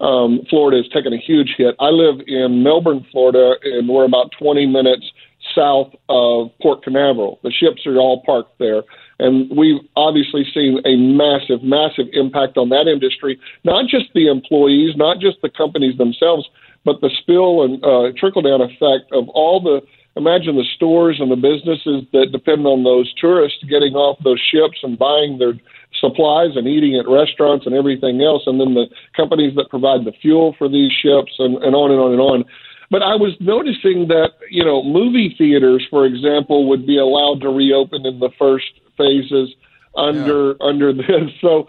um, 0.00 0.40
Florida 0.50 0.76
has 0.76 0.88
taken 0.92 1.12
a 1.12 1.18
huge 1.18 1.54
hit. 1.56 1.74
I 1.80 1.88
live 1.88 2.20
in 2.26 2.62
Melbourne, 2.62 3.06
Florida, 3.10 3.54
and 3.64 3.88
we're 3.88 4.04
about 4.04 4.32
20 4.38 4.66
minutes 4.66 5.10
south 5.54 5.94
of 6.08 6.50
Port 6.60 6.84
Canaveral. 6.84 7.40
The 7.42 7.50
ships 7.50 7.86
are 7.86 7.96
all 7.96 8.22
parked 8.24 8.58
there. 8.58 8.82
And 9.18 9.50
we've 9.56 9.80
obviously 9.96 10.44
seen 10.52 10.80
a 10.84 10.96
massive, 10.96 11.62
massive 11.62 12.06
impact 12.12 12.58
on 12.58 12.68
that 12.68 12.86
industry, 12.86 13.40
not 13.64 13.88
just 13.88 14.06
the 14.14 14.28
employees, 14.28 14.94
not 14.96 15.20
just 15.20 15.40
the 15.42 15.48
companies 15.48 15.96
themselves, 15.96 16.46
but 16.84 17.00
the 17.00 17.10
spill 17.20 17.64
and 17.64 17.82
uh, 17.82 18.12
trickle 18.18 18.42
down 18.42 18.60
effect 18.60 19.10
of 19.12 19.28
all 19.30 19.60
the 19.60 19.80
imagine 20.16 20.56
the 20.56 20.64
stores 20.74 21.20
and 21.20 21.30
the 21.30 21.36
businesses 21.36 22.08
that 22.12 22.32
depend 22.32 22.66
on 22.66 22.84
those 22.84 23.12
tourists 23.20 23.62
getting 23.68 23.94
off 23.94 24.16
those 24.24 24.40
ships 24.40 24.78
and 24.82 24.98
buying 24.98 25.38
their 25.38 25.52
supplies 26.00 26.56
and 26.56 26.66
eating 26.66 26.96
at 26.96 27.08
restaurants 27.08 27.66
and 27.66 27.74
everything 27.74 28.22
else, 28.22 28.42
and 28.46 28.60
then 28.60 28.74
the 28.74 28.86
companies 29.14 29.54
that 29.56 29.68
provide 29.68 30.04
the 30.04 30.12
fuel 30.20 30.54
for 30.58 30.68
these 30.68 30.90
ships 30.90 31.32
and, 31.38 31.56
and 31.62 31.74
on 31.74 31.90
and 31.90 32.00
on 32.00 32.12
and 32.12 32.20
on. 32.20 32.44
But 32.90 33.02
I 33.02 33.16
was 33.16 33.34
noticing 33.40 34.08
that, 34.08 34.38
you 34.50 34.64
know, 34.64 34.82
movie 34.82 35.34
theaters, 35.36 35.84
for 35.90 36.06
example, 36.06 36.68
would 36.68 36.86
be 36.86 36.98
allowed 36.98 37.40
to 37.42 37.48
reopen 37.48 38.06
in 38.06 38.20
the 38.20 38.30
first 38.38 38.66
phases 38.96 39.54
under 39.96 40.56
yeah. 40.60 40.66
under 40.66 40.92
this. 40.92 41.06
So 41.40 41.68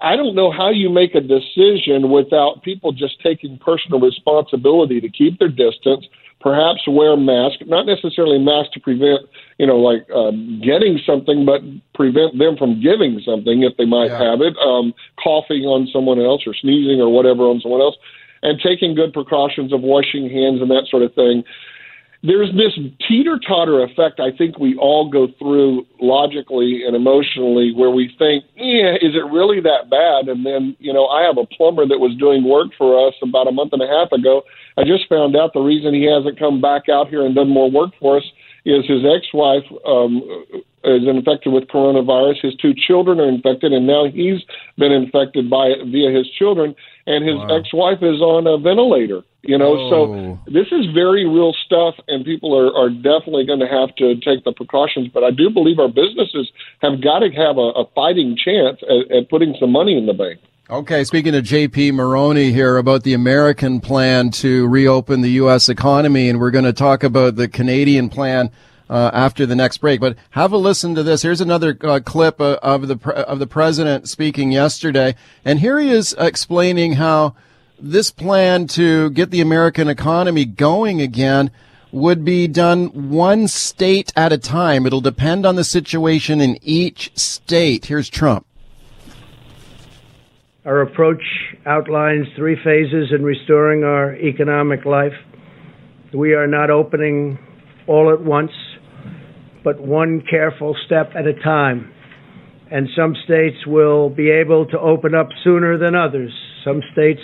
I, 0.00 0.14
don't 0.14 0.36
know 0.36 0.52
how 0.52 0.70
you 0.70 0.88
make 0.88 1.14
a 1.14 1.20
decision 1.20 2.10
without 2.10 2.62
people 2.62 2.92
just 2.92 3.20
taking 3.22 3.58
personal 3.58 3.98
responsibility 3.98 5.00
to 5.00 5.08
keep 5.08 5.38
their 5.40 5.48
distance 5.48 6.06
perhaps 6.40 6.86
wear 6.86 7.16
masks, 7.16 7.62
not 7.66 7.86
necessarily 7.86 8.38
masks 8.38 8.72
to 8.74 8.80
prevent, 8.80 9.26
you 9.58 9.66
know, 9.66 9.76
like 9.78 10.06
uh, 10.14 10.30
getting 10.62 10.98
something, 11.04 11.44
but 11.44 11.60
prevent 11.94 12.38
them 12.38 12.56
from 12.56 12.80
giving 12.80 13.20
something 13.24 13.62
if 13.62 13.76
they 13.76 13.84
might 13.84 14.10
yeah. 14.10 14.30
have 14.30 14.40
it, 14.40 14.56
um, 14.58 14.94
coughing 15.22 15.64
on 15.64 15.88
someone 15.92 16.20
else 16.20 16.42
or 16.46 16.54
sneezing 16.54 17.00
or 17.00 17.12
whatever 17.12 17.42
on 17.44 17.60
someone 17.60 17.80
else, 17.80 17.96
and 18.42 18.60
taking 18.60 18.94
good 18.94 19.12
precautions 19.12 19.72
of 19.72 19.80
washing 19.80 20.30
hands 20.30 20.62
and 20.62 20.70
that 20.70 20.86
sort 20.88 21.02
of 21.02 21.12
thing. 21.14 21.42
There's 22.22 22.50
this 22.50 22.74
teeter 23.06 23.38
totter 23.46 23.84
effect 23.84 24.18
I 24.18 24.36
think 24.36 24.58
we 24.58 24.76
all 24.76 25.08
go 25.08 25.28
through 25.38 25.86
logically 26.00 26.82
and 26.84 26.96
emotionally 26.96 27.72
where 27.72 27.90
we 27.90 28.12
think, 28.18 28.44
yeah, 28.56 28.94
is 28.94 29.14
it 29.14 29.30
really 29.30 29.60
that 29.60 29.88
bad? 29.88 30.28
And 30.28 30.44
then, 30.44 30.76
you 30.80 30.92
know, 30.92 31.06
I 31.06 31.22
have 31.22 31.38
a 31.38 31.46
plumber 31.46 31.86
that 31.86 31.98
was 31.98 32.16
doing 32.18 32.42
work 32.42 32.68
for 32.76 33.06
us 33.06 33.14
about 33.22 33.46
a 33.46 33.52
month 33.52 33.72
and 33.72 33.82
a 33.82 33.86
half 33.86 34.10
ago 34.10 34.42
I 34.78 34.84
just 34.84 35.08
found 35.08 35.34
out 35.34 35.52
the 35.54 35.60
reason 35.60 35.92
he 35.92 36.04
hasn't 36.04 36.38
come 36.38 36.60
back 36.60 36.88
out 36.88 37.08
here 37.08 37.26
and 37.26 37.34
done 37.34 37.48
more 37.48 37.68
work 37.68 37.90
for 37.98 38.18
us 38.18 38.22
is 38.64 38.86
his 38.86 39.02
ex-wife 39.04 39.64
um, 39.84 40.22
is 40.84 41.06
infected 41.06 41.52
with 41.52 41.68
coronavirus. 41.68 42.42
His 42.42 42.54
two 42.56 42.72
children 42.74 43.20
are 43.20 43.28
infected, 43.28 43.72
and 43.72 43.86
now 43.86 44.06
he's 44.06 44.40
been 44.76 44.92
infected 44.92 45.48
by 45.50 45.66
it 45.66 45.86
via 45.86 46.10
his 46.10 46.28
children. 46.38 46.74
And 47.06 47.24
his 47.24 47.36
Wow. 47.36 47.56
ex-wife 47.56 48.02
is 48.02 48.20
on 48.20 48.46
a 48.46 48.58
ventilator. 48.58 49.22
You 49.42 49.56
know, 49.56 49.78
Oh. 49.78 49.90
so 49.90 50.38
this 50.50 50.66
is 50.72 50.86
very 50.92 51.26
real 51.26 51.54
stuff, 51.64 51.94
and 52.08 52.24
people 52.24 52.54
are, 52.56 52.74
are 52.76 52.90
definitely 52.90 53.46
going 53.46 53.60
to 53.60 53.66
have 53.68 53.94
to 53.96 54.16
take 54.16 54.44
the 54.44 54.52
precautions. 54.52 55.08
But 55.08 55.24
I 55.24 55.30
do 55.30 55.48
believe 55.48 55.78
our 55.78 55.88
businesses 55.88 56.50
have 56.82 57.00
got 57.00 57.20
to 57.20 57.30
have 57.30 57.56
a, 57.56 57.70
a 57.82 57.84
fighting 57.94 58.36
chance 58.36 58.78
at, 58.82 59.10
at 59.16 59.30
putting 59.30 59.54
some 59.58 59.70
money 59.72 59.96
in 59.96 60.06
the 60.06 60.12
bank. 60.12 60.38
Okay, 60.70 61.02
speaking 61.04 61.32
to 61.32 61.40
JP 61.40 61.94
Maroney 61.94 62.52
here 62.52 62.76
about 62.76 63.02
the 63.04 63.14
American 63.14 63.80
plan 63.80 64.30
to 64.32 64.68
reopen 64.68 65.22
the 65.22 65.30
U.S. 65.42 65.70
economy, 65.70 66.28
and 66.28 66.38
we're 66.38 66.50
going 66.50 66.66
to 66.66 66.74
talk 66.74 67.02
about 67.02 67.36
the 67.36 67.48
Canadian 67.48 68.10
plan 68.10 68.50
uh, 68.88 69.10
after 69.12 69.46
the 69.46 69.56
next 69.56 69.78
break. 69.78 70.00
But 70.00 70.16
have 70.30 70.52
a 70.52 70.56
listen 70.56 70.94
to 70.94 71.02
this. 71.02 71.22
Here's 71.22 71.40
another 71.40 71.76
uh, 71.82 72.00
clip 72.04 72.40
uh, 72.40 72.58
of 72.62 72.88
the 72.88 72.96
pre- 72.96 73.14
of 73.14 73.38
the 73.38 73.46
president 73.46 74.08
speaking 74.08 74.52
yesterday, 74.52 75.14
and 75.44 75.60
here 75.60 75.78
he 75.78 75.90
is 75.90 76.14
explaining 76.18 76.94
how 76.94 77.34
this 77.80 78.10
plan 78.10 78.66
to 78.66 79.10
get 79.10 79.30
the 79.30 79.40
American 79.40 79.88
economy 79.88 80.44
going 80.44 81.00
again 81.00 81.50
would 81.90 82.24
be 82.24 82.46
done 82.46 83.10
one 83.10 83.48
state 83.48 84.12
at 84.16 84.32
a 84.32 84.38
time. 84.38 84.84
It'll 84.86 85.00
depend 85.00 85.46
on 85.46 85.56
the 85.56 85.64
situation 85.64 86.40
in 86.40 86.58
each 86.62 87.16
state. 87.16 87.86
Here's 87.86 88.08
Trump. 88.08 88.46
Our 90.66 90.82
approach 90.82 91.22
outlines 91.64 92.26
three 92.36 92.56
phases 92.62 93.10
in 93.10 93.24
restoring 93.24 93.84
our 93.84 94.14
economic 94.16 94.84
life. 94.84 95.14
We 96.12 96.34
are 96.34 96.46
not 96.46 96.68
opening 96.70 97.38
all 97.86 98.12
at 98.12 98.20
once, 98.20 98.52
but 99.68 99.82
one 99.82 100.22
careful 100.30 100.74
step 100.86 101.12
at 101.14 101.26
a 101.26 101.34
time. 101.34 101.92
And 102.70 102.88
some 102.96 103.14
states 103.26 103.66
will 103.66 104.08
be 104.08 104.30
able 104.30 104.64
to 104.64 104.78
open 104.78 105.14
up 105.14 105.28
sooner 105.44 105.76
than 105.76 105.94
others. 105.94 106.32
Some 106.64 106.80
states 106.92 107.20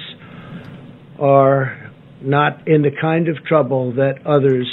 are 1.19 1.91
not 2.21 2.69
in 2.69 2.83
the 2.83 2.91
kind 3.01 3.29
of 3.29 3.43
trouble 3.47 3.93
that 3.95 4.27
others 4.27 4.71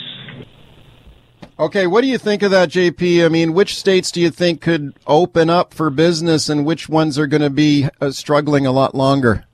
Okay, 1.59 1.85
what 1.85 2.01
do 2.01 2.07
you 2.07 2.17
think 2.17 2.41
of 2.41 2.49
that, 2.49 2.69
JP? 2.69 3.23
I 3.23 3.29
mean, 3.29 3.53
which 3.53 3.77
states 3.77 4.11
do 4.11 4.19
you 4.19 4.31
think 4.31 4.61
could 4.61 4.97
open 5.05 5.47
up 5.47 5.75
for 5.75 5.91
business 5.91 6.49
and 6.49 6.65
which 6.65 6.89
ones 6.89 7.19
are 7.19 7.27
going 7.27 7.43
to 7.43 7.51
be 7.51 7.87
uh, 7.99 8.09
struggling 8.09 8.65
a 8.65 8.71
lot 8.71 8.95
longer? 8.95 9.45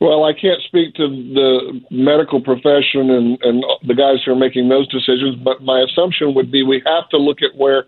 Well, 0.00 0.24
I 0.24 0.32
can't 0.32 0.62
speak 0.62 0.94
to 0.94 1.08
the 1.08 1.80
medical 1.90 2.40
profession 2.40 3.10
and, 3.10 3.38
and 3.42 3.62
the 3.86 3.94
guys 3.94 4.24
who 4.24 4.32
are 4.32 4.36
making 4.36 4.68
those 4.68 4.88
decisions, 4.88 5.36
but 5.36 5.62
my 5.62 5.80
assumption 5.82 6.34
would 6.34 6.50
be 6.50 6.62
we 6.62 6.82
have 6.86 7.08
to 7.10 7.18
look 7.18 7.42
at 7.42 7.54
where 7.54 7.84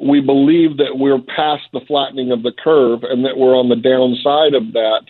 we 0.00 0.20
believe 0.20 0.76
that 0.78 0.98
we're 0.98 1.20
past 1.20 1.62
the 1.72 1.80
flattening 1.86 2.32
of 2.32 2.42
the 2.42 2.52
curve 2.52 3.04
and 3.04 3.24
that 3.24 3.36
we're 3.36 3.56
on 3.56 3.68
the 3.68 3.76
downside 3.76 4.54
of 4.54 4.72
that, 4.72 5.02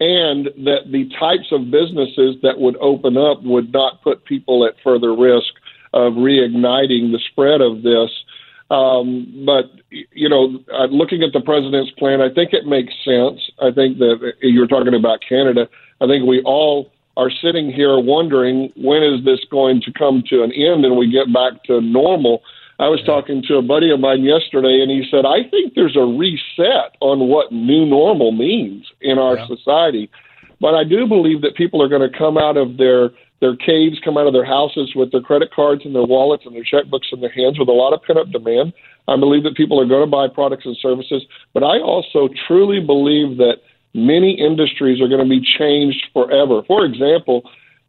and 0.00 0.46
that 0.64 0.90
the 0.90 1.10
types 1.18 1.52
of 1.52 1.70
businesses 1.70 2.36
that 2.42 2.58
would 2.58 2.76
open 2.78 3.18
up 3.18 3.42
would 3.42 3.70
not 3.70 4.00
put 4.02 4.24
people 4.24 4.64
at 4.66 4.80
further 4.82 5.14
risk 5.14 5.52
of 5.92 6.14
reigniting 6.14 7.12
the 7.12 7.20
spread 7.30 7.60
of 7.60 7.82
this. 7.82 8.08
Um, 8.70 9.44
but 9.44 9.66
you 9.90 10.28
know, 10.28 10.60
uh, 10.72 10.86
looking 10.86 11.22
at 11.22 11.32
the 11.34 11.40
president's 11.40 11.90
plan, 11.98 12.22
I 12.22 12.32
think 12.32 12.54
it 12.54 12.64
makes 12.64 12.94
sense. 13.04 13.40
I 13.60 13.70
think 13.72 13.98
that 13.98 14.32
you 14.40 14.60
were 14.60 14.68
talking 14.68 14.94
about 14.94 15.18
Canada. 15.28 15.68
I 16.00 16.06
think 16.06 16.26
we 16.26 16.42
all 16.42 16.90
are 17.16 17.30
sitting 17.42 17.70
here 17.70 17.98
wondering 17.98 18.72
when 18.76 19.02
is 19.02 19.24
this 19.24 19.40
going 19.50 19.82
to 19.82 19.92
come 19.92 20.22
to 20.28 20.42
an 20.42 20.52
end 20.52 20.84
and 20.84 20.96
we 20.96 21.10
get 21.10 21.32
back 21.32 21.62
to 21.64 21.80
normal. 21.80 22.42
I 22.78 22.88
was 22.88 23.02
talking 23.04 23.42
to 23.48 23.56
a 23.56 23.62
buddy 23.62 23.90
of 23.90 24.00
mine 24.00 24.24
yesterday, 24.24 24.80
and 24.80 24.90
he 24.90 25.06
said, 25.10 25.26
"I 25.26 25.44
think 25.44 25.74
there's 25.74 25.96
a 25.96 26.04
reset 26.04 26.96
on 27.00 27.28
what 27.28 27.52
new 27.52 27.84
normal 27.84 28.32
means 28.32 28.86
in 29.02 29.18
our 29.18 29.36
society." 29.46 30.08
But 30.60 30.74
I 30.74 30.84
do 30.84 31.06
believe 31.06 31.42
that 31.42 31.56
people 31.56 31.82
are 31.82 31.88
going 31.88 32.08
to 32.08 32.16
come 32.16 32.38
out 32.38 32.56
of 32.56 32.78
their 32.78 33.10
their 33.40 33.56
caves, 33.56 33.98
come 34.04 34.18
out 34.18 34.26
of 34.26 34.34
their 34.34 34.44
houses 34.44 34.94
with 34.94 35.12
their 35.12 35.22
credit 35.22 35.50
cards 35.50 35.82
and 35.84 35.94
their 35.94 36.04
wallets 36.04 36.44
and 36.44 36.54
their 36.54 36.64
checkbooks 36.64 37.12
in 37.12 37.20
their 37.20 37.30
hands 37.30 37.58
with 37.58 37.68
a 37.68 37.72
lot 37.72 37.94
of 37.94 38.02
pent 38.02 38.18
up 38.18 38.30
demand. 38.30 38.72
I 39.08 39.16
believe 39.16 39.42
that 39.44 39.56
people 39.56 39.80
are 39.80 39.86
going 39.86 40.04
to 40.04 40.10
buy 40.10 40.28
products 40.28 40.66
and 40.66 40.76
services, 40.76 41.24
but 41.52 41.64
I 41.64 41.80
also 41.80 42.28
truly 42.46 42.80
believe 42.80 43.38
that 43.38 43.60
many 43.94 44.32
industries 44.32 45.00
are 45.00 45.08
going 45.08 45.22
to 45.22 45.28
be 45.28 45.40
changed 45.58 46.06
forever. 46.12 46.62
For 46.66 46.84
example, 46.84 47.42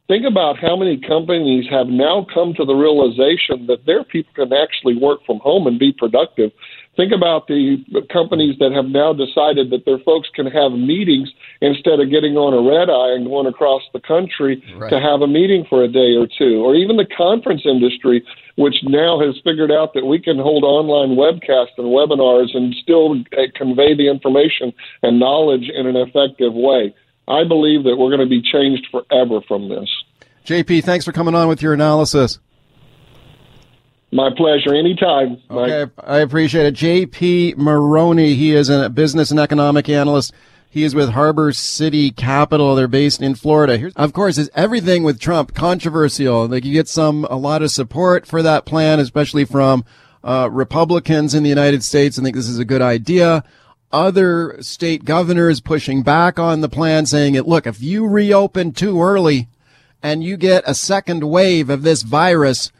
think 0.07 0.25
about 0.25 0.57
how 0.59 0.75
many 0.75 0.97
companies 0.97 1.65
have 1.69 1.87
now 1.87 2.25
come 2.33 2.53
to 2.55 2.65
the 2.65 2.73
realization 2.73 3.67
that 3.67 3.85
their 3.85 4.03
people 4.03 4.33
can 4.35 4.53
actually 4.53 4.97
work 4.97 5.19
from 5.25 5.39
home 5.39 5.67
and 5.67 5.79
be 5.79 5.93
productive. 5.93 6.51
Think 6.97 7.13
about 7.13 7.47
the 7.47 7.77
companies 8.11 8.57
that 8.59 8.73
have 8.73 8.85
now 8.85 9.13
decided 9.13 9.69
that 9.69 9.85
their 9.85 9.99
folks 9.99 10.27
can 10.35 10.45
have 10.47 10.73
meetings 10.73 11.31
instead 11.61 12.01
of 12.01 12.11
getting 12.11 12.35
on 12.35 12.51
a 12.51 12.59
red 12.59 12.89
eye 12.89 13.15
and 13.15 13.25
going 13.25 13.47
across 13.47 13.81
the 13.93 14.01
country 14.01 14.61
Right. 14.75 14.89
to 14.89 14.99
have 14.99 15.21
a 15.21 15.27
meeting 15.27 15.63
for 15.69 15.83
a 15.83 15.87
day 15.87 16.17
or 16.17 16.27
two. 16.27 16.59
Or 16.65 16.75
even 16.75 16.97
the 16.97 17.05
conference 17.05 17.61
industry, 17.65 18.21
which 18.55 18.75
now 18.83 19.19
has 19.19 19.35
figured 19.43 19.71
out 19.71 19.93
that 19.93 20.05
we 20.05 20.19
can 20.19 20.37
hold 20.37 20.63
online 20.63 21.17
webcasts 21.17 21.77
and 21.77 21.87
webinars 21.87 22.55
and 22.55 22.75
still 22.81 23.13
uh, 23.37 23.43
convey 23.55 23.95
the 23.95 24.09
information 24.09 24.73
and 25.03 25.19
knowledge 25.19 25.69
in 25.73 25.87
an 25.87 25.95
effective 25.95 26.53
way. 26.53 26.93
I 27.27 27.43
believe 27.43 27.83
that 27.83 27.95
we're 27.97 28.09
going 28.09 28.19
to 28.19 28.25
be 28.25 28.41
changed 28.41 28.87
forever 28.91 29.41
from 29.47 29.69
this. 29.69 29.89
JP, 30.45 30.83
thanks 30.83 31.05
for 31.05 31.11
coming 31.11 31.35
on 31.35 31.47
with 31.47 31.61
your 31.61 31.73
analysis. 31.73 32.39
My 34.11 34.29
pleasure. 34.35 34.75
Anytime. 34.75 35.41
Okay, 35.49 35.89
I 36.03 36.17
appreciate 36.17 36.65
it. 36.65 36.75
JP 36.75 37.57
Maroney, 37.57 38.33
he 38.33 38.53
is 38.53 38.69
a 38.69 38.89
business 38.89 39.31
and 39.31 39.39
economic 39.39 39.87
analyst. 39.87 40.33
He 40.73 40.85
is 40.85 40.95
with 40.95 41.09
Harbor 41.09 41.51
City 41.51 42.11
Capital. 42.11 42.75
They're 42.75 42.87
based 42.87 43.21
in 43.21 43.35
Florida. 43.35 43.77
Here's, 43.77 43.93
of 43.95 44.13
course, 44.13 44.37
is 44.37 44.49
everything 44.55 45.03
with 45.03 45.19
Trump 45.19 45.53
controversial. 45.53 46.47
Like 46.47 46.63
you 46.63 46.71
get 46.71 46.87
some, 46.87 47.25
a 47.25 47.35
lot 47.35 47.61
of 47.61 47.71
support 47.71 48.25
for 48.25 48.41
that 48.41 48.65
plan, 48.65 48.97
especially 49.01 49.43
from 49.43 49.83
uh, 50.23 50.47
Republicans 50.49 51.33
in 51.33 51.43
the 51.43 51.49
United 51.49 51.83
States. 51.83 52.17
I 52.17 52.23
think 52.23 52.37
this 52.37 52.47
is 52.47 52.57
a 52.57 52.63
good 52.63 52.81
idea. 52.81 53.43
Other 53.91 54.55
state 54.61 55.03
governors 55.03 55.59
pushing 55.59 56.03
back 56.03 56.39
on 56.39 56.61
the 56.61 56.69
plan, 56.69 57.05
saying 57.05 57.35
it, 57.35 57.45
look, 57.45 57.67
if 57.67 57.83
you 57.83 58.07
reopen 58.07 58.71
too 58.71 59.01
early 59.01 59.49
and 60.01 60.23
you 60.23 60.37
get 60.37 60.63
a 60.65 60.73
second 60.73 61.25
wave 61.25 61.69
of 61.69 61.83
this 61.83 62.01
virus, 62.03 62.71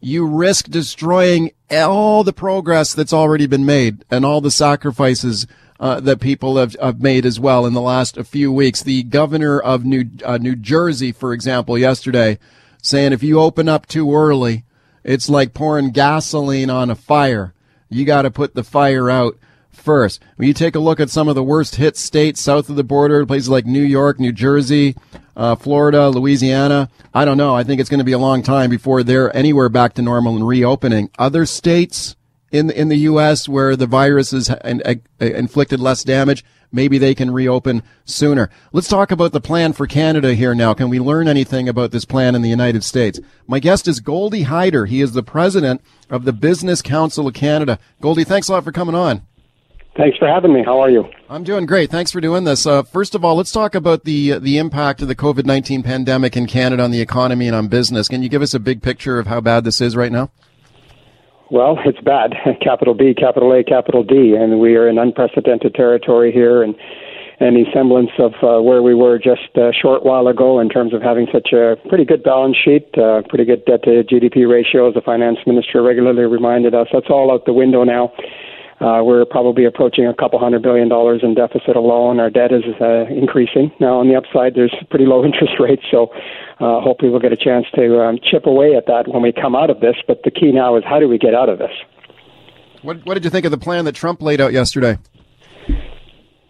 you 0.00 0.26
risk 0.26 0.66
destroying 0.68 1.52
all 1.70 2.24
the 2.24 2.32
progress 2.32 2.92
that's 2.92 3.12
already 3.12 3.46
been 3.46 3.64
made 3.64 4.04
and 4.10 4.24
all 4.24 4.40
the 4.40 4.50
sacrifices 4.50 5.46
uh, 5.78 6.00
that 6.00 6.20
people 6.20 6.56
have, 6.56 6.76
have 6.80 7.00
made 7.00 7.26
as 7.26 7.38
well 7.38 7.66
in 7.66 7.74
the 7.74 7.80
last 7.80 8.18
few 8.24 8.52
weeks. 8.52 8.82
The 8.82 9.02
governor 9.02 9.60
of 9.60 9.84
New 9.84 10.08
uh, 10.24 10.38
New 10.38 10.56
Jersey, 10.56 11.12
for 11.12 11.32
example, 11.32 11.76
yesterday, 11.76 12.38
saying 12.82 13.12
if 13.12 13.22
you 13.22 13.40
open 13.40 13.68
up 13.68 13.86
too 13.86 14.14
early, 14.14 14.64
it's 15.04 15.28
like 15.28 15.54
pouring 15.54 15.90
gasoline 15.90 16.70
on 16.70 16.90
a 16.90 16.94
fire. 16.94 17.54
You 17.88 18.04
got 18.04 18.22
to 18.22 18.30
put 18.30 18.54
the 18.54 18.64
fire 18.64 19.08
out 19.10 19.38
first. 19.70 20.20
When 20.36 20.48
you 20.48 20.54
take 20.54 20.74
a 20.74 20.80
look 20.80 20.98
at 20.98 21.10
some 21.10 21.28
of 21.28 21.34
the 21.34 21.44
worst 21.44 21.76
hit 21.76 21.96
states 21.96 22.40
south 22.40 22.68
of 22.68 22.76
the 22.76 22.82
border, 22.82 23.24
places 23.24 23.48
like 23.48 23.66
New 23.66 23.82
York, 23.82 24.18
New 24.18 24.32
Jersey, 24.32 24.96
uh, 25.36 25.54
Florida, 25.54 26.08
Louisiana, 26.08 26.88
I 27.14 27.24
don't 27.24 27.36
know. 27.36 27.54
I 27.54 27.62
think 27.62 27.80
it's 27.80 27.90
going 27.90 27.98
to 27.98 28.04
be 28.04 28.12
a 28.12 28.18
long 28.18 28.42
time 28.42 28.70
before 28.70 29.02
they're 29.02 29.34
anywhere 29.36 29.68
back 29.68 29.94
to 29.94 30.02
normal 30.02 30.34
and 30.34 30.46
reopening. 30.46 31.10
Other 31.18 31.46
states 31.46 32.16
in 32.50 32.70
in 32.70 32.88
the 32.88 32.96
U.S. 32.96 33.48
where 33.48 33.76
the 33.76 33.86
virus 33.86 34.30
has 34.30 34.50
uh, 34.50 34.94
inflicted 35.18 35.80
less 35.80 36.04
damage, 36.04 36.44
maybe 36.72 36.98
they 36.98 37.14
can 37.14 37.30
reopen 37.30 37.82
sooner. 38.04 38.50
Let's 38.72 38.88
talk 38.88 39.10
about 39.10 39.32
the 39.32 39.40
plan 39.40 39.72
for 39.72 39.86
Canada 39.86 40.34
here 40.34 40.54
now. 40.54 40.74
Can 40.74 40.88
we 40.88 41.00
learn 41.00 41.28
anything 41.28 41.68
about 41.68 41.90
this 41.90 42.04
plan 42.04 42.34
in 42.34 42.42
the 42.42 42.48
United 42.48 42.84
States? 42.84 43.20
My 43.46 43.58
guest 43.58 43.88
is 43.88 44.00
Goldy 44.00 44.42
Hyder. 44.42 44.86
He 44.86 45.00
is 45.00 45.12
the 45.12 45.22
president 45.22 45.80
of 46.10 46.24
the 46.24 46.32
Business 46.32 46.82
Council 46.82 47.26
of 47.26 47.34
Canada. 47.34 47.78
Goldy, 48.00 48.24
thanks 48.24 48.48
a 48.48 48.52
lot 48.52 48.64
for 48.64 48.72
coming 48.72 48.94
on. 48.94 49.22
Thanks 49.96 50.18
for 50.18 50.28
having 50.28 50.52
me. 50.52 50.62
How 50.62 50.78
are 50.80 50.90
you? 50.90 51.08
I'm 51.30 51.42
doing 51.42 51.64
great. 51.64 51.90
Thanks 51.90 52.12
for 52.12 52.20
doing 52.20 52.44
this. 52.44 52.66
Uh, 52.66 52.82
first 52.82 53.14
of 53.14 53.24
all, 53.24 53.34
let's 53.36 53.50
talk 53.50 53.74
about 53.74 54.04
the 54.04 54.38
the 54.38 54.58
impact 54.58 55.00
of 55.00 55.08
the 55.08 55.16
COVID 55.16 55.46
nineteen 55.46 55.82
pandemic 55.82 56.36
in 56.36 56.46
Canada 56.46 56.82
on 56.82 56.90
the 56.90 57.00
economy 57.00 57.46
and 57.46 57.56
on 57.56 57.68
business. 57.68 58.06
Can 58.06 58.22
you 58.22 58.28
give 58.28 58.42
us 58.42 58.52
a 58.52 58.60
big 58.60 58.82
picture 58.82 59.18
of 59.18 59.26
how 59.26 59.40
bad 59.40 59.64
this 59.64 59.80
is 59.80 59.96
right 59.96 60.12
now? 60.12 60.30
Well, 61.50 61.78
it's 61.84 62.00
bad. 62.00 62.34
Capital 62.60 62.94
B, 62.94 63.14
capital 63.14 63.52
A, 63.52 63.62
capital 63.62 64.02
D, 64.02 64.34
and 64.34 64.58
we 64.58 64.74
are 64.74 64.88
in 64.88 64.98
unprecedented 64.98 65.74
territory 65.74 66.32
here, 66.32 66.62
and 66.62 66.74
any 67.38 67.66
semblance 67.72 68.10
of 68.18 68.32
uh, 68.42 68.62
where 68.62 68.82
we 68.82 68.94
were 68.94 69.18
just 69.18 69.54
a 69.56 69.70
short 69.70 70.04
while 70.04 70.26
ago 70.26 70.58
in 70.58 70.68
terms 70.68 70.94
of 70.94 71.02
having 71.02 71.26
such 71.30 71.52
a 71.52 71.76
pretty 71.88 72.04
good 72.04 72.22
balance 72.24 72.56
sheet, 72.56 72.88
uh, 72.96 73.22
pretty 73.28 73.44
good 73.44 73.64
debt 73.66 73.84
to 73.84 74.02
GDP 74.02 74.48
ratio, 74.48 74.88
as 74.88 74.94
the 74.94 75.02
finance 75.02 75.38
minister 75.46 75.82
regularly 75.82 76.24
reminded 76.24 76.74
us, 76.74 76.88
that's 76.92 77.10
all 77.10 77.30
out 77.30 77.44
the 77.44 77.52
window 77.52 77.84
now. 77.84 78.12
Uh, 78.80 79.00
we're 79.02 79.24
probably 79.24 79.64
approaching 79.64 80.06
a 80.06 80.14
couple 80.14 80.38
hundred 80.38 80.62
billion 80.62 80.88
dollars 80.88 81.20
in 81.22 81.34
deficit 81.34 81.76
alone. 81.76 82.20
Our 82.20 82.28
debt 82.28 82.52
is 82.52 82.64
uh, 82.80 83.06
increasing. 83.08 83.72
Now, 83.80 83.98
on 84.00 84.08
the 84.08 84.16
upside, 84.16 84.54
there's 84.54 84.74
pretty 84.90 85.06
low 85.06 85.24
interest 85.28 85.54
rates, 85.58 85.82
so 85.90 86.08
uh, 86.60 86.80
hopefully 86.80 87.10
we'll 87.10 87.20
get 87.20 87.32
a 87.32 87.36
chance 87.36 87.66
to 87.74 88.00
um, 88.02 88.18
chip 88.22 88.46
away 88.46 88.76
at 88.76 88.86
that 88.86 89.08
when 89.08 89.22
we 89.22 89.32
come 89.32 89.56
out 89.56 89.70
of 89.70 89.80
this. 89.80 89.96
But 90.06 90.22
the 90.24 90.30
key 90.30 90.52
now 90.52 90.76
is 90.76 90.84
how 90.84 91.00
do 91.00 91.08
we 91.08 91.18
get 91.18 91.34
out 91.34 91.48
of 91.48 91.58
this? 91.58 91.72
What, 92.82 93.04
what 93.06 93.14
did 93.14 93.24
you 93.24 93.30
think 93.30 93.46
of 93.46 93.50
the 93.50 93.58
plan 93.58 93.86
that 93.86 93.94
Trump 93.94 94.20
laid 94.20 94.40
out 94.40 94.52
yesterday? 94.52 94.98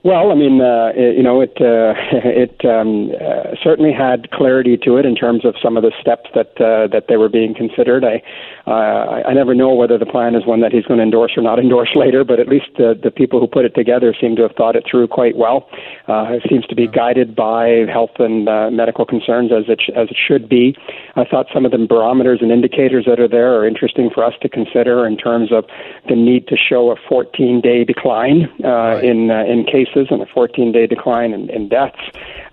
Well, 0.07 0.31
I 0.31 0.37
mean, 0.37 0.61
uh, 0.61 0.95
it, 0.95 1.17
you 1.17 1.23
know, 1.25 1.41
it 1.41 1.59
uh, 1.59 1.99
it 2.23 2.65
um, 2.65 3.11
uh, 3.11 3.59
certainly 3.61 3.91
had 3.91 4.31
clarity 4.31 4.77
to 4.87 4.99
it 4.99 5.05
in 5.05 5.17
terms 5.17 5.45
of 5.45 5.57
some 5.61 5.77
of 5.77 5.83
the 5.83 5.91
steps 6.01 6.31
that 6.33 6.55
uh, 6.63 6.87
that 6.95 7.07
they 7.09 7.17
were 7.17 7.29
being 7.29 7.57
considered. 7.57 8.05
I 8.05 8.23
uh, 8.71 9.27
I 9.27 9.35
never 9.35 9.53
know 9.53 9.75
whether 9.75 9.99
the 9.99 10.07
plan 10.07 10.37
is 10.37 10.47
one 10.47 10.61
that 10.61 10.71
he's 10.71 10.85
going 10.85 10.99
to 10.99 11.03
endorse 11.03 11.33
or 11.37 11.43
not 11.43 11.59
endorse 11.67 11.91
later, 11.97 12.23
but 12.23 12.39
at 12.39 12.47
least 12.47 12.71
the 12.79 12.95
the 12.95 13.11
people 13.11 13.41
who 13.41 13.49
put 13.49 13.65
it 13.65 13.75
together 13.75 14.15
seem 14.15 14.37
to 14.37 14.43
have 14.43 14.53
thought 14.53 14.77
it 14.77 14.85
through 14.89 15.09
quite 15.09 15.37
well. 15.37 15.69
Uh, 16.07 16.39
it 16.39 16.45
seems 16.49 16.65
to 16.67 16.77
be 16.77 16.87
guided 16.87 17.35
by 17.35 17.83
health 17.91 18.15
and 18.21 18.49
uh, 18.49 18.71
medical 18.71 19.05
concerns 19.05 19.51
as 19.51 19.65
it 19.67 19.83
sh- 19.83 19.91
as 19.97 20.07
it 20.07 20.17
should 20.17 20.49
be. 20.49 20.77
I 21.17 21.25
thought 21.25 21.47
some 21.53 21.67
of 21.67 21.73
the 21.73 21.85
barometers 21.85 22.39
and 22.43 22.53
indicators 22.53 23.07
that 23.07 23.19
are 23.19 23.27
there 23.27 23.59
are 23.59 23.67
interesting 23.67 24.11
for 24.15 24.23
us 24.23 24.35
to 24.43 24.49
consider 24.49 25.05
in 25.05 25.17
terms 25.17 25.51
of 25.51 25.65
the 26.09 26.15
need 26.15 26.47
to 26.47 26.57
show 26.57 26.93
a 26.93 26.97
14 27.09 27.61
day 27.61 27.83
decline 27.83 28.47
uh, 28.63 28.69
right. 28.69 29.05
in 29.05 29.33
uh, 29.33 29.43
in 29.43 29.65
cases 29.65 29.96
and 30.11 30.23
a 30.23 30.27
14 30.27 30.73
day 30.73 30.87
decline 30.87 31.33
in, 31.33 31.49
in 31.51 31.69
deaths, 31.69 31.99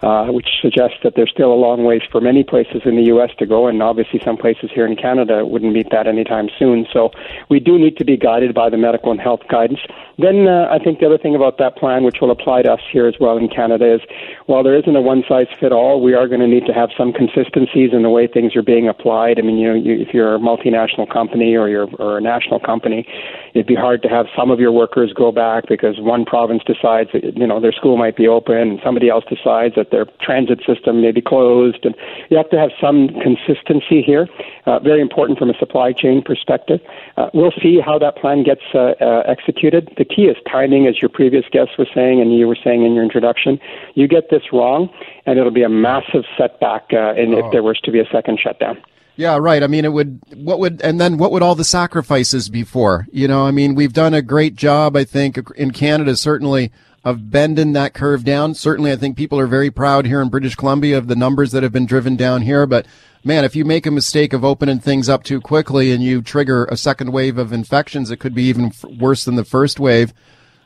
uh, 0.04 0.26
which 0.28 0.50
suggests 0.62 0.98
that 1.04 1.14
there's 1.16 1.32
still 1.32 1.54
a 1.54 1.56
long 1.56 1.86
ways 1.86 2.02
for 2.12 2.20
many 2.20 2.44
places 2.44 2.82
in 2.84 2.98
the 2.98 3.04
U.S. 3.04 3.32
to 3.40 3.46
go, 3.46 3.68
and 3.68 3.82
obviously 3.82 4.20
some 4.24 4.36
places 4.36 4.70
here 4.74 4.86
in 4.86 4.98
Canada 4.98 5.46
wouldn't 5.46 5.72
meet 5.72 5.90
that 5.92 6.08
anytime 6.08 6.50
soon. 6.60 6.86
So 6.92 7.12
we 7.50 7.62
do 7.62 7.80
need 7.80 7.96
to 7.98 8.04
be 8.04 8.18
guided 8.18 8.54
by 8.54 8.70
the 8.70 8.78
medical 8.78 9.12
and 9.12 9.22
health 9.22 9.42
guidance. 9.50 9.80
Then 10.18 10.48
uh, 10.48 10.68
I 10.70 10.78
think 10.78 11.00
the 11.00 11.06
other 11.06 11.18
thing 11.18 11.36
about 11.36 11.58
that 11.58 11.78
plan, 11.78 12.04
which 12.04 12.18
will 12.20 12.32
apply 12.32 12.64
to 12.64 12.74
us 12.74 12.82
here 12.92 13.08
as 13.08 13.16
well 13.20 13.38
in 13.38 13.48
Canada, 13.48 13.96
is 13.96 14.02
while 14.46 14.62
there 14.62 14.76
isn't 14.76 14.96
a 14.96 15.02
one 15.02 15.24
size 15.28 15.48
fit 15.58 15.72
all, 15.72 16.02
we 16.02 16.14
are 16.14 16.28
going 16.28 16.42
to 16.42 16.48
need 16.48 16.66
to 16.66 16.74
have 16.74 16.90
some 16.98 17.14
consistencies 17.14 17.92
in 17.94 18.04
the 18.04 18.10
way 18.10 18.28
things 18.28 18.56
are 18.58 18.62
being 18.62 18.90
applied. 18.90 19.40
I 19.40 19.42
mean, 19.42 19.58
you 19.58 19.70
know, 19.70 19.76
you, 19.76 20.00
if 20.02 20.14
you're 20.14 20.36
a 20.36 20.40
multinational 20.40 21.10
company 21.10 21.56
or 21.56 21.70
you're 21.70 21.88
or 21.98 22.18
a 22.18 22.22
national 22.22 22.60
company, 22.60 23.08
it'd 23.54 23.68
be 23.68 23.76
hard 23.76 24.02
to 24.04 24.10
have 24.10 24.28
some 24.36 24.52
of 24.52 24.60
your 24.60 24.72
workers 24.74 25.14
go 25.14 25.32
back 25.32 25.64
because 25.68 25.96
one 26.00 26.26
province 26.26 26.62
decides 26.66 27.10
that 27.14 27.24
you 27.38 27.48
know 27.48 27.62
their 27.62 27.72
school 27.72 27.96
might 27.96 28.18
be 28.18 28.28
open, 28.28 28.58
and 28.58 28.80
somebody 28.84 29.10
else 29.10 29.24
decides 29.30 29.76
that 29.76 29.93
their 29.94 30.06
transit 30.20 30.60
system 30.66 31.02
may 31.02 31.12
be 31.12 31.22
closed, 31.22 31.86
and 31.86 31.94
you 32.30 32.38
have 32.38 32.50
to 32.50 32.58
have 32.58 32.72
some 32.82 33.10
consistency 33.22 34.02
here. 34.02 34.28
Uh, 34.66 34.80
very 34.80 35.02
important 35.02 35.38
from 35.38 35.52
a 35.52 35.58
supply 35.60 35.94
chain 35.94 36.24
perspective. 36.26 36.80
Uh, 37.16 37.30
we'll 37.34 37.54
see 37.62 37.80
how 37.80 38.00
that 38.00 38.18
plan 38.18 38.44
gets 38.44 38.66
uh, 38.74 38.98
uh, 39.00 39.22
executed. 39.28 39.94
The 39.98 40.06
key 40.06 40.24
is 40.24 40.38
timing, 40.52 40.88
as 40.88 41.00
your 41.02 41.10
previous 41.10 41.46
guest 41.52 41.78
was 41.78 41.88
saying, 41.94 42.20
and 42.20 42.36
you 42.36 42.48
were 42.48 42.58
saying 42.64 42.84
in 42.84 42.94
your 42.96 43.04
introduction. 43.04 43.60
You 43.94 44.08
get 44.08 44.32
this 44.32 44.42
wrong, 44.52 44.90
and 45.28 45.38
it'll 45.38 45.52
be 45.52 45.64
a 45.64 45.70
massive 45.70 46.24
setback 46.38 46.88
uh, 46.92 47.14
in, 47.14 47.36
oh. 47.36 47.46
if 47.46 47.52
there 47.52 47.62
was 47.62 47.80
to 47.82 47.92
be 47.92 48.00
a 48.00 48.08
second 48.12 48.40
shutdown. 48.40 48.82
Yeah, 49.16 49.38
right. 49.38 49.62
I 49.62 49.68
mean, 49.68 49.86
it 49.86 49.94
would, 49.94 50.20
what 50.36 50.58
would, 50.58 50.82
and 50.82 51.00
then 51.00 51.18
what 51.18 51.32
would 51.32 51.44
all 51.44 51.54
the 51.54 51.64
sacrifices 51.64 52.50
be 52.50 52.64
for? 52.64 53.06
You 53.12 53.28
know, 53.28 53.46
I 53.46 53.52
mean, 53.52 53.76
we've 53.76 53.94
done 53.94 54.16
a 54.16 54.24
great 54.24 54.56
job, 54.56 54.98
I 54.98 55.04
think, 55.04 55.38
in 55.56 55.70
Canada, 55.70 56.16
certainly 56.16 56.72
of 57.04 57.30
bending 57.30 57.74
that 57.74 57.94
curve 57.94 58.24
down. 58.24 58.54
Certainly, 58.54 58.92
I 58.92 58.96
think 58.96 59.18
people 59.18 59.40
are 59.40 59.48
very 59.48 59.70
proud 59.70 60.06
here 60.06 60.22
in 60.22 60.30
British 60.30 60.56
Columbia 60.56 60.98
of 60.98 61.08
the 61.08 61.16
numbers 61.16 61.52
that 61.52 61.64
have 61.64 61.72
been 61.72 61.86
driven 61.86 62.16
down 62.16 62.44
here. 62.44 62.66
But 62.66 62.86
man, 63.24 63.44
if 63.44 63.56
you 63.56 63.66
make 63.66 63.86
a 63.86 63.92
mistake 63.92 64.32
of 64.32 64.46
opening 64.46 64.80
things 64.80 65.10
up 65.10 65.24
too 65.24 65.42
quickly 65.42 65.92
and 65.92 66.02
you 66.02 66.22
trigger 66.22 66.66
a 66.66 66.78
second 66.78 67.12
wave 67.12 67.38
of 67.38 67.52
infections, 67.52 68.10
it 68.10 68.18
could 68.18 68.34
be 68.34 68.44
even 68.44 68.68
f- 68.68 68.86
worse 68.86 69.26
than 69.26 69.36
the 69.36 69.44
first 69.44 69.80
wave. 69.80 70.14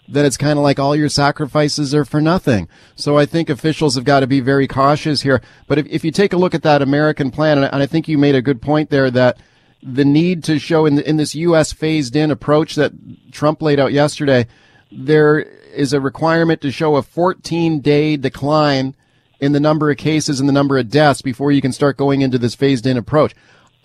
Then 0.07 0.25
it's 0.25 0.37
kind 0.37 0.57
of 0.57 0.63
like 0.63 0.79
all 0.79 0.95
your 0.95 1.09
sacrifices 1.09 1.93
are 1.93 2.05
for 2.05 2.21
nothing. 2.21 2.69
So 2.95 3.17
I 3.17 3.25
think 3.25 3.49
officials 3.49 3.95
have 3.95 4.05
got 4.05 4.21
to 4.21 4.27
be 4.27 4.39
very 4.39 4.67
cautious 4.67 5.21
here. 5.21 5.41
But 5.67 5.79
if, 5.79 5.87
if 5.87 6.05
you 6.05 6.11
take 6.11 6.33
a 6.33 6.37
look 6.37 6.55
at 6.55 6.63
that 6.63 6.81
American 6.81 7.31
plan, 7.31 7.57
and 7.57 7.83
I 7.83 7.85
think 7.87 8.07
you 8.07 8.17
made 8.17 8.35
a 8.35 8.41
good 8.41 8.61
point 8.61 8.89
there 8.89 9.11
that 9.11 9.37
the 9.83 10.05
need 10.05 10.43
to 10.45 10.59
show 10.59 10.85
in, 10.85 10.95
the, 10.95 11.07
in 11.07 11.17
this 11.17 11.35
U.S. 11.35 11.73
phased 11.73 12.15
in 12.15 12.31
approach 12.31 12.75
that 12.75 12.93
Trump 13.31 13.61
laid 13.61 13.79
out 13.79 13.91
yesterday, 13.91 14.47
there 14.91 15.45
is 15.73 15.93
a 15.93 16.01
requirement 16.01 16.61
to 16.61 16.71
show 16.71 16.95
a 16.95 17.01
14 17.01 17.79
day 17.79 18.17
decline 18.17 18.95
in 19.39 19.51
the 19.51 19.59
number 19.59 19.91
of 19.91 19.97
cases 19.97 20.39
and 20.39 20.49
the 20.49 20.53
number 20.53 20.77
of 20.77 20.89
deaths 20.89 21.21
before 21.21 21.51
you 21.51 21.61
can 21.61 21.71
start 21.71 21.97
going 21.97 22.21
into 22.21 22.37
this 22.37 22.55
phased 22.55 22.85
in 22.85 22.97
approach. 22.97 23.35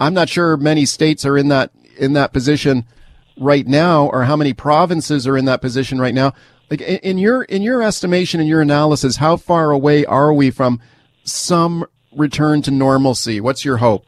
I'm 0.01 0.15
not 0.15 0.29
sure 0.29 0.57
many 0.57 0.87
states 0.87 1.25
are 1.25 1.37
in 1.37 1.49
that 1.49 1.71
in 1.99 2.15
that 2.15 2.33
position 2.33 2.87
right 3.39 3.67
now 3.67 4.07
or 4.07 4.25
how 4.25 4.37
many 4.37 4.53
provinces 4.53 5.27
are 5.27 5.37
in 5.37 5.45
that 5.45 5.61
position 5.61 6.01
right 6.01 6.15
now. 6.15 6.33
Like 6.71 6.81
in 6.81 7.19
your 7.19 7.43
in 7.43 7.63
your 7.63 7.83
estimation 7.83 8.41
in 8.41 8.47
your 8.47 8.63
analysis, 8.63 9.17
how 9.17 9.37
far 9.37 9.71
away 9.71 10.05
are 10.07 10.33
we 10.33 10.51
from 10.51 10.81
some 11.25 11.87
return 12.17 12.63
to 12.63 12.71
normalcy? 12.71 13.41
What's 13.41 13.65
your 13.65 13.79
hope? 13.79 14.07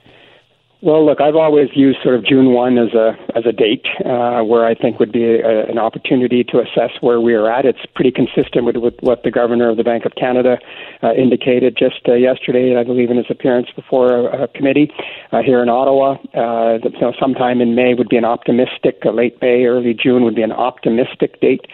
Well, 0.84 1.06
look, 1.06 1.22
I've 1.22 1.34
always 1.34 1.70
used 1.72 2.00
sort 2.02 2.14
of 2.14 2.26
June 2.26 2.52
one 2.52 2.76
as 2.76 2.92
a 2.92 3.16
as 3.34 3.46
a 3.46 3.52
date 3.52 3.86
uh, 4.04 4.42
where 4.42 4.66
I 4.66 4.74
think 4.74 5.00
would 5.00 5.12
be 5.12 5.24
a, 5.24 5.64
an 5.64 5.78
opportunity 5.78 6.44
to 6.44 6.58
assess 6.60 6.90
where 7.00 7.22
we 7.22 7.32
are 7.32 7.50
at. 7.50 7.64
It's 7.64 7.86
pretty 7.94 8.10
consistent 8.10 8.66
with, 8.66 8.76
with 8.76 8.92
what 9.00 9.22
the 9.22 9.30
governor 9.30 9.70
of 9.70 9.78
the 9.78 9.82
Bank 9.82 10.04
of 10.04 10.12
Canada 10.14 10.58
uh, 11.02 11.14
indicated 11.14 11.78
just 11.78 12.06
uh, 12.06 12.12
yesterday, 12.12 12.76
I 12.76 12.84
believe, 12.84 13.10
in 13.10 13.16
his 13.16 13.30
appearance 13.30 13.68
before 13.74 14.28
a, 14.28 14.42
a 14.42 14.48
committee 14.48 14.92
uh, 15.32 15.40
here 15.40 15.62
in 15.62 15.70
Ottawa. 15.70 16.18
Uh, 16.34 16.76
that, 16.84 16.90
you 16.92 17.00
know, 17.00 17.14
sometime 17.18 17.62
in 17.62 17.74
May 17.74 17.94
would 17.94 18.10
be 18.10 18.18
an 18.18 18.26
optimistic, 18.26 19.00
uh, 19.06 19.10
late 19.10 19.40
May, 19.40 19.64
early 19.64 19.94
June 19.94 20.22
would 20.22 20.34
be 20.34 20.42
an 20.42 20.52
optimistic 20.52 21.40
date 21.40 21.64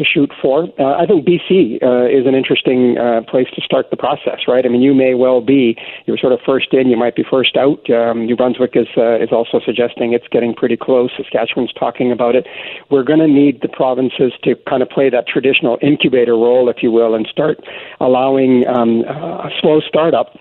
to 0.00 0.04
shoot 0.04 0.32
for. 0.40 0.64
Uh, 0.78 0.96
I 0.96 1.04
think 1.04 1.28
BC 1.28 1.82
uh, 1.82 2.08
is 2.08 2.26
an 2.26 2.34
interesting 2.34 2.96
uh, 2.96 3.20
place 3.28 3.48
to 3.54 3.60
start 3.60 3.90
the 3.90 3.96
process, 3.96 4.48
right? 4.48 4.64
I 4.64 4.68
mean, 4.68 4.80
you 4.80 4.94
may 4.94 5.14
well 5.14 5.40
be 5.42 5.76
you're 6.06 6.16
sort 6.16 6.32
of 6.32 6.40
first 6.44 6.72
in, 6.72 6.88
you 6.88 6.96
might 6.96 7.14
be 7.14 7.24
first 7.28 7.56
out. 7.56 7.88
Um, 7.90 8.24
New 8.24 8.34
Brunswick 8.34 8.72
is 8.74 8.88
uh, 8.96 9.20
is 9.20 9.28
also 9.30 9.60
suggesting 9.64 10.14
it's 10.14 10.28
getting 10.28 10.54
pretty 10.54 10.76
close. 10.76 11.10
Saskatchewan's 11.16 11.72
talking 11.78 12.10
about 12.10 12.34
it. 12.34 12.46
We're 12.90 13.04
going 13.04 13.20
to 13.20 13.28
need 13.28 13.60
the 13.60 13.68
provinces 13.68 14.32
to 14.44 14.56
kind 14.68 14.82
of 14.82 14.88
play 14.88 15.10
that 15.10 15.28
traditional 15.28 15.78
incubator 15.82 16.32
role, 16.32 16.70
if 16.70 16.82
you 16.82 16.90
will, 16.90 17.14
and 17.14 17.26
start 17.30 17.58
allowing 18.00 18.66
um, 18.66 19.04
a 19.04 19.50
slow 19.60 19.80
startup 19.80 20.34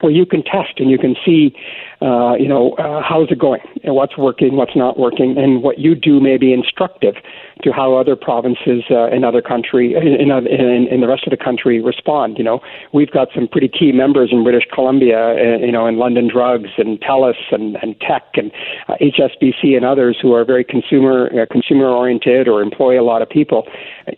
where 0.00 0.12
you 0.12 0.26
can 0.26 0.42
test 0.42 0.78
and 0.78 0.90
you 0.90 0.98
can 0.98 1.16
see, 1.24 1.54
uh, 2.02 2.34
you 2.34 2.48
know, 2.48 2.72
uh, 2.72 3.02
how's 3.02 3.30
it 3.30 3.38
going, 3.38 3.60
and 3.82 3.94
what's 3.94 4.16
working, 4.18 4.56
what's 4.56 4.76
not 4.76 4.98
working, 4.98 5.38
and 5.38 5.62
what 5.62 5.78
you 5.78 5.94
do 5.94 6.20
may 6.20 6.36
be 6.36 6.52
instructive 6.52 7.14
to 7.62 7.72
how 7.72 7.94
other 7.94 8.14
provinces 8.16 8.84
uh, 8.90 9.08
in 9.08 9.24
other 9.24 9.40
country 9.40 9.94
in, 9.94 10.30
in, 10.30 10.88
in 10.88 11.00
the 11.00 11.08
rest 11.08 11.26
of 11.26 11.30
the 11.30 11.42
country 11.42 11.80
respond. 11.80 12.36
You 12.38 12.44
know, 12.44 12.60
we've 12.92 13.10
got 13.10 13.28
some 13.34 13.48
pretty 13.48 13.68
key 13.68 13.92
members 13.92 14.30
in 14.30 14.44
British 14.44 14.64
Columbia, 14.72 15.30
uh, 15.30 15.64
you 15.64 15.72
know, 15.72 15.86
in 15.86 15.96
London 15.96 16.28
Drugs 16.28 16.70
and 16.76 17.00
TELUS 17.00 17.36
and, 17.50 17.76
and 17.82 17.98
Teck 18.00 18.24
and 18.34 18.52
uh, 18.88 18.94
HSBC 19.00 19.74
and 19.74 19.84
others 19.84 20.18
who 20.20 20.34
are 20.34 20.44
very 20.44 20.64
consumer 20.64 21.30
uh, 21.32 21.46
consumer 21.50 21.86
oriented 21.86 22.46
or 22.46 22.60
employ 22.60 23.00
a 23.00 23.04
lot 23.04 23.22
of 23.22 23.28
people. 23.28 23.66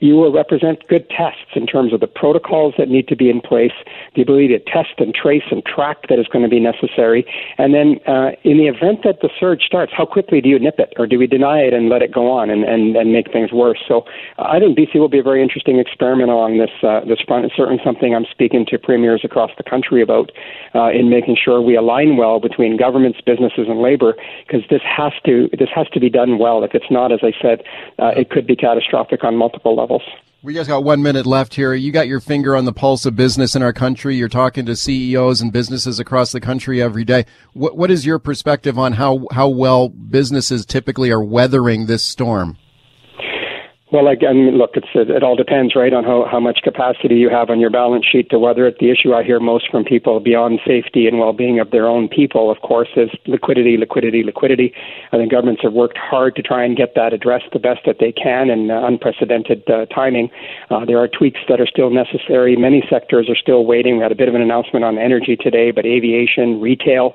You 0.01 0.17
will 0.17 0.33
represent 0.33 0.87
good 0.89 1.09
tests 1.09 1.55
in 1.55 1.67
terms 1.67 1.93
of 1.93 2.01
the 2.01 2.07
protocols 2.09 2.75
that 2.77 2.89
need 2.89 3.07
to 3.09 3.17
be 3.17 3.31
in 3.31 3.41
place, 3.41 3.73
the 4.17 4.23
ability 4.23 4.49
to 4.49 4.59
test 4.59 4.99
and 4.99 5.15
trace 5.15 5.45
and 5.51 5.65
track 5.65 6.09
that 6.09 6.19
is 6.19 6.27
going 6.27 6.43
to 6.43 6.49
be 6.49 6.61
necessary, 6.61 7.25
and 7.57 7.73
then 7.73 8.01
uh, 8.07 8.33
in 8.43 8.59
the 8.59 8.67
event 8.67 9.01
that 9.05 9.21
the 9.23 9.31
surge 9.39 9.63
starts, 9.63 9.93
how 9.97 10.05
quickly 10.05 10.41
do 10.41 10.49
you 10.49 10.59
nip 10.59 10.79
it, 10.79 10.93
or 10.99 11.07
do 11.07 11.19
we 11.19 11.27
deny 11.27 11.61
it 11.61 11.73
and 11.73 11.89
let 11.89 12.03
it 12.03 12.13
go 12.13 12.31
on 12.31 12.51
and, 12.51 12.65
and, 12.65 12.97
and 12.97 13.13
make 13.13 13.28
things 13.29 13.53
worse. 13.53 13.79
So 13.87 14.05
uh, 14.39 14.49
I 14.49 14.59
think 14.59 14.77
BC 14.79 14.97
will 14.97 15.09
be 15.09 15.19
a 15.19 15.23
very 15.23 15.43
interesting 15.43 15.79
experiment 15.79 16.31
along 16.31 16.59
this 16.59 16.71
uh, 16.83 17.01
this 17.07 17.21
front. 17.27 17.45
It's 17.45 17.57
certainly 17.57 17.81
something 17.85 18.15
I'm 18.15 18.27
speaking 18.31 18.67
to 18.71 18.79
premiers 18.79 19.23
across 19.25 19.51
the 19.57 19.65
country 19.65 20.03
about 20.03 20.31
uh, 20.75 20.91
in 20.91 21.11
making 21.11 21.37
sure 21.43 21.61
we 21.61 21.77
align 21.77 22.17
well 22.17 22.41
between 22.41 22.77
governments, 22.77 23.21
businesses, 23.25 23.67
and 23.69 23.81
labor 23.81 24.15
because 24.47 24.63
this 24.71 24.83
has 24.85 25.13
to 25.27 25.49
this 25.59 25.69
has 25.75 25.89
to 25.91 26.01
be 26.01 26.11
done 26.11 26.39
well. 26.39 26.65
If 26.65 26.75
it's 26.75 26.91
not, 26.91 27.13
as 27.13 27.21
I 27.23 27.33
said, 27.41 27.63
uh, 27.99 28.13
it 28.17 28.31
could 28.31 28.47
be 28.47 28.57
catastrophic 28.57 29.25
on 29.25 29.37
multiple 29.37 29.77
levels. 29.77 30.03
We 30.41 30.55
just 30.55 30.69
got 30.69 30.85
one 30.85 31.03
minute 31.03 31.27
left 31.27 31.57
here. 31.57 31.75
You 31.75 31.91
got 31.91 32.07
your 32.07 32.21
finger 32.21 32.55
on 32.55 32.65
the 32.65 32.73
pulse 32.73 33.05
of 33.05 33.17
business 33.17 33.57
in 33.57 33.63
our 33.63 33.73
country. 33.73 34.15
You're 34.15 34.29
talking 34.29 34.67
to 34.67 34.77
CEOs 34.77 35.41
and 35.41 35.53
businesses 35.53 35.99
across 35.99 36.31
the 36.31 36.41
country 36.41 36.81
every 36.81 37.05
day. 37.05 37.27
What, 37.55 37.77
what 37.77 37.91
is 37.91 38.07
your 38.07 38.21
perspective 38.21 38.79
on 38.79 38.93
how, 38.93 39.27
how 39.33 39.49
well 39.49 39.89
businesses 39.89 40.65
typically 40.65 41.11
are 41.11 41.21
weathering 41.21 41.87
this 41.87 42.05
storm? 42.05 42.57
Well, 43.91 44.07
again, 44.09 44.59
look, 44.59 44.73
it's, 44.75 44.89
it 44.93 45.23
all 45.23 45.35
depends, 45.35 45.75
right, 45.75 45.95
on 45.95 46.05
how, 46.05 46.27
how 46.31 46.39
much 46.39 46.61
capacity 46.63 47.15
you 47.15 47.31
have 47.31 47.49
on 47.49 47.59
your 47.59 47.71
balance 47.71 48.05
sheet 48.05 48.29
to 48.29 48.39
weather 48.39 48.67
it. 48.67 48.77
The 48.81 48.91
issue 48.91 49.15
I 49.15 49.25
hear 49.25 49.41
most 49.41 49.71
from 49.71 49.83
people 49.83 50.21
beyond 50.21 50.61
safety 50.67 51.07
and 51.07 51.19
well-being 51.19 51.59
of 51.59 51.71
their 51.71 51.89
own 51.89 52.07
people, 52.07 52.51
of 52.51 52.61
course, 52.61 52.91
is 52.97 53.09
liquidity, 53.27 53.79
liquidity, 53.79 54.23
liquidity. 54.23 54.75
I 55.11 55.17
think 55.17 55.31
governments 55.31 55.63
have 55.63 55.73
worked 55.73 55.97
hard 55.97 56.37
to 56.37 56.43
try 56.43 56.67
and 56.67 56.77
get 56.77 56.95
that 56.97 57.15
addressed 57.15 57.47
the 57.55 57.59
best 57.59 57.81
that 57.87 57.97
they 57.99 58.13
can 58.13 58.51
in 58.51 58.71
uh, 58.71 58.85
unprecedented 58.85 59.63
uh, 59.71 59.87
timing. 59.87 60.29
Uh, 60.69 60.85
there 60.85 60.99
are 60.99 61.09
tweaks 61.09 61.41
that 61.49 61.59
are 61.59 61.67
still 61.67 61.89
necessary. 61.89 62.57
Many 62.57 62.85
sectors 62.91 63.31
are 63.31 63.37
still 63.37 63.65
waiting. 63.65 63.97
We 63.97 64.03
had 64.03 64.13
a 64.13 64.17
bit 64.17 64.29
of 64.29 64.35
an 64.35 64.43
announcement 64.43 64.85
on 64.85 64.99
energy 64.99 65.35
today, 65.35 65.71
but 65.71 65.87
aviation, 65.87 66.61
retail, 66.61 67.15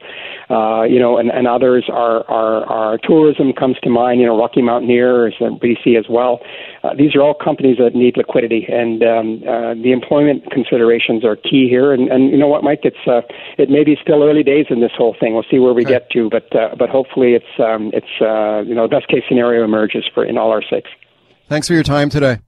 uh, 0.50 0.84
you 0.90 0.98
know, 0.98 1.20
and, 1.20 1.30
and 1.30 1.46
others 1.46 1.86
are, 1.94 2.28
are, 2.28 2.66
are 2.66 2.98
tourism 2.98 3.54
comes 3.54 3.78
to 3.84 3.92
mind. 3.92 4.22
You 4.22 4.26
know, 4.26 4.40
Rocky 4.40 4.64
Mountaineers 4.64 5.36
and 5.40 5.62
BC 5.62 6.00
as 6.00 6.06
well 6.10 6.42
uh, 6.84 6.94
these 6.98 7.16
are 7.16 7.22
all 7.22 7.34
companies 7.34 7.78
that 7.78 7.96
need 7.96 8.18
liquidity, 8.18 8.66
and 8.68 9.02
um, 9.04 9.44
uh, 9.48 9.74
the 9.76 9.92
employment 9.92 10.44
considerations 10.52 11.24
are 11.24 11.36
key 11.36 11.68
here. 11.70 11.94
And, 11.94 12.10
and 12.10 12.32
you 12.32 12.38
know 12.38 12.48
what, 12.48 12.64
Mike? 12.64 12.82
It's 12.84 13.08
uh, 13.08 13.22
it 13.58 13.70
may 13.70 13.84
be 13.84 13.98
still 14.02 14.24
early 14.24 14.44
days 14.44 14.66
in 14.70 14.82
this 14.82 14.92
whole 14.98 15.16
thing. 15.20 15.34
We'll 15.34 15.46
see 15.50 15.60
where 15.60 15.74
we 15.74 15.86
get 15.86 16.10
to, 16.12 16.30
but 16.30 16.54
uh, 16.56 16.76
but 16.78 16.90
hopefully 16.90 17.34
it's 17.34 17.60
um, 17.60 17.92
it's 17.94 18.22
uh, 18.22 18.68
you 18.68 18.76
know 18.76 18.88
best 18.88 19.08
case 19.08 19.24
scenario 19.28 19.64
emerges 19.64 20.04
for 20.14 20.26
in 20.26 20.38
all 20.38 20.52
our 20.52 20.64
sakes. 20.70 20.90
Thanks 21.48 21.68
for 21.68 21.74
your 21.74 21.84
time 21.84 22.10
today. 22.10 22.40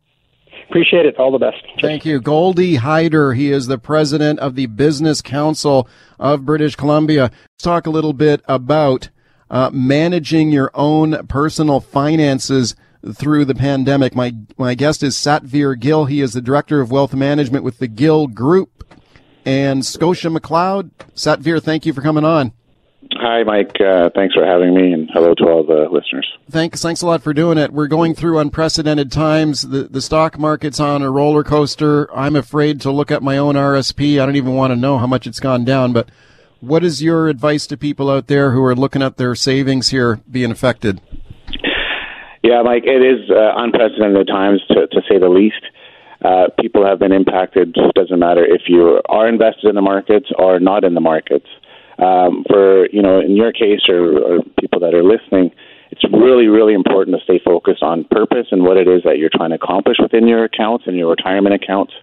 Appreciate 0.70 1.05
it. 1.05 1.18
All 1.18 1.32
the 1.32 1.38
best. 1.38 1.61
Cheers. 1.63 1.82
Thank 1.82 2.05
you. 2.05 2.20
Goldy 2.20 2.76
Hyder. 2.76 3.34
He 3.34 3.51
is 3.51 3.68
the 3.68 3.78
president 3.78 4.39
of 4.39 4.55
the 4.55 4.66
Business 4.66 5.22
Council 5.22 5.88
of 6.20 6.43
British 6.43 6.76
Columbia. 6.76 7.24
Let's 7.24 7.63
talk 7.63 7.86
a 7.86 7.91
little 7.91 8.13
bit 8.13 8.41
about 8.45 9.09
uh, 9.49 9.70
managing 9.72 10.49
your 10.51 10.72
own 10.74 11.28
personal 11.28 11.80
finances 11.80 12.76
through 13.14 13.45
the 13.45 13.56
pandemic. 13.56 14.16
My 14.16 14.34
my 14.58 14.76
guest 14.76 15.03
is 15.03 15.16
Satvir 15.16 15.80
Gill. 15.80 16.06
He 16.06 16.22
is 16.22 16.34
the 16.34 16.41
director 16.41 16.82
of 16.82 16.91
wealth 16.91 17.14
management 17.14 17.64
with 17.64 17.80
the 17.80 17.88
Gill 17.88 18.28
Group 18.28 18.84
and 19.45 19.86
Scotia 19.86 20.30
McLeod. 20.30 20.91
Satvir, 21.16 21.62
thank 21.62 21.86
you 21.86 21.93
for 21.93 22.01
coming 22.01 22.26
on. 22.26 22.53
Hi, 23.14 23.43
Mike. 23.43 23.80
Uh, 23.80 24.10
thanks 24.16 24.34
for 24.34 24.45
having 24.45 24.74
me, 24.74 24.91
and 24.91 25.10
hello 25.14 25.34
to 25.36 25.43
all 25.45 25.64
the 25.64 25.88
listeners. 25.91 26.28
Thanks, 26.49 26.82
thanks 26.82 27.01
a 27.01 27.06
lot 27.06 27.22
for 27.22 27.34
doing 27.34 27.58
it. 27.58 27.72
We're 27.72 27.88
going 27.88 28.16
through 28.16 28.39
unprecedented 28.39 29.12
times. 29.12 29.62
The 29.62 29.84
the 29.84 30.01
stock 30.01 30.39
market's 30.39 30.80
on 30.80 31.01
a 31.01 31.12
roller 31.12 31.43
coaster. 31.43 32.14
I'm 32.16 32.36
afraid 32.36 32.82
to 32.82 32.91
look 32.91 33.12
at 33.12 33.22
my 33.24 33.38
own 33.38 33.56
RSP. 33.56 34.20
I 34.20 34.26
don't 34.26 34.36
even 34.36 34.56
want 34.56 34.72
to 34.72 34.76
know 34.76 34.97
how 34.97 35.08
much 35.08 35.28
it's 35.28 35.39
gone 35.39 35.64
down. 35.66 35.93
But 35.93 36.10
what 36.62 36.84
is 36.84 37.03
your 37.03 37.28
advice 37.28 37.68
to 37.68 37.78
people 37.78 38.10
out 38.10 38.28
there 38.28 38.51
who 38.51 38.64
are 38.64 38.76
looking 38.76 39.03
at 39.03 39.18
their 39.18 39.36
savings 39.36 39.89
here 39.89 40.20
being 40.30 40.51
affected? 40.51 40.99
Yeah, 42.46 42.62
Mike, 42.62 42.84
it 42.86 43.02
is 43.02 43.28
uh, 43.32 43.58
unprecedented 43.58 44.28
times 44.28 44.62
to, 44.70 44.86
to 44.86 45.02
say 45.10 45.18
the 45.18 45.30
least. 45.30 45.66
Uh, 46.24 46.46
people 46.62 46.86
have 46.86 47.00
been 47.00 47.12
impacted. 47.12 47.74
It 47.76 47.96
doesn't 47.96 48.20
matter 48.20 48.46
if 48.46 48.70
you 48.70 49.02
are 49.10 49.28
invested 49.28 49.66
in 49.68 49.74
the 49.74 49.82
markets 49.82 50.30
or 50.38 50.60
not 50.60 50.84
in 50.84 50.93
the 50.93 51.02
markets. 51.02 51.48
Um, 51.98 52.46
for 52.48 52.88
you 52.91 53.02
know, 53.02 53.20
in 53.20 53.36
your 53.36 53.52
case, 53.52 53.89
or, 53.89 54.20
or 54.20 54.43
people 54.60 54.80
that 54.82 54.93
are 54.93 55.02
listening, 55.02 55.50
it's 55.89 56.04
really, 56.14 56.46
really 56.46 56.76
important 56.76 57.18
to 57.18 57.24
stay 57.24 57.41
focused 57.43 57.82
on 57.82 58.06
purpose 58.12 58.46
and 58.52 58.62
what 58.62 58.78
it 58.78 58.88
is 58.88 59.02
that 59.06 59.18
you're 59.18 59.34
trying 59.34 59.50
to 59.50 59.56
accomplish 59.56 59.98
within 60.00 60.28
your 60.28 60.43
accounts 60.43 60.86
and 60.86 60.96
your 60.98 61.10
retirement 61.10 61.56
accounts. 61.56 61.93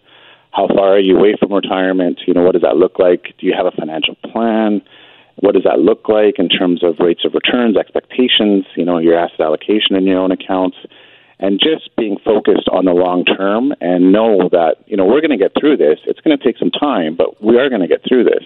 How 0.50 0.66
far 0.66 0.96
are 0.96 1.00
you 1.00 1.16
away 1.16 1.36
from 1.38 1.52
retirement? 1.52 2.20
You 2.26 2.34
know, 2.34 2.42
what 2.42 2.54
does 2.54 2.62
that 2.62 2.76
look 2.76 2.98
like? 2.98 3.34
Do 3.38 3.46
you 3.46 3.54
have 3.56 3.66
a 3.66 3.70
financial 3.70 4.16
plan? 4.32 4.82
What 5.42 5.54
does 5.54 5.64
that 5.64 5.80
look 5.80 6.08
like 6.08 6.38
in 6.38 6.48
terms 6.48 6.84
of 6.84 7.00
rates 7.00 7.24
of 7.24 7.34
returns, 7.34 7.76
expectations, 7.76 8.64
you 8.76 8.84
know, 8.84 8.98
your 8.98 9.18
asset 9.18 9.40
allocation 9.40 9.96
in 9.96 10.06
your 10.06 10.20
own 10.20 10.30
accounts? 10.30 10.76
And 11.40 11.58
just 11.58 11.90
being 11.96 12.16
focused 12.24 12.68
on 12.70 12.84
the 12.84 12.92
long 12.92 13.24
term 13.24 13.74
and 13.80 14.12
know 14.12 14.48
that, 14.52 14.76
you 14.86 14.96
know, 14.96 15.04
we're 15.04 15.20
going 15.20 15.34
to 15.34 15.36
get 15.36 15.50
through 15.58 15.78
this. 15.78 15.98
It's 16.06 16.20
going 16.20 16.38
to 16.38 16.44
take 16.44 16.58
some 16.58 16.70
time, 16.70 17.16
but 17.16 17.42
we 17.42 17.58
are 17.58 17.68
going 17.68 17.80
to 17.80 17.88
get 17.88 18.06
through 18.06 18.22
this. 18.22 18.44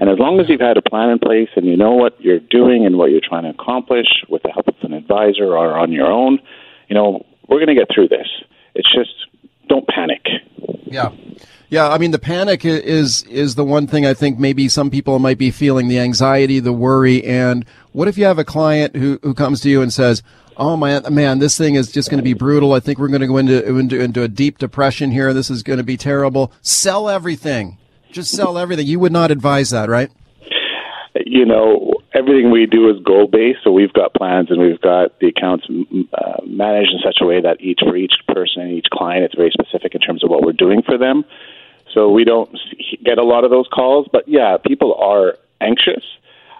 And 0.00 0.10
as 0.10 0.18
long 0.18 0.40
as 0.40 0.48
you've 0.48 0.60
had 0.60 0.76
a 0.76 0.82
plan 0.82 1.10
in 1.10 1.20
place 1.20 1.50
and 1.54 1.64
you 1.64 1.76
know 1.76 1.92
what 1.92 2.20
you're 2.20 2.40
doing 2.40 2.84
and 2.84 2.98
what 2.98 3.12
you're 3.12 3.22
trying 3.22 3.44
to 3.44 3.50
accomplish 3.50 4.08
with 4.28 4.42
the 4.42 4.50
help 4.50 4.66
of 4.66 4.74
an 4.82 4.94
advisor 4.94 5.54
or 5.54 5.78
on 5.78 5.92
your 5.92 6.10
own, 6.10 6.40
you 6.88 6.96
know, 6.96 7.24
we're 7.46 7.64
going 7.64 7.70
to 7.70 7.78
get 7.78 7.86
through 7.94 8.08
this. 8.08 8.26
It's 8.74 8.92
just 8.92 9.14
don't 9.68 9.86
panic. 9.88 10.22
Yeah. 10.84 11.10
Yeah, 11.72 11.88
I 11.88 11.96
mean 11.96 12.10
the 12.10 12.18
panic 12.18 12.66
is 12.66 13.22
is 13.22 13.54
the 13.54 13.64
one 13.64 13.86
thing 13.86 14.04
I 14.04 14.12
think 14.12 14.38
maybe 14.38 14.68
some 14.68 14.90
people 14.90 15.18
might 15.18 15.38
be 15.38 15.50
feeling 15.50 15.88
the 15.88 15.98
anxiety, 15.98 16.60
the 16.60 16.70
worry, 16.70 17.24
and 17.24 17.64
what 17.92 18.08
if 18.08 18.18
you 18.18 18.26
have 18.26 18.38
a 18.38 18.44
client 18.44 18.94
who 18.94 19.18
who 19.22 19.32
comes 19.32 19.62
to 19.62 19.70
you 19.70 19.80
and 19.80 19.90
says, 19.90 20.22
"Oh 20.58 20.76
my 20.76 21.00
man, 21.08 21.38
this 21.38 21.56
thing 21.56 21.76
is 21.76 21.90
just 21.90 22.10
going 22.10 22.18
to 22.18 22.22
be 22.22 22.34
brutal. 22.34 22.74
I 22.74 22.80
think 22.80 22.98
we're 22.98 23.08
going 23.08 23.22
to 23.22 23.26
go 23.26 23.38
into, 23.38 23.66
into 23.66 23.98
into 23.98 24.22
a 24.22 24.28
deep 24.28 24.58
depression 24.58 25.12
here. 25.12 25.32
This 25.32 25.48
is 25.48 25.62
going 25.62 25.78
to 25.78 25.82
be 25.82 25.96
terrible. 25.96 26.52
Sell 26.60 27.08
everything. 27.08 27.78
Just 28.10 28.32
sell 28.32 28.58
everything." 28.58 28.86
You 28.86 29.00
would 29.00 29.12
not 29.12 29.30
advise 29.30 29.70
that, 29.70 29.88
right? 29.88 30.10
You 31.24 31.46
know, 31.46 31.94
everything 32.14 32.50
we 32.50 32.66
do 32.66 32.90
is 32.90 33.02
goal 33.02 33.26
based, 33.26 33.60
so 33.64 33.70
we've 33.70 33.92
got 33.92 34.14
plans 34.14 34.50
and 34.50 34.60
we've 34.60 34.80
got 34.80 35.18
the 35.20 35.28
accounts 35.28 35.66
uh, 35.68 36.40
managed 36.46 36.92
in 36.92 37.00
such 37.04 37.18
a 37.20 37.26
way 37.26 37.40
that 37.40 37.60
each 37.60 37.80
for 37.80 37.96
each 37.96 38.14
person, 38.28 38.62
and 38.62 38.72
each 38.72 38.86
client, 38.92 39.24
it's 39.24 39.34
very 39.34 39.50
specific 39.50 39.94
in 39.94 40.00
terms 40.00 40.22
of 40.22 40.30
what 40.30 40.42
we're 40.42 40.52
doing 40.52 40.82
for 40.82 40.98
them. 40.98 41.24
So 41.92 42.08
we 42.10 42.24
don't 42.24 42.56
get 43.04 43.18
a 43.18 43.24
lot 43.24 43.44
of 43.44 43.50
those 43.50 43.66
calls, 43.72 44.08
but 44.10 44.26
yeah, 44.26 44.56
people 44.56 44.94
are 44.94 45.36
anxious. 45.60 46.04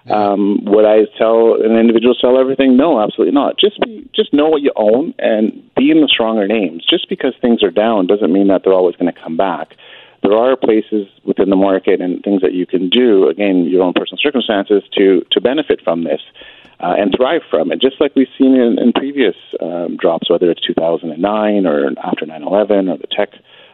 Um, 0.09 0.65
would 0.65 0.85
I 0.85 1.05
tell 1.17 1.55
an 1.63 1.77
individual 1.77 2.13
sell 2.19 2.37
everything? 2.37 2.75
No, 2.75 2.99
absolutely 3.01 3.33
not. 3.33 3.57
Just 3.57 3.79
be, 3.79 4.07
just 4.13 4.33
know 4.33 4.49
what 4.49 4.61
you 4.61 4.73
own 4.75 5.13
and 5.17 5.63
be 5.75 5.91
in 5.91 6.01
the 6.01 6.09
stronger 6.09 6.45
names. 6.45 6.85
Just 6.87 7.07
because 7.07 7.33
things 7.41 7.63
are 7.63 7.71
down 7.71 8.07
doesn't 8.07 8.31
mean 8.31 8.49
that 8.49 8.63
they're 8.63 8.73
always 8.73 8.97
going 8.97 9.11
to 9.11 9.19
come 9.19 9.37
back. 9.37 9.75
There 10.23 10.37
are 10.37 10.55
places 10.55 11.07
within 11.25 11.49
the 11.49 11.55
market 11.55 12.01
and 12.01 12.23
things 12.23 12.41
that 12.41 12.53
you 12.53 12.65
can 12.65 12.89
do, 12.89 13.27
again, 13.27 13.65
your 13.65 13.83
own 13.83 13.93
personal 13.93 14.19
circumstances, 14.21 14.83
to 14.97 15.25
to 15.31 15.41
benefit 15.41 15.81
from 15.83 16.03
this 16.05 16.21
uh, 16.79 16.95
and 16.97 17.13
thrive 17.15 17.41
from 17.49 17.71
it. 17.71 17.81
Just 17.81 17.99
like 17.99 18.15
we've 18.15 18.27
seen 18.37 18.55
in, 18.55 18.79
in 18.79 18.93
previous 18.93 19.35
um, 19.61 19.97
drops, 19.97 20.29
whether 20.29 20.49
it's 20.49 20.65
2009 20.65 21.65
or 21.65 21.91
after 22.03 22.25
9/11 22.25 22.91
or 22.91 22.97
the 22.97 23.07
tech 23.07 23.29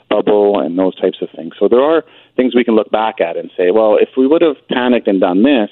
bubble 0.10 0.60
and 0.60 0.78
those 0.78 0.96
types 1.00 1.22
of 1.22 1.30
things. 1.36 1.54
So 1.60 1.68
there 1.68 1.82
are 1.82 2.04
things 2.36 2.56
we 2.56 2.64
can 2.64 2.76
look 2.76 2.92
back 2.92 3.22
at 3.22 3.38
and 3.38 3.52
say, 3.56 3.72
well, 3.72 3.98
if 3.98 4.10
we 4.18 4.28
would 4.28 4.42
have 4.42 4.58
panicked 4.68 5.08
and 5.08 5.22
done 5.22 5.44
this, 5.44 5.70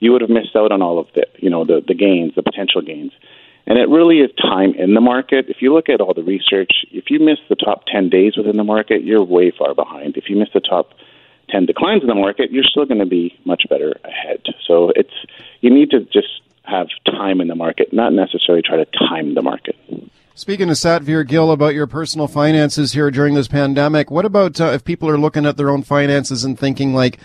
you 0.00 0.12
would 0.12 0.22
have 0.22 0.30
missed 0.30 0.56
out 0.56 0.72
on 0.72 0.82
all 0.82 0.98
of 0.98 1.06
the, 1.14 1.26
you 1.38 1.50
know, 1.50 1.64
the, 1.64 1.82
the 1.86 1.94
gains, 1.94 2.34
the 2.34 2.42
potential 2.42 2.82
gains. 2.82 3.12
And 3.66 3.78
it 3.78 3.88
really 3.88 4.18
is 4.18 4.30
time 4.36 4.74
in 4.74 4.94
the 4.94 5.00
market. 5.00 5.46
If 5.48 5.58
you 5.60 5.72
look 5.72 5.88
at 5.88 6.00
all 6.00 6.12
the 6.12 6.22
research, 6.22 6.70
if 6.90 7.10
you 7.10 7.18
miss 7.18 7.38
the 7.48 7.56
top 7.56 7.84
10 7.86 8.10
days 8.10 8.36
within 8.36 8.56
the 8.56 8.64
market, 8.64 9.04
you're 9.04 9.24
way 9.24 9.50
far 9.56 9.74
behind. 9.74 10.16
If 10.16 10.28
you 10.28 10.36
miss 10.36 10.50
the 10.52 10.60
top 10.60 10.90
10 11.50 11.66
declines 11.66 12.02
in 12.02 12.08
the 12.08 12.14
market, 12.14 12.50
you're 12.50 12.64
still 12.64 12.84
going 12.84 13.00
to 13.00 13.06
be 13.06 13.38
much 13.44 13.64
better 13.70 13.98
ahead. 14.04 14.42
So 14.66 14.92
it's, 14.94 15.14
you 15.60 15.70
need 15.70 15.90
to 15.90 16.00
just 16.00 16.42
have 16.64 16.88
time 17.06 17.40
in 17.40 17.48
the 17.48 17.54
market, 17.54 17.92
not 17.92 18.12
necessarily 18.12 18.62
try 18.62 18.76
to 18.76 18.86
time 18.86 19.34
the 19.34 19.42
market. 19.42 19.76
Speaking 20.34 20.66
to 20.66 20.74
Satvir 20.74 21.26
Gill 21.26 21.52
about 21.52 21.74
your 21.74 21.86
personal 21.86 22.26
finances 22.26 22.92
here 22.92 23.10
during 23.10 23.34
this 23.34 23.48
pandemic, 23.48 24.10
what 24.10 24.24
about 24.24 24.60
uh, 24.60 24.66
if 24.66 24.84
people 24.84 25.08
are 25.08 25.18
looking 25.18 25.46
at 25.46 25.56
their 25.56 25.70
own 25.70 25.82
finances 25.82 26.44
and 26.44 26.58
thinking 26.58 26.92
like, 26.92 27.18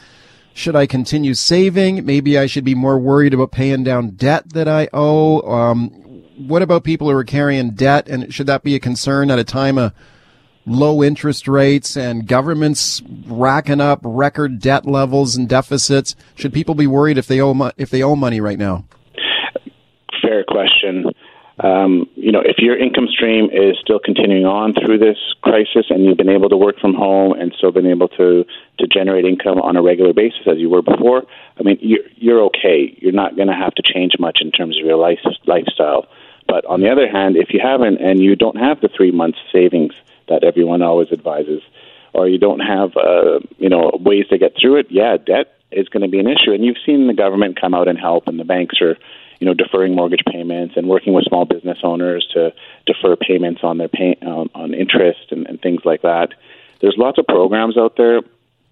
should 0.54 0.76
I 0.76 0.86
continue 0.86 1.34
saving? 1.34 2.06
Maybe 2.06 2.38
I 2.38 2.46
should 2.46 2.66
be 2.66 2.76
more 2.76 3.00
worried 3.00 3.34
about 3.34 3.52
paying 3.52 3.84
down 3.84 4.12
debt 4.12 4.54
that 4.54 4.68
I 4.68 4.90
owe. 4.94 5.42
Um, 5.50 6.09
what 6.40 6.62
about 6.62 6.84
people 6.84 7.10
who 7.10 7.18
are 7.18 7.24
carrying 7.24 7.72
debt, 7.72 8.08
and 8.08 8.34
should 8.34 8.48
that 8.48 8.64
be 8.64 8.76
a 8.76 8.80
concern 8.80 9.30
at 9.30 9.40
a 9.40 9.44
time 9.44 9.78
of 9.78 9.94
low 10.66 11.04
interest 11.04 11.48
rates 11.48 11.98
and 11.98 12.28
governments 12.28 13.02
racking 13.26 13.82
up 13.82 14.00
record 14.04 14.60
debt 14.60 14.86
levels 14.86 15.36
and 15.36 15.50
deficits? 15.50 16.16
Should 16.36 16.54
people 16.54 16.76
be 16.76 16.88
worried 16.88 17.18
if 17.18 17.28
they 17.28 17.42
owe 17.42 17.54
mo- 17.54 17.72
if 17.78 17.90
they 17.90 18.02
owe 18.02 18.16
money 18.16 18.40
right 18.40 18.58
now? 18.58 18.86
Fair 20.22 20.44
question. 20.44 21.06
Um, 21.62 22.08
you 22.16 22.32
know, 22.32 22.40
if 22.40 22.60
your 22.60 22.78
income 22.78 23.08
stream 23.12 23.50
is 23.52 23.76
still 23.82 24.00
continuing 24.00 24.46
on 24.46 24.74
through 24.74 25.00
this 25.00 25.18
crisis 25.42 25.88
and 25.90 26.06
you've 26.06 26.16
been 26.16 26.30
able 26.30 26.48
to 26.48 26.56
work 26.56 26.80
from 26.80 26.94
home 26.94 27.34
and 27.34 27.54
still 27.58 27.74
been 27.74 27.86
able 27.86 28.08
to, 28.08 28.46
to 28.80 28.88
generate 28.88 29.26
income 29.26 29.60
on 29.60 29.76
a 29.76 29.82
regular 29.82 30.14
basis 30.14 30.40
as 30.48 30.58
you 30.58 30.70
were 30.70 30.82
before, 30.82 31.24
I 31.60 31.64
mean, 31.64 31.78
you're, 31.82 32.06
you're 32.16 32.42
okay. 32.46 32.96
You're 33.02 33.12
not 33.12 33.36
going 33.36 33.50
to 33.50 33.54
have 33.54 33.76
to 33.76 33.84
change 33.84 34.14
much 34.20 34.40
in 34.40 34.52
terms 34.52 34.80
of 34.80 34.86
your 34.86 34.96
life, 34.96 35.20
lifestyle. 35.48 36.08
But 36.50 36.66
on 36.66 36.82
the 36.82 36.90
other 36.90 37.08
hand, 37.08 37.38
if 37.38 37.54
you 37.54 37.60
haven't 37.62 38.02
and 38.02 38.20
you 38.20 38.36
don't 38.36 38.58
have 38.58 38.82
the 38.82 38.90
three 38.90 39.12
months 39.12 39.38
savings 39.52 39.94
that 40.28 40.44
everyone 40.44 40.82
always 40.82 41.12
advises, 41.12 41.62
or 42.14 42.28
you 42.28 42.40
don't 42.40 42.60
have, 42.60 42.98
uh, 42.98 43.40
you 43.58 43.70
know, 43.70 43.92
ways 44.00 44.28
to 44.30 44.38
get 44.40 44.56
through 44.60 44.78
it, 44.78 44.88
yeah, 44.90 45.16
debt 45.18 45.54
is 45.72 45.88
going 45.90 46.02
to 46.02 46.10
be 46.10 46.20
an 46.20 46.28
issue. 46.28 46.52
And 46.52 46.66
you've 46.66 46.82
seen 46.84 47.06
the 47.06 47.14
government 47.14 47.62
come 47.62 47.76
out 47.76 47.88
and 47.88 48.00
help, 48.00 48.28
and 48.28 48.40
the 48.40 48.44
banks 48.44 48.82
are 48.82 48.98
you 49.40 49.46
know, 49.46 49.54
deferring 49.54 49.96
mortgage 49.96 50.24
payments 50.30 50.76
and 50.76 50.88
working 50.88 51.14
with 51.14 51.24
small 51.26 51.46
business 51.46 51.78
owners 51.84 52.28
to 52.34 52.54
defer 52.86 53.16
payments 53.16 53.62
on 53.64 53.78
their 53.78 53.88
pay, 53.88 54.18
on, 54.22 54.50
on 54.54 54.74
interest 54.74 55.32
and, 55.32 55.48
and 55.48 55.62
things 55.62 55.82
like 55.86 56.02
that. 56.02 56.34
There's 56.82 56.96
lots 56.98 57.18
of 57.18 57.26
programs 57.26 57.78
out 57.78 57.96
there. 57.96 58.22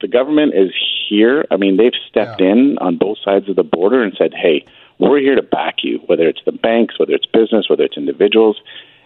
The 0.01 0.07
government 0.07 0.53
is 0.55 0.71
here. 1.09 1.45
I 1.49 1.57
mean, 1.57 1.77
they've 1.77 1.93
stepped 2.09 2.41
yeah. 2.41 2.51
in 2.51 2.77
on 2.79 2.97
both 2.97 3.17
sides 3.23 3.49
of 3.49 3.55
the 3.55 3.63
border 3.63 4.03
and 4.03 4.13
said, 4.17 4.33
"Hey, 4.33 4.65
we're 4.99 5.19
here 5.19 5.35
to 5.35 5.43
back 5.43 5.77
you. 5.83 5.99
Whether 6.05 6.27
it's 6.27 6.41
the 6.45 6.51
banks, 6.51 6.99
whether 6.99 7.13
it's 7.13 7.25
business, 7.25 7.69
whether 7.69 7.83
it's 7.83 7.97
individuals." 7.97 8.61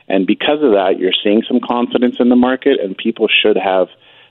And 0.08 0.28
because 0.28 0.62
of 0.62 0.72
that, 0.72 1.00
you're 1.00 1.14
seeing 1.24 1.44
some 1.48 1.62
confidence 1.62 2.18
in 2.20 2.28
the 2.28 2.36
market, 2.36 2.80
and 2.82 2.98
people 2.98 3.28
should 3.30 3.56
have 3.56 3.88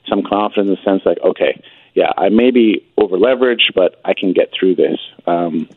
some 0.07 0.23
confidence 0.23 0.67
in 0.67 0.75
the 0.75 0.81
sense 0.83 1.05
like, 1.05 1.19
okay, 1.23 1.61
yeah, 1.93 2.11
I 2.17 2.29
may 2.29 2.51
be 2.51 2.85
over 2.97 3.17
leveraged, 3.17 3.73
but 3.75 3.99
I 4.05 4.13
can 4.13 4.33
get 4.33 4.51
through 4.57 4.75
this. 4.75 4.99
Um, 5.25 5.67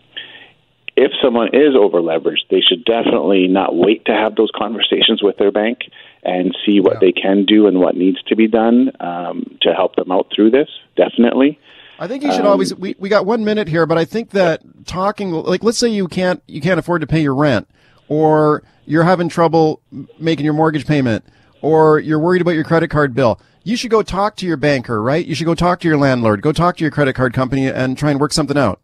if 0.96 1.10
someone 1.22 1.48
is 1.54 1.74
over 1.74 2.00
leveraged, 2.00 2.48
they 2.50 2.60
should 2.60 2.84
definitely 2.84 3.48
not 3.48 3.74
wait 3.74 4.04
to 4.04 4.12
have 4.12 4.36
those 4.36 4.50
conversations 4.54 5.22
with 5.22 5.36
their 5.38 5.50
bank 5.50 5.80
and 6.22 6.56
see 6.64 6.80
what 6.80 6.94
yeah. 6.94 6.98
they 7.00 7.12
can 7.12 7.46
do 7.46 7.66
and 7.66 7.80
what 7.80 7.96
needs 7.96 8.22
to 8.24 8.36
be 8.36 8.46
done 8.46 8.92
um, 9.00 9.58
to 9.62 9.72
help 9.74 9.96
them 9.96 10.12
out 10.12 10.30
through 10.34 10.50
this. 10.50 10.68
Definitely. 10.96 11.58
I 11.98 12.08
think 12.08 12.22
you 12.24 12.32
should 12.32 12.40
um, 12.42 12.48
always. 12.48 12.74
We, 12.74 12.96
we 12.98 13.08
got 13.08 13.24
one 13.26 13.44
minute 13.44 13.68
here, 13.68 13.86
but 13.86 13.98
I 13.98 14.04
think 14.04 14.30
that 14.30 14.62
talking 14.86 15.30
like 15.30 15.62
let's 15.62 15.78
say 15.78 15.88
you 15.88 16.08
can't 16.08 16.42
you 16.46 16.60
can't 16.60 16.78
afford 16.78 17.00
to 17.02 17.06
pay 17.06 17.22
your 17.22 17.34
rent. 17.34 17.68
or 18.08 18.62
you're 18.86 19.04
having 19.04 19.28
trouble 19.28 19.80
making 20.18 20.44
your 20.44 20.54
mortgage 20.54 20.86
payment, 20.86 21.24
or 21.62 21.98
you're 21.98 22.18
worried 22.18 22.42
about 22.42 22.52
your 22.52 22.64
credit 22.64 22.88
card 22.88 23.14
bill, 23.14 23.40
you 23.62 23.76
should 23.76 23.90
go 23.90 24.02
talk 24.02 24.36
to 24.36 24.46
your 24.46 24.56
banker, 24.58 25.02
right? 25.02 25.24
You 25.24 25.34
should 25.34 25.46
go 25.46 25.54
talk 25.54 25.80
to 25.80 25.88
your 25.88 25.96
landlord, 25.96 26.42
go 26.42 26.52
talk 26.52 26.76
to 26.76 26.84
your 26.84 26.90
credit 26.90 27.14
card 27.14 27.32
company 27.32 27.66
and 27.66 27.96
try 27.96 28.10
and 28.10 28.20
work 28.20 28.32
something 28.32 28.58
out. 28.58 28.80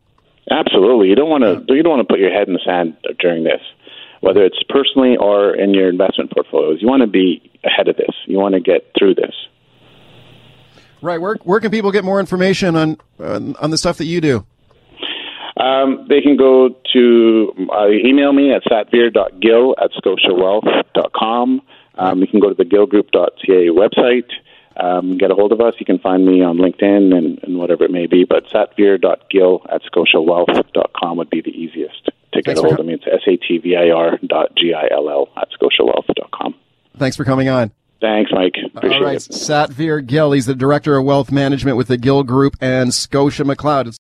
Absolutely. 0.50 1.08
You 1.08 1.16
don't 1.16 1.28
want 1.28 1.44
to 1.44 1.74
you 1.74 1.82
don't 1.82 1.96
want 1.96 2.08
to 2.08 2.12
put 2.12 2.18
your 2.20 2.32
head 2.32 2.48
in 2.48 2.54
the 2.54 2.60
sand 2.64 2.96
during 3.18 3.44
this, 3.44 3.60
whether 4.20 4.42
it's 4.42 4.62
personally 4.68 5.16
or 5.16 5.54
in 5.54 5.74
your 5.74 5.88
investment 5.88 6.32
portfolios. 6.32 6.78
You 6.80 6.88
want 6.88 7.02
to 7.02 7.06
be 7.06 7.50
ahead 7.64 7.88
of 7.88 7.96
this. 7.96 8.14
You 8.26 8.38
want 8.38 8.54
to 8.54 8.60
get 8.60 8.90
through 8.98 9.16
this. 9.16 9.34
Right. 11.02 11.20
Where 11.20 11.36
where 11.44 11.60
can 11.60 11.70
people 11.70 11.92
get 11.92 12.04
more 12.04 12.20
information 12.20 12.76
on 12.76 12.98
on, 13.18 13.56
on 13.56 13.70
the 13.70 13.78
stuff 13.78 13.98
that 13.98 14.06
you 14.06 14.20
do? 14.20 14.46
Um, 15.56 16.06
they 16.08 16.20
can 16.20 16.36
go 16.36 16.70
to 16.94 17.52
uh, 17.70 17.88
email 17.88 18.32
me 18.32 18.52
at 18.52 18.62
satvir.gill 18.64 19.74
at 19.82 19.90
scotiawealth.com. 19.92 21.62
Um, 21.96 22.18
you 22.20 22.26
can 22.26 22.40
go 22.40 22.48
to 22.48 22.54
the 22.54 22.64
gillgroup.ca 22.64 23.66
website, 23.68 24.30
um, 24.76 25.18
get 25.18 25.30
a 25.30 25.34
hold 25.34 25.52
of 25.52 25.60
us. 25.60 25.74
You 25.78 25.84
can 25.84 25.98
find 25.98 26.24
me 26.24 26.42
on 26.42 26.56
LinkedIn 26.56 27.14
and, 27.14 27.38
and 27.42 27.58
whatever 27.58 27.84
it 27.84 27.90
may 27.90 28.06
be, 28.06 28.24
but 28.24 28.46
satvir.gill 28.46 29.66
at 29.70 29.82
scotiawealth.com 29.82 31.18
would 31.18 31.28
be 31.28 31.42
the 31.42 31.50
easiest 31.50 32.06
to 32.32 32.42
get 32.42 32.56
Thanks 32.56 32.60
a 32.60 32.62
hold 32.62 32.80
of 32.80 32.86
me. 32.86 32.94
It's 32.94 33.04
S-A-T-V-I-R 33.06 34.18
dot 34.26 34.54
G-I-L-L 34.56 35.28
at 35.36 35.48
scotiawealth.com. 35.60 36.54
Thanks 36.96 37.16
for 37.16 37.24
coming 37.24 37.48
on. 37.50 37.72
Thanks, 38.00 38.30
Mike. 38.32 38.54
Appreciate 38.74 38.98
All 38.98 39.04
right, 39.04 39.16
it. 39.16 39.30
Satvir 39.30 40.04
Gill. 40.04 40.32
He's 40.32 40.46
the 40.46 40.54
director 40.54 40.96
of 40.96 41.04
wealth 41.04 41.30
management 41.30 41.76
with 41.76 41.88
the 41.88 41.98
Gill 41.98 42.22
Group 42.22 42.56
and 42.60 42.94
Scotia 42.94 43.44
McLeod. 43.44 43.86
It's 43.86 43.98